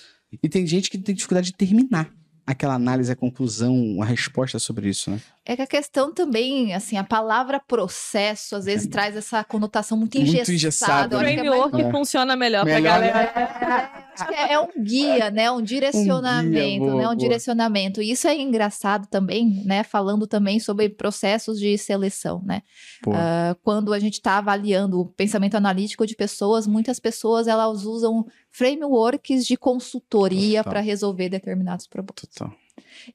[0.43, 2.13] E tem gente que tem dificuldade de terminar
[2.47, 5.21] aquela análise, a conclusão, a resposta sobre isso, né?
[5.47, 10.17] É que a questão também, assim, a palavra processo às vezes traz essa conotação muito
[10.19, 10.53] Muito engessada.
[10.55, 11.91] engessada, Eu O que é mais- framework É.
[11.91, 13.13] funciona melhor, Melhor, pra né?
[13.13, 14.05] galera.
[14.15, 15.51] Acho que é é um guia, né?
[15.51, 17.03] Um direcionamento, boa, né?
[17.03, 17.17] Um boa.
[17.17, 18.01] direcionamento.
[18.01, 19.83] E isso é engraçado também, né?
[19.83, 22.63] Falando também sobre processos de seleção, né?
[23.09, 28.25] Ah, quando a gente está avaliando o pensamento analítico de pessoas, muitas pessoas elas usam
[28.55, 32.15] frameworks de consultoria para resolver determinados problemas.
[32.33, 32.55] Total.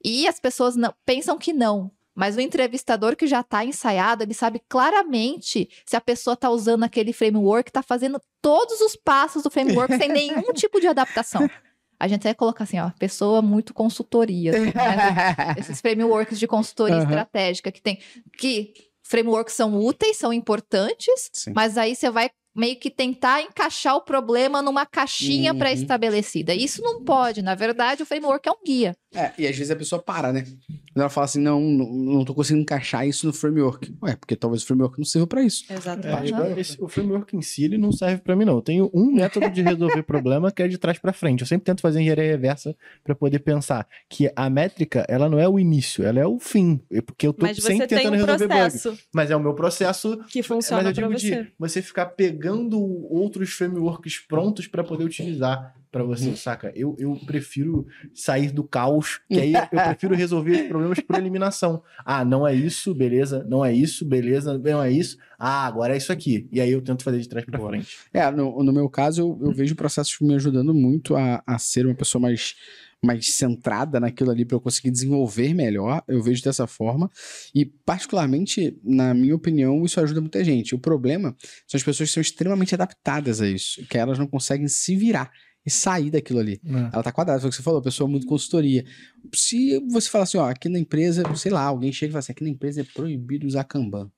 [0.04, 1.92] E as pessoas não- pensam que não.
[2.14, 6.84] Mas o entrevistador que já está ensaiado, ele sabe claramente se a pessoa está usando
[6.84, 11.50] aquele framework, está fazendo todos os passos do framework sem nenhum tipo de adaptação.
[11.98, 14.52] A gente até coloca assim, ó, pessoa muito consultoria.
[14.52, 14.74] assim, né?
[15.58, 17.04] Esses frameworks de consultoria Aham.
[17.06, 18.00] estratégica que tem.
[18.38, 21.54] Que frameworks são úteis, são importantes, Sim.
[21.56, 25.60] mas aí você vai meio que tentar encaixar o problema numa caixinha Uhum.
[25.60, 26.54] pré-estabelecida.
[26.54, 27.42] Isso não pode.
[27.42, 28.96] Na verdade, o framework é um guia.
[29.14, 30.44] É, e às vezes a pessoa para, né?
[30.44, 33.92] Quando ela fala assim, não, não, não tô conseguindo encaixar isso no framework.
[34.04, 35.64] Ué, porque talvez o framework não sirva pra isso.
[35.68, 36.28] É, Exatamente.
[36.32, 38.56] igual esse- o framework em si ele não serve pra mim, não.
[38.58, 41.42] Eu tenho um método de resolver problema que é de trás pra frente.
[41.42, 45.50] Eu sempre tento fazer engenharia reversa pra poder pensar que a métrica, ela não é
[45.50, 46.80] o início, ela é o fim.
[46.92, 48.60] É Porque eu tô Mas sempre você tem tentando um resolver bug.
[48.60, 50.18] processo Mas é o meu processo.
[50.28, 51.44] que Mas funciona eu pra digo você.
[51.46, 52.80] de você ficar pegando
[53.12, 56.72] outros frameworks prontos pra poder utilizar pra você, saca?
[56.76, 61.82] Eu, eu prefiro sair do caos, que aí eu prefiro resolver os problemas por eliminação.
[62.06, 63.46] Ah, não é isso, beleza.
[63.50, 64.58] Não é isso, beleza.
[64.58, 65.18] Não é isso.
[65.38, 66.48] Ah, agora é isso aqui.
[66.52, 67.72] E aí eu tento fazer de trás pra Boa.
[67.72, 67.98] frente.
[68.14, 71.86] É, no, no meu caso, eu, eu vejo processos me ajudando muito a, a ser
[71.86, 72.56] uma pessoa mais,
[73.04, 76.04] mais centrada naquilo ali para eu conseguir desenvolver melhor.
[76.08, 77.10] Eu vejo dessa forma.
[77.56, 80.76] E, particularmente, na minha opinião, isso ajuda muita gente.
[80.76, 81.36] O problema
[81.66, 85.32] são as pessoas que são extremamente adaptadas a isso, que elas não conseguem se virar
[85.66, 86.60] e sair daquilo ali.
[86.94, 88.86] Ela tá quadrada, foi o que você falou, pessoa é muito consultoria.
[89.34, 92.32] Se você falar assim, ó, aqui na empresa, sei lá, alguém chega e fala assim,
[92.32, 94.12] aqui na empresa é proibido usar Kanban.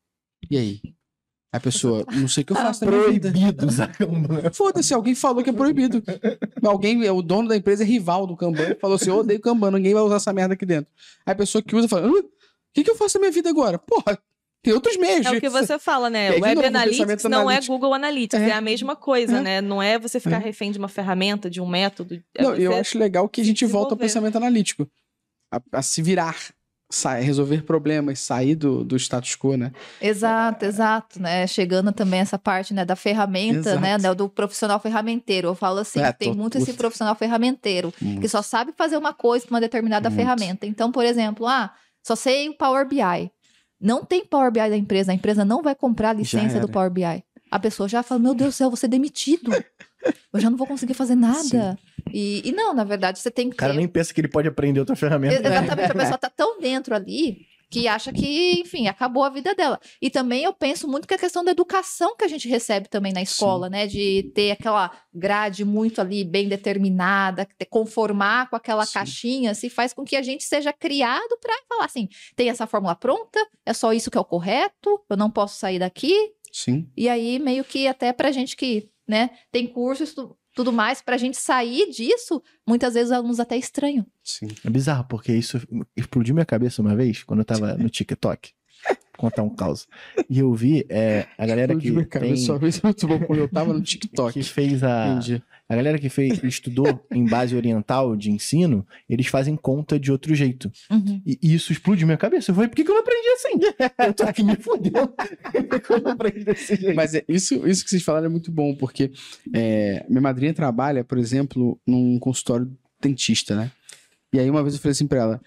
[0.49, 0.81] E aí?
[1.53, 3.29] A pessoa, não sei o que eu faço na minha vida.
[3.29, 4.51] Proibido usar Kanban.
[4.53, 6.01] Foda-se, alguém falou que é proibido.
[6.63, 9.93] Alguém, o dono da empresa é rival do Kanban, falou assim: eu odeio Kanban, ninguém
[9.93, 10.89] vai usar essa merda aqui dentro.
[11.25, 12.11] Aí a pessoa que usa fala: Hã?
[12.11, 12.23] o
[12.73, 13.77] que, que eu faço na minha vida agora?
[13.77, 14.17] Porra,
[14.63, 15.25] tem outros meios.
[15.25, 16.31] É o que você fala, né?
[16.31, 17.73] Web novo, Analytics não analítico.
[17.73, 18.49] é Google Analytics, É.
[18.49, 19.41] é, a mesma coisa, É.
[19.41, 19.61] né?
[19.61, 20.45] Não é você ficar É.
[20.45, 22.21] refém de uma ferramenta, de um método.
[22.35, 24.87] é Não, eu acho legal que a gente volta ao pensamento analítico.
[25.53, 26.35] A, a se virar,
[26.89, 29.71] sa- resolver problemas, sair do, do status quo, né?
[30.01, 31.47] Exato, exato, né?
[31.47, 34.03] Chegando também essa parte, né, da ferramenta, né, Exato.
[34.03, 35.47] né, do profissional ferramenteiro.
[35.49, 39.13] Eu falo assim, É, tem tô- muito esse profissional ferramenteiro, que só sabe fazer uma
[39.13, 40.19] coisa com uma determinada Muito.
[40.21, 40.65] ferramenta.
[40.65, 41.73] Então, por exemplo, ah,
[42.05, 43.31] só sei o Power BI.
[43.81, 46.69] Não tem Power BI da empresa, a empresa não vai comprar a licença do.
[46.69, 47.23] Power BI.
[47.49, 49.51] A pessoa já fala, meu Deus do céu, vou ser demitido.
[50.33, 51.77] Eu já não vou conseguir fazer nada.
[52.11, 54.27] E, e não, na verdade, você tem que O cara ter nem pensa que ele
[54.27, 55.35] pode aprender outra ferramenta.
[55.35, 59.55] Ex- Exatamente, a pessoa tá tão dentro ali que acha que, enfim, acabou a vida
[59.55, 59.79] dela.
[60.01, 63.13] E também eu penso muito que a questão da educação que a gente recebe também
[63.13, 63.87] na escola, né?
[63.87, 68.93] De ter aquela grade muito ali bem determinada, ter- conformar com aquela Sim.
[68.93, 72.93] caixinha, se faz com que a gente seja criado para falar assim: tem essa fórmula
[72.95, 76.13] pronta, é só isso que é o correto, eu não posso sair daqui.
[76.51, 76.89] Sim.
[76.97, 81.17] E aí, meio que até pra gente que, né, tem cursos, tu- tudo mais, pra
[81.17, 84.05] gente sair disso, muitas vezes os alunos até estranham.
[84.23, 84.47] Sim.
[84.63, 85.59] É bizarro, porque isso
[85.95, 88.53] explodiu minha cabeça uma vez, quando eu tava no TikTok.
[89.21, 89.87] Contar um caos.
[90.27, 93.47] E eu vi é, a galera que, Cara, tem, só vez muito bom quando eu
[93.47, 94.33] tava no TikTok.
[94.33, 95.09] que fez a.
[95.09, 95.43] Entendi.
[95.69, 100.33] A galera que fez, estudou em base oriental de ensino, eles fazem conta de outro
[100.33, 100.71] jeito.
[100.89, 101.21] Uhum.
[101.23, 102.49] E, e isso explodiu minha cabeça.
[102.49, 103.59] Eu falei, por que, que eu não aprendi assim?
[104.07, 105.13] Eu tô aqui me fudendo.
[105.69, 106.95] Por que eu não aprendi desse jeito?
[106.95, 109.11] Mas é, isso, isso que vocês falaram é muito bom, porque
[109.53, 112.69] é, minha madrinha trabalha, por exemplo, num consultório
[112.99, 113.71] dentista, né?
[114.33, 115.41] E aí uma vez eu falei assim pra ela: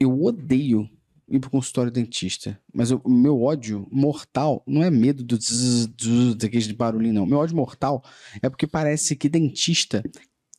[0.00, 0.88] eu odeio
[1.28, 7.14] ir pro consultório dentista, mas o meu ódio mortal não é medo do zzz, barulhinho,
[7.14, 7.26] não.
[7.26, 8.04] Meu ódio mortal
[8.40, 10.04] é porque parece que dentista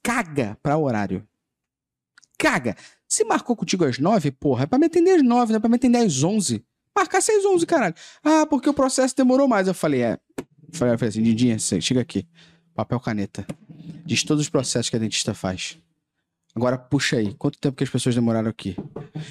[0.03, 1.27] caga pra horário.
[2.37, 2.75] Caga.
[3.07, 5.69] Se marcou contigo às nove, porra, é pra me atender às nove, não é pra
[5.69, 6.63] me atender às onze.
[6.95, 7.95] Marcar às onze, caralho.
[8.23, 9.67] Ah, porque o processo demorou mais.
[9.67, 10.19] Eu falei, é.
[10.37, 12.27] Eu falei assim, Dindinha, chega aqui.
[12.75, 13.45] Papel, caneta.
[14.05, 15.79] Diz todos os processos que a dentista faz.
[16.57, 18.75] Agora puxa aí, quanto tempo que as pessoas demoraram aqui?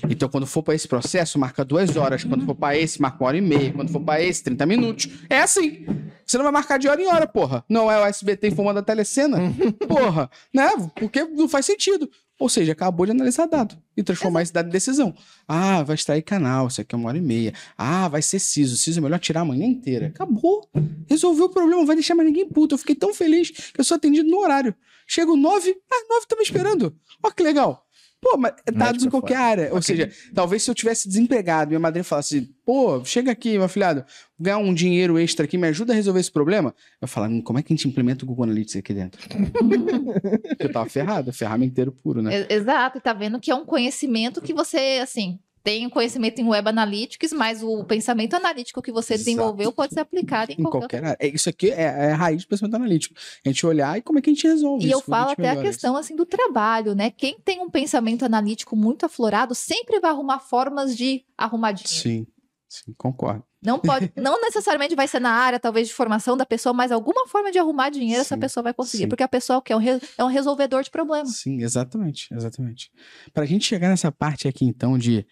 [0.08, 2.22] Então, quando for pra esse processo, marca duas horas.
[2.22, 3.72] Quando for pra esse, marca uma hora e meia.
[3.72, 5.08] Quando for pra esse, 30 minutos.
[5.28, 5.84] É assim.
[6.24, 7.64] Você não vai marcar de hora em hora, porra.
[7.68, 9.38] Não é o SBT informando a telecena?
[9.88, 10.30] Porra.
[10.54, 10.68] Né?
[10.94, 12.08] Porque não faz sentido.
[12.38, 15.12] Ou seja, acabou de analisar dado e transformar esse dado em decisão.
[15.48, 17.52] Ah, vai extrair canal, isso aqui é uma hora e meia.
[17.76, 18.76] Ah, vai ser CISO.
[18.76, 20.08] CISO é melhor tirar a manhã inteira.
[20.08, 20.68] Acabou.
[21.08, 22.74] Resolveu o problema, não vai deixar mais ninguém puto.
[22.74, 24.74] Eu fiquei tão feliz que eu sou atendido no horário.
[25.06, 26.94] Chego nove, ah, nove tá me esperando.
[27.22, 27.82] Ó que legal.
[28.18, 29.74] Pô, mas dados em qualquer área.
[29.74, 34.00] Ou seja, talvez se eu tivesse desempregado, minha madrinha falasse, pô, chega aqui, meu afilhado,
[34.36, 36.74] vou ganhar um dinheiro extra aqui, me ajuda a resolver esse problema.
[37.00, 39.20] Eu falar, "Hum, como é que a gente implementa o Google Analytics aqui dentro?
[39.28, 42.46] Porque eu tava ferrado, ferramenteiro puro, né?
[42.48, 46.44] E- Exato, e tá vendo que é um conhecimento que você, assim, tem conhecimento em
[46.46, 49.24] Web Analytics, mas o pensamento analítico que você Exato.
[49.24, 51.16] desenvolveu pode ser aplicado em, Em qualquer, área.
[51.18, 53.16] É, Isso aqui é, é a raiz do pensamento analítico.
[53.44, 54.98] A gente olhar e como é que a gente resolve E isso.
[54.98, 57.10] eu como falo gente até a questão assim do trabalho, né?
[57.10, 61.82] Quem tem um pensamento analítico muito aflorado sempre vai arrumar formas de arrumar isso.
[62.00, 62.26] dinheiro.
[62.26, 62.32] Sim,
[62.68, 63.42] sim, concordo.
[63.62, 67.26] Não pode, não necessariamente vai ser na área, talvez, de formação da pessoa, mas alguma
[67.26, 69.04] forma de arrumar dinheiro essa Sim, pessoa vai conseguir.
[69.04, 69.08] sim.
[69.08, 71.36] Porque a pessoa que é um, re- é um resolvedor de problemas.
[71.38, 72.90] Sim, exatamente, exatamente.
[73.32, 75.26] Pra gente chegar nessa parte aqui, então, de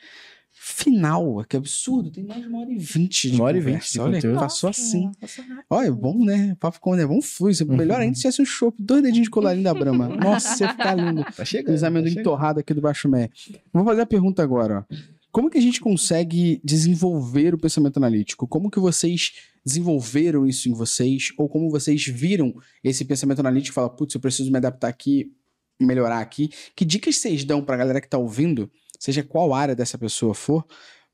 [0.56, 3.92] final, que absurdo, tem mais de uma hora e vinte de Uma hora e vinte
[3.92, 4.38] de Olha, conteúdo.
[4.38, 5.10] passou assim.
[5.20, 5.64] Nossa, rápido.
[5.68, 6.52] Olha, bom, né?
[6.52, 7.52] O papo quando é bom, flui.
[7.68, 10.08] Melhor ainda se tivesse um chopp, dois dedinhos de colarinho da Brahma.
[10.16, 11.24] Nossa, ia ficar lindo.
[11.24, 11.74] Tá chegando.
[11.74, 12.24] Os tá amendoim chegando.
[12.24, 13.28] torrado aqui do Baixo Mé.
[13.72, 14.94] Vou fazer a pergunta agora, ó.
[15.34, 18.46] Como que a gente consegue desenvolver o pensamento analítico?
[18.46, 19.32] Como que vocês
[19.66, 21.32] desenvolveram isso em vocês?
[21.36, 22.54] Ou como vocês viram
[22.84, 25.34] esse pensamento analítico e falam, putz, eu preciso me adaptar aqui,
[25.82, 26.50] melhorar aqui?
[26.76, 30.64] Que dicas vocês dão pra galera que tá ouvindo, seja qual área dessa pessoa for,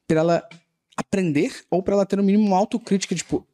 [0.06, 0.48] pra ela
[0.94, 3.48] aprender ou pra ela ter no mínimo uma autocrítica, tipo,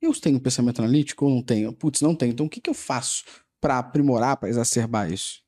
[0.00, 1.70] eu tenho pensamento analítico ou não tenho?
[1.70, 2.32] Putz, não tenho.
[2.32, 3.24] Então o que, que eu faço
[3.60, 5.41] pra aprimorar, pra exacerbar isso?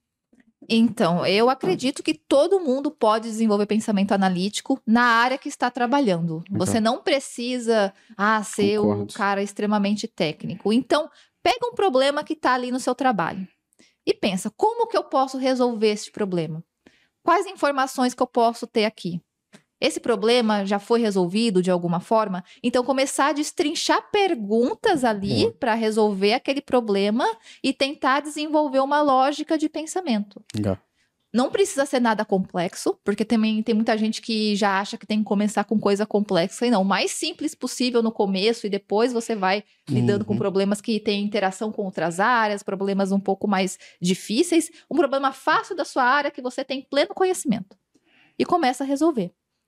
[0.69, 6.43] Então, eu acredito que todo mundo pode desenvolver pensamento analítico na área que está trabalhando.
[6.51, 9.03] Você não precisa ah, ser Concordo.
[9.03, 10.73] o cara extremamente técnico.
[10.73, 11.11] Então,
[11.43, 13.47] pega um problema que está ali no seu trabalho
[14.07, 16.63] e pensa: como que eu posso resolver esse problema?
[17.23, 19.21] Quais informações que eu posso ter aqui?
[19.85, 22.43] Esse problema já foi resolvido de alguma forma?
[22.63, 27.27] Então, começar a destrinchar perguntas ali para resolver aquele problema
[27.63, 30.43] e tentar desenvolver uma lógica de pensamento.
[30.57, 30.79] Legal.
[31.31, 35.19] Não precisa ser nada complexo, porque também tem muita gente que já acha que tem
[35.19, 36.65] que começar com coisa complexa.
[36.65, 40.39] E não, o mais simples possível no começo e depois você vai lidando com Uhum.
[40.39, 44.71] problemas que têm interação com outras áreas, problemas um pouco mais difíceis.
[44.91, 47.77] Um problema fácil da sua área que você tem pleno conhecimento.
[48.39, 49.31] E começa a resolver.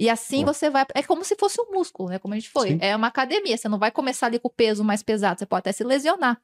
[0.00, 0.86] E assim você vai.
[0.94, 2.18] É como se fosse um músculo, né?
[2.18, 2.70] Como a gente foi.
[2.70, 2.78] Sim.
[2.80, 3.56] É uma academia.
[3.56, 6.40] Você não vai começar ali com o peso mais pesado, você pode até se lesionar.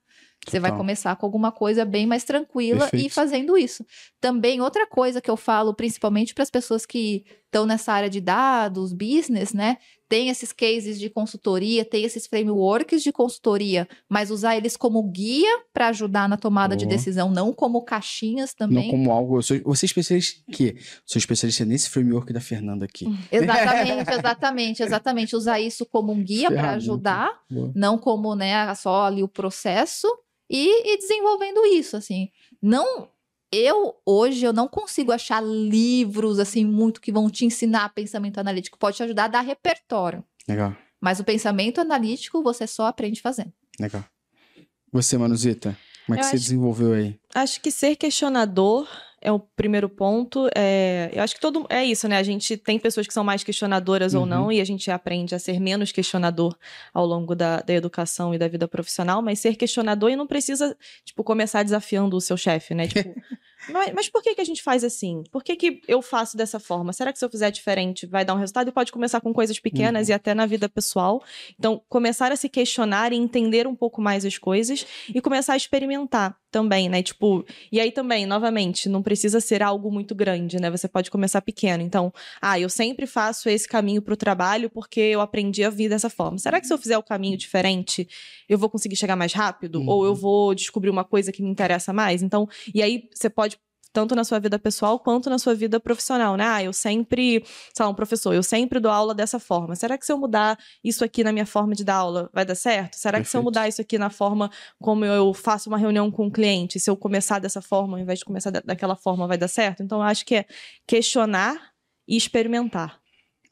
[0.46, 0.78] Você vai Total.
[0.78, 3.14] começar com alguma coisa bem mais tranquila e Perfeito.
[3.14, 3.84] fazendo isso.
[4.20, 8.20] Também outra coisa que eu falo, principalmente para as pessoas que estão nessa área de
[8.20, 9.78] dados, business, né?
[10.08, 15.50] Tem esses cases de consultoria, tem esses frameworks de consultoria, mas usar eles como guia
[15.72, 18.90] para ajudar na tomada de decisão, não como caixinhas Não também.
[18.90, 19.38] como algo.
[19.38, 20.76] Eu sou, você é especialista em quê?
[21.04, 23.06] Sou especialista nesse framework da Fernanda aqui.
[23.54, 25.36] Exatamente, exatamente, exatamente.
[25.36, 27.72] Usar isso como um guia para ajudar, Boa.
[27.74, 30.06] não como, né, só ali o processo
[30.50, 32.28] e, e desenvolvendo isso, assim.
[32.62, 33.08] Não,
[33.52, 38.78] eu hoje eu não consigo achar livros assim muito que vão te ensinar pensamento analítico,
[38.78, 43.52] pode te ajudar a dar repertório, Legal, mas o pensamento analítico você só aprende fazendo.
[43.78, 44.04] legal.
[44.92, 47.18] Você, Manuzita, como é que Eu você acho- desenvolveu aí?
[47.34, 48.88] Acho que ser questionador
[49.26, 50.48] é o primeiro ponto.
[50.54, 52.16] É, eu acho que todo é isso, né?
[52.16, 54.26] A gente tem pessoas que são mais questionadoras ou Uhum.
[54.26, 56.56] não, e a gente aprende a ser menos questionador
[56.94, 60.76] ao longo da, da educação e da vida profissional, mas ser questionador e não precisa,
[61.04, 62.86] tipo, começar desafiando o seu chefe, né?
[62.86, 63.12] Tipo,
[63.68, 65.24] mas, mas por que, que a gente faz assim?
[65.32, 66.92] Por que, que eu faço dessa forma?
[66.92, 68.68] Será que se eu fizer diferente vai dar um resultado?
[68.68, 70.12] E pode começar com coisas pequenas Uhum.
[70.12, 71.20] e até na vida pessoal.
[71.58, 75.56] Então, começar a se questionar e entender um pouco mais as coisas e começar a
[75.56, 77.02] experimentar também, né?
[77.02, 80.70] Tipo, e aí também, novamente, não precisa ser algo muito grande, né?
[80.70, 81.82] Você pode começar pequeno.
[81.82, 82.10] Então,
[82.40, 86.38] ah, eu sempre faço esse caminho pro trabalho porque eu aprendi a vir dessa forma.
[86.38, 88.08] Será que se eu fizer o caminho diferente,
[88.48, 89.80] eu vou conseguir chegar mais rápido?
[89.80, 89.88] Uhum.
[89.90, 92.22] Ou eu vou descobrir uma coisa que me interessa mais?
[92.22, 93.58] Então, e aí você pode
[93.96, 96.44] tanto na sua vida pessoal quanto na sua vida profissional, né?
[96.46, 97.42] Ah, eu sempre,
[97.72, 99.74] sei lá, um professor, eu sempre dou aula dessa forma.
[99.74, 102.54] Será que se eu mudar isso aqui na minha forma de dar aula, vai dar
[102.54, 102.96] certo?
[102.96, 103.44] Será que se eu Perfeito.
[103.44, 106.96] mudar isso aqui na forma como eu faço uma reunião com um cliente, se eu
[106.96, 109.82] começar dessa forma ao invés de começar da- daquela forma, vai dar certo?
[109.82, 110.44] Então, eu acho que é
[110.86, 111.56] questionar
[112.06, 113.00] e experimentar.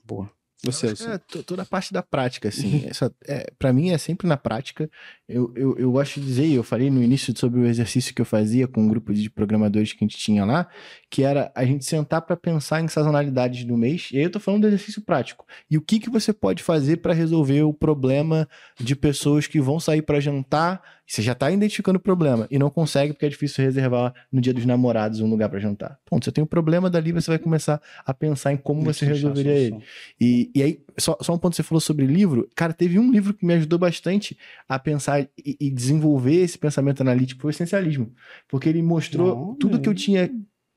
[0.05, 0.31] Boa.
[0.65, 0.86] Você.
[1.09, 2.85] É, to- toda a parte da prática, assim.
[2.89, 4.91] Essa, é, para mim é sempre na prática.
[5.28, 8.27] Eu, eu, eu gosto de dizer, eu falei no início sobre o exercício que eu
[8.27, 10.69] fazia com um grupo de programadores que a gente tinha lá,
[11.11, 14.09] que era a gente sentar para pensar em sazonalidades do mês.
[14.12, 15.47] E aí eu tô falando do exercício prático.
[15.70, 19.78] E o que, que você pode fazer para resolver o problema de pessoas que vão
[19.81, 23.65] sair para jantar Você já tá identificando o problema e não consegue porque é difícil
[23.65, 25.99] reservar no dia dos namorados um lugar para jantar.
[26.05, 26.25] Ponto.
[26.25, 29.85] Você tem um problema dali, você vai começar a pensar em como você resolveria ele.
[30.21, 32.49] E, e aí, só, só um ponto que você falou sobre livro.
[32.57, 34.37] Cara, teve um livro que me ajudou bastante
[34.69, 38.13] a pensar e, e desenvolver esse pensamento analítico, foi o essencialismo.
[38.49, 40.31] Porque ele mostrou Não, tudo que eu tinha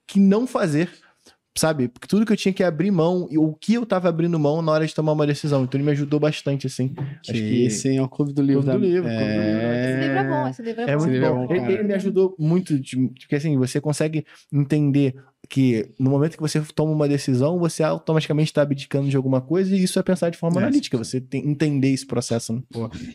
[0.06, 0.90] que não fazer
[1.58, 1.88] sabe?
[1.90, 4.62] Porque tudo que eu tinha que abrir mão, e o que eu tava abrindo mão
[4.62, 5.64] na hora de tomar uma decisão.
[5.64, 6.90] Então ele me ajudou bastante, assim.
[7.24, 8.64] Que Acho que esse é o Clube do Livro.
[8.64, 9.74] Clube do Livro, Clube do Livro.
[9.74, 11.00] Esse livro é bom, esse livro é, É bom.
[11.02, 11.48] muito livro é bom.
[11.48, 15.16] bom, Ele, ele me ajudou muito, de- porque assim, você consegue entender
[15.50, 19.76] que no momento que você toma uma decisão, você automaticamente está abdicando de alguma coisa,
[19.76, 22.54] e isso é pensar de forma É, analítica, você tem, entender esse processo.
[22.54, 22.62] Né?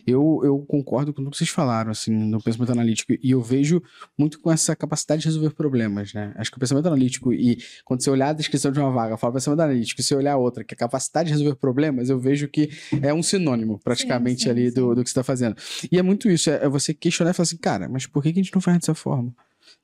[0.05, 3.13] Eu, eu concordo com tudo que vocês falaram, assim, no pensamento analítico.
[3.13, 3.81] E eu vejo
[4.17, 6.33] muito com essa capacidade de resolver problemas, né?
[6.35, 9.33] Acho que o pensamento analítico e quando você olhar a descrição de uma vaga, fala
[9.33, 12.19] pensamento analítico, e você olhar a outra, que é a capacidade de resolver problemas, eu
[12.19, 12.69] vejo que
[13.01, 14.75] é um sinônimo, praticamente, sim, ali sim.
[14.75, 15.55] Do, do que você está fazendo.
[15.91, 18.33] E é muito isso, é, é você questionar e falar assim, cara, mas por que,
[18.33, 19.33] que a gente não faz dessa forma?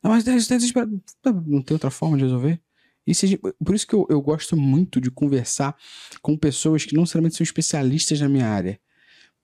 [0.03, 1.01] Não, mas isso tá desesperado.
[1.45, 2.61] Não tem outra forma de resolver?
[3.07, 5.75] Gente- por isso que eu, eu gosto muito de conversar
[6.21, 8.79] com pessoas que não necessariamente são especialistas na minha área.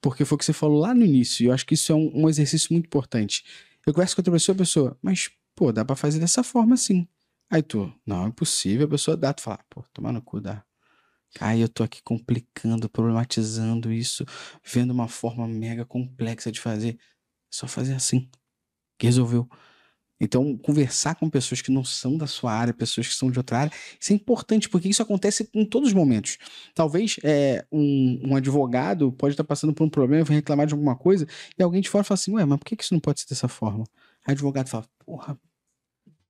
[0.02, 1.96] Porque foi o que você falou lá no início, e eu acho que isso é
[1.96, 3.44] um, um exercício muito importante.
[3.86, 7.08] Eu converso com outra pessoa, a pessoa, mas, pô, dá pra fazer dessa forma sim.
[7.50, 10.64] Aí tu, não, é impossível, a pessoa dá, tu fala, pô, tomar no cu, dá.
[11.40, 14.26] Aí eu tô aqui complicando, problematizando isso,
[14.64, 16.96] vendo uma forma mega complexa de fazer.
[16.96, 17.00] É
[17.52, 18.30] só fazer assim.
[18.98, 19.50] Que resolveu.
[20.20, 23.60] Então, conversar com pessoas que não são da sua área, pessoas que são de outra
[23.60, 26.38] área, isso é importante, porque isso acontece em todos os momentos.
[26.74, 30.96] Talvez é, um, um advogado pode estar passando por um problema, vai reclamar de alguma
[30.96, 31.28] coisa,
[31.58, 33.48] e alguém de fora fala assim, ué, mas por que isso não pode ser dessa
[33.48, 33.84] forma?
[34.26, 35.38] Aí o advogado fala, porra,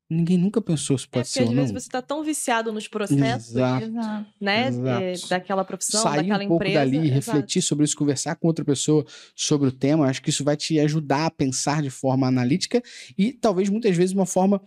[0.09, 1.79] ninguém nunca pensou se É pode porque ser às ou vezes não.
[1.79, 3.85] você tá tão viciado nos processos, Exato.
[3.85, 4.25] Exato.
[4.39, 4.67] né?
[4.67, 5.03] Exato.
[5.03, 6.79] é, daquela profissão, Sair daquela um pouco empresa.
[6.79, 7.13] dali, exato.
[7.13, 9.05] refletir sobre isso, conversar com outra pessoa
[9.35, 12.81] sobre o tema, acho que isso vai te ajudar a pensar de forma analítica
[13.17, 14.61] e talvez muitas vezes uma forma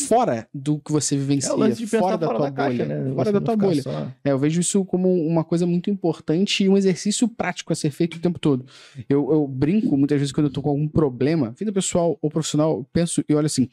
[0.00, 3.14] fora do que você vivencia, É de pensar fora da tua da caixa, bolha, né?
[3.14, 3.82] fora da tua bolha.
[3.82, 7.76] só- É, eu vejo isso como uma coisa muito importante e um exercício prático a
[7.76, 8.64] ser feito o tempo todo.
[9.08, 12.78] Eu, eu brinco muitas vezes quando eu tô com algum problema, vida pessoal ou profissional,
[12.78, 13.68] eu penso e olho assim.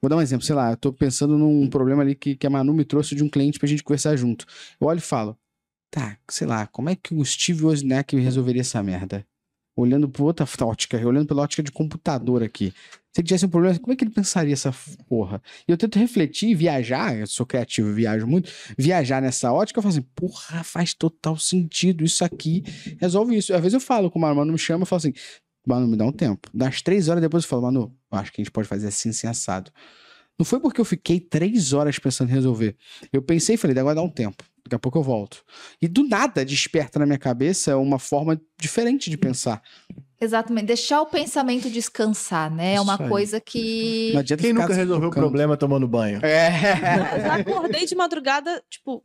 [0.00, 2.50] Vou dar um exemplo, sei lá, eu tô pensando num problema ali que, que a
[2.50, 4.46] Manu me trouxe de um cliente pra gente conversar junto.
[4.80, 5.36] Eu olho e falo,
[5.90, 9.24] tá, sei lá, como é que o Steve Wozniak resolveria essa merda?
[9.76, 12.72] Olhando por outra ótica, olhando pela ótica de computador aqui.
[13.18, 14.72] Se ele tivesse um problema, como é que ele pensaria essa
[15.08, 15.42] porra?
[15.66, 19.92] E eu tento refletir, viajar, eu sou criativo, viajo muito, viajar nessa ótica, eu falo
[19.92, 22.62] assim, porra, faz total sentido isso aqui,
[23.00, 23.52] resolve isso.
[23.52, 25.12] Às vezes eu falo com o Manu me chama e falo assim,
[25.66, 26.48] Manu, me dá um tempo.
[26.54, 29.08] Das três horas depois eu falo, Manu, eu acho que a gente pode fazer assim,
[29.08, 29.72] assim, assado.
[30.38, 32.76] Não foi porque eu fiquei três horas pensando em resolver.
[33.12, 34.44] Eu pensei e falei, agora dá um tempo.
[34.68, 35.42] Daqui a pouco eu volto.
[35.80, 39.62] E do nada desperta na minha cabeça uma forma diferente de pensar.
[40.20, 40.66] Exatamente.
[40.66, 42.72] Deixar o pensamento descansar, né?
[42.72, 43.08] É Isso uma aí.
[43.08, 44.10] coisa que.
[44.12, 46.20] Não adianta Quem nunca resolveu o problema tomando banho?
[46.22, 46.74] É.
[47.24, 49.02] Eu acordei de madrugada, tipo,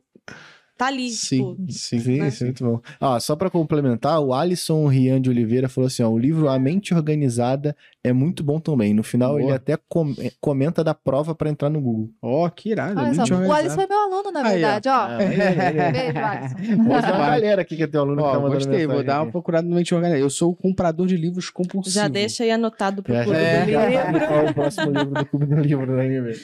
[0.76, 1.98] tá ali, Sim, tipo, sim.
[2.00, 2.28] Sim, né?
[2.28, 2.80] isso é muito bom.
[3.00, 6.58] Ah, só pra complementar, o Alisson Rian de Oliveira falou assim: ó, o livro A
[6.58, 8.92] Mente Organizada é muito bom também.
[8.92, 9.42] No final, Boa.
[9.42, 12.10] ele até com- comenta da prova pra entrar no Google.
[12.20, 12.98] Ó, que irado.
[13.00, 14.50] Olha muito só, o Alisson é meu aluno, na Aí, ó.
[14.52, 14.92] verdade, ó.
[14.92, 15.92] Ah, aí, aí.
[15.92, 16.82] Beijo, Alisson.
[16.82, 19.22] Uma galera aqui que é teu aluno que Ó, tá mandando gostei, vou mensagem dar
[19.22, 20.20] uma procurada no Mente Organizada.
[20.24, 21.94] Eu sou o comprador de livros compulsivo.
[21.94, 23.66] já deixa aí anotado pro Já, clube já, do
[24.10, 24.26] livro.
[24.26, 26.34] Qual é o próximo livro do Clube do Livro, né,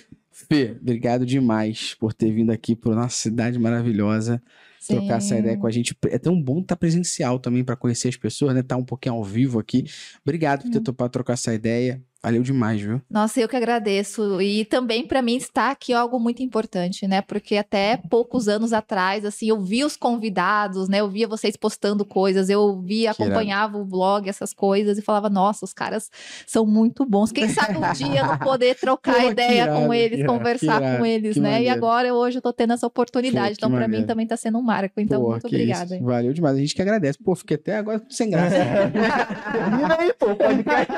[0.48, 4.42] Fê, obrigado demais por ter vindo aqui para nossa cidade maravilhosa,
[4.86, 5.96] trocar essa ideia com a gente.
[6.08, 8.62] É tão bom estar presencial também para conhecer as pessoas, né?
[8.62, 9.84] Tá um pouquinho ao vivo aqui.
[10.22, 12.02] Obrigado por ter topado trocar essa ideia.
[12.22, 13.00] Valeu demais, viu?
[13.08, 14.42] Nossa, eu que agradeço.
[14.42, 17.22] E também para mim está aqui algo muito importante, né?
[17.22, 21.00] Porque até poucos anos atrás, assim, eu via os convidados, né?
[21.00, 25.64] Eu via vocês postando coisas, eu via, acompanhava o blog, essas coisas e falava, nossa,
[25.64, 26.10] os caras
[26.46, 27.32] são muito bons.
[27.32, 30.82] Quem sabe um dia eu não poder trocar Pô, ideia irado, com eles, irado, conversar
[30.82, 31.48] irado, com eles, né?
[31.48, 31.74] E maneiro.
[31.74, 33.56] agora eu, hoje eu tô tendo essa oportunidade.
[33.58, 35.00] Pô, então, para mim também tá sendo um marco.
[35.00, 35.96] Então, Pô, muito obrigada.
[35.96, 36.04] isso.
[36.04, 36.54] Valeu demais.
[36.54, 37.18] A gente que agradece.
[37.18, 38.56] Pô, fiquei até agora sem graça.
[39.52, 40.36] Termina aí, pô.
[40.36, 40.92] podcast.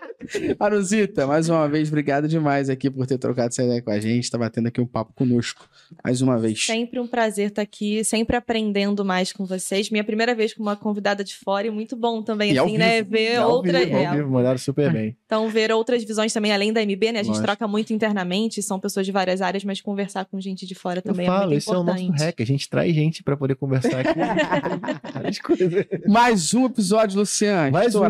[0.58, 4.30] Aruzita, mais uma vez, obrigado demais aqui por ter trocado essa ideia com a gente,
[4.30, 5.68] tá batendo aqui um papo conosco.
[6.04, 6.64] Mais uma vez.
[6.66, 9.90] Sempre um prazer estar aqui, sempre aprendendo mais com vocês.
[9.90, 13.02] Minha primeira vez com uma convidada de fora e muito bom também, E assim, né?
[13.02, 13.10] vivo.
[13.10, 13.78] Ver Ao outra.
[13.80, 15.16] vivo, ao é, vivo, mandaram super bem.
[15.30, 17.20] Então, ver outras visões também, além da MB, né?
[17.20, 20.74] A gente troca muito internamente, são pessoas de várias áreas, mas conversar com gente de
[20.74, 22.08] fora Eu também falo, é muito esse é o importante.
[22.08, 22.40] nosso hack.
[22.40, 24.18] A gente traz gente pra poder conversar aqui.
[26.10, 27.70] Mais um episódio, Luciano.
[27.70, 28.00] Mais um.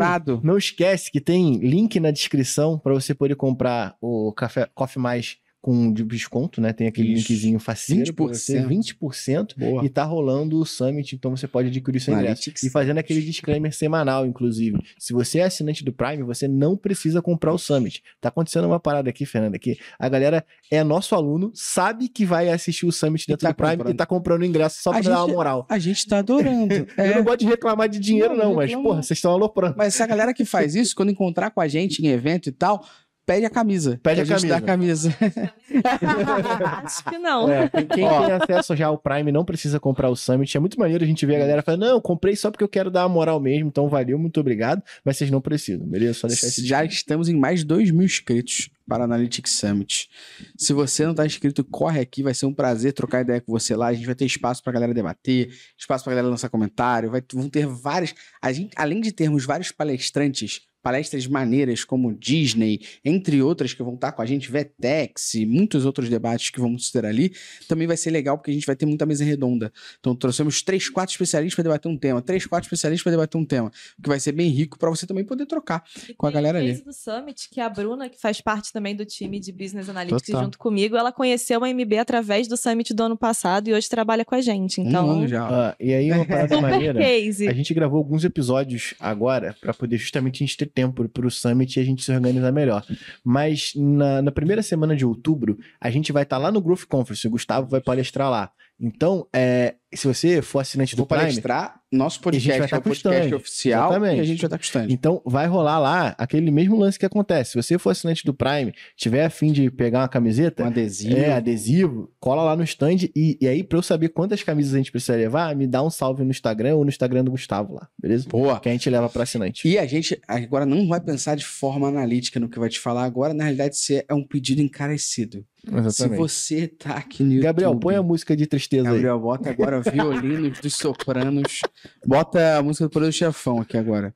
[0.41, 5.37] Não esquece que tem link na descrição para você poder comprar o café Coffee Mais
[5.61, 6.73] com de desconto, né?
[6.73, 7.31] Tem aquele Isso.
[7.31, 8.67] linkzinho pra você, 20%.
[8.67, 9.55] 20%.
[9.57, 9.85] Boa.
[9.85, 12.51] E tá rolando o Summit, então você pode adquirir seu ingresso.
[12.63, 14.79] E fazendo aquele disclaimer semanal, inclusive.
[14.97, 18.01] Se você é assinante do Prime, você não precisa comprar o Summit.
[18.19, 22.49] Tá acontecendo uma parada aqui, Fernanda, que a galera é nosso aluno, sabe que vai
[22.49, 23.93] assistir o Summit dentro tá do Prime comprando.
[23.93, 25.65] e tá comprando ingresso só A pra dar uma gente- moral.
[25.69, 26.73] A gente tá adorando.
[26.97, 27.15] Eu É.
[27.17, 29.75] não gosto de reclamar de dinheiro, Não, não, mas, porra, vocês estão aloprando.
[29.77, 32.83] Mas essa galera que faz isso, quando encontrar com a gente em evento e tal,
[33.25, 33.99] pede a camisa.
[34.01, 35.15] Pede que a gente dá a camisa.
[36.83, 37.49] Acho que não.
[37.49, 40.55] É, quem quem tem acesso já ao Prime não precisa comprar o Summit.
[40.55, 42.89] É muito maneiro a gente ver a galera falando, não, comprei só porque eu quero
[42.89, 46.13] dar uma moral mesmo, então valeu, muito obrigado, mas vocês não precisam, beleza?
[46.13, 50.09] Só deixar esse Já estamos em mais de 2 mil inscritos para a Analytics Summit.
[50.57, 53.75] Se você não está inscrito, corre aqui, vai ser um prazer trocar ideia com você
[53.75, 53.87] lá.
[53.87, 57.09] A gente vai ter espaço para a galera debater, espaço para a galera lançar comentário,
[57.09, 58.13] vai, vão ter várias.
[58.41, 63.95] A gente, além de termos vários palestrantes, palestras maneiras como Disney, entre outras que vão
[63.95, 67.31] estar com a gente, Vetex e muitos outros debates que vamos ter ali,
[67.67, 69.71] também vai ser legal porque a gente vai ter muita mesa redonda.
[69.99, 73.45] Então trouxemos três, quatro especialistas para debater um tema, três, quatro especialistas para debater um
[73.45, 75.83] tema, o que vai ser bem rico para você também poder trocar.
[76.07, 76.73] E com a galera ali.
[76.81, 80.27] do Summit, que é a Bruna, que faz parte também do time de Business Analytics
[80.27, 80.43] Total.
[80.43, 84.25] junto comigo, ela conheceu a MB através do Summit do ano passado e hoje trabalha
[84.25, 84.81] com a gente.
[84.81, 85.47] Então, um ano já.
[85.47, 86.99] Ah, e aí, uma parada maneira.
[86.99, 87.47] case.
[87.47, 91.31] A gente gravou alguns episódios agora para poder justamente a gente ter tempo para o
[91.31, 92.83] Summit e a gente se organizar melhor.
[93.23, 97.27] Mas na, na primeira semana de outubro, a gente vai estar lá no Growth Conference.
[97.27, 98.51] O Gustavo vai palestrar lá.
[98.81, 102.81] Então, é, se você for assinante do Vou Prime, palestrar nosso a podcast, é o
[102.81, 103.35] podcast stand.
[103.35, 104.17] oficial, Exatamente.
[104.17, 104.87] e a gente vai estar com stand.
[104.89, 107.51] Então, vai rolar lá aquele mesmo lance que acontece.
[107.51, 111.15] Se você for assinante do Prime, tiver afim de pegar uma camiseta, Um adesivo.
[111.17, 113.09] é, adesivo, cola lá no stand.
[113.15, 115.89] E, e aí, pra eu saber quantas camisas a gente precisa levar, me dá um
[115.89, 118.27] salve no Instagram ou no Instagram do Gustavo lá, beleza?
[118.29, 118.59] Boa.
[118.59, 119.67] Que a gente leva pra assinante.
[119.67, 123.03] E a gente agora não vai pensar de forma analítica no que vai te falar
[123.03, 123.33] agora.
[123.33, 125.45] Na realidade, isso é um pedido encarecido.
[125.91, 127.43] Se você tá aqui no YouTube...
[127.43, 131.61] Gabriel, põe a música de tristeza Gabriel, bota agora violinos dos sopranos.
[132.05, 134.15] Bota a música do Poder do Chefão aqui agora.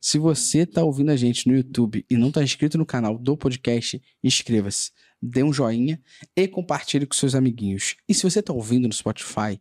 [0.00, 3.36] Se você tá ouvindo a gente no YouTube e não tá inscrito no canal do
[3.36, 4.92] podcast, inscreva-se.
[5.20, 6.00] Dê um joinha
[6.36, 7.96] e compartilhe com seus amiguinhos.
[8.08, 9.58] E se você tá ouvindo no Spotify,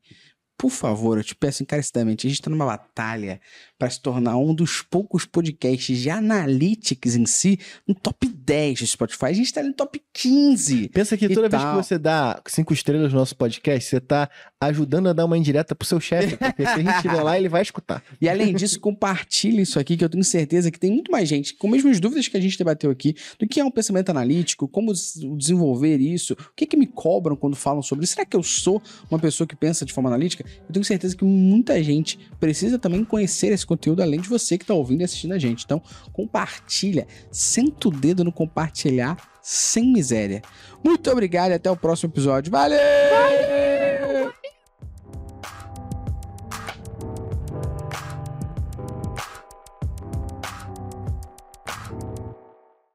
[0.57, 3.41] por favor, eu te peço encarecidamente, a gente tá numa batalha
[3.83, 8.87] para se tornar um dos poucos podcasts de analytics em si no top 10 do
[8.87, 9.25] Spotify.
[9.25, 10.73] A gente tá no top 15.
[10.73, 10.87] aí.
[10.87, 11.77] Pensa que toda vez tal.
[11.77, 14.29] que você dá cinco estrelas no nosso podcast, você tá
[14.61, 16.37] ajudando a dar uma indireta pro seu chefe.
[16.37, 18.01] Porque se a gente estiver lá, ele vai escutar.
[18.21, 21.53] E além disso, compartilhe isso aqui, que eu tenho certeza que tem muito mais gente
[21.55, 24.65] com as mesmas dúvidas que a gente debateu aqui, do que é um pensamento analítico,
[24.65, 28.13] como des- desenvolver isso, o que, que me cobram quando falam sobre isso.
[28.13, 28.81] Será que eu sou
[29.11, 30.45] uma pessoa que pensa de forma analítica?
[30.69, 34.63] Eu tenho certeza que muita gente precisa também conhecer esse conteúdo, além de você que
[34.63, 35.65] está ouvindo e assistindo a gente.
[35.65, 35.81] Então,
[36.11, 40.41] compartilha, senta o dedo no compartilhar sem miséria.
[40.83, 42.51] Muito obrigado e até o próximo episódio.
[42.51, 42.79] Valeu!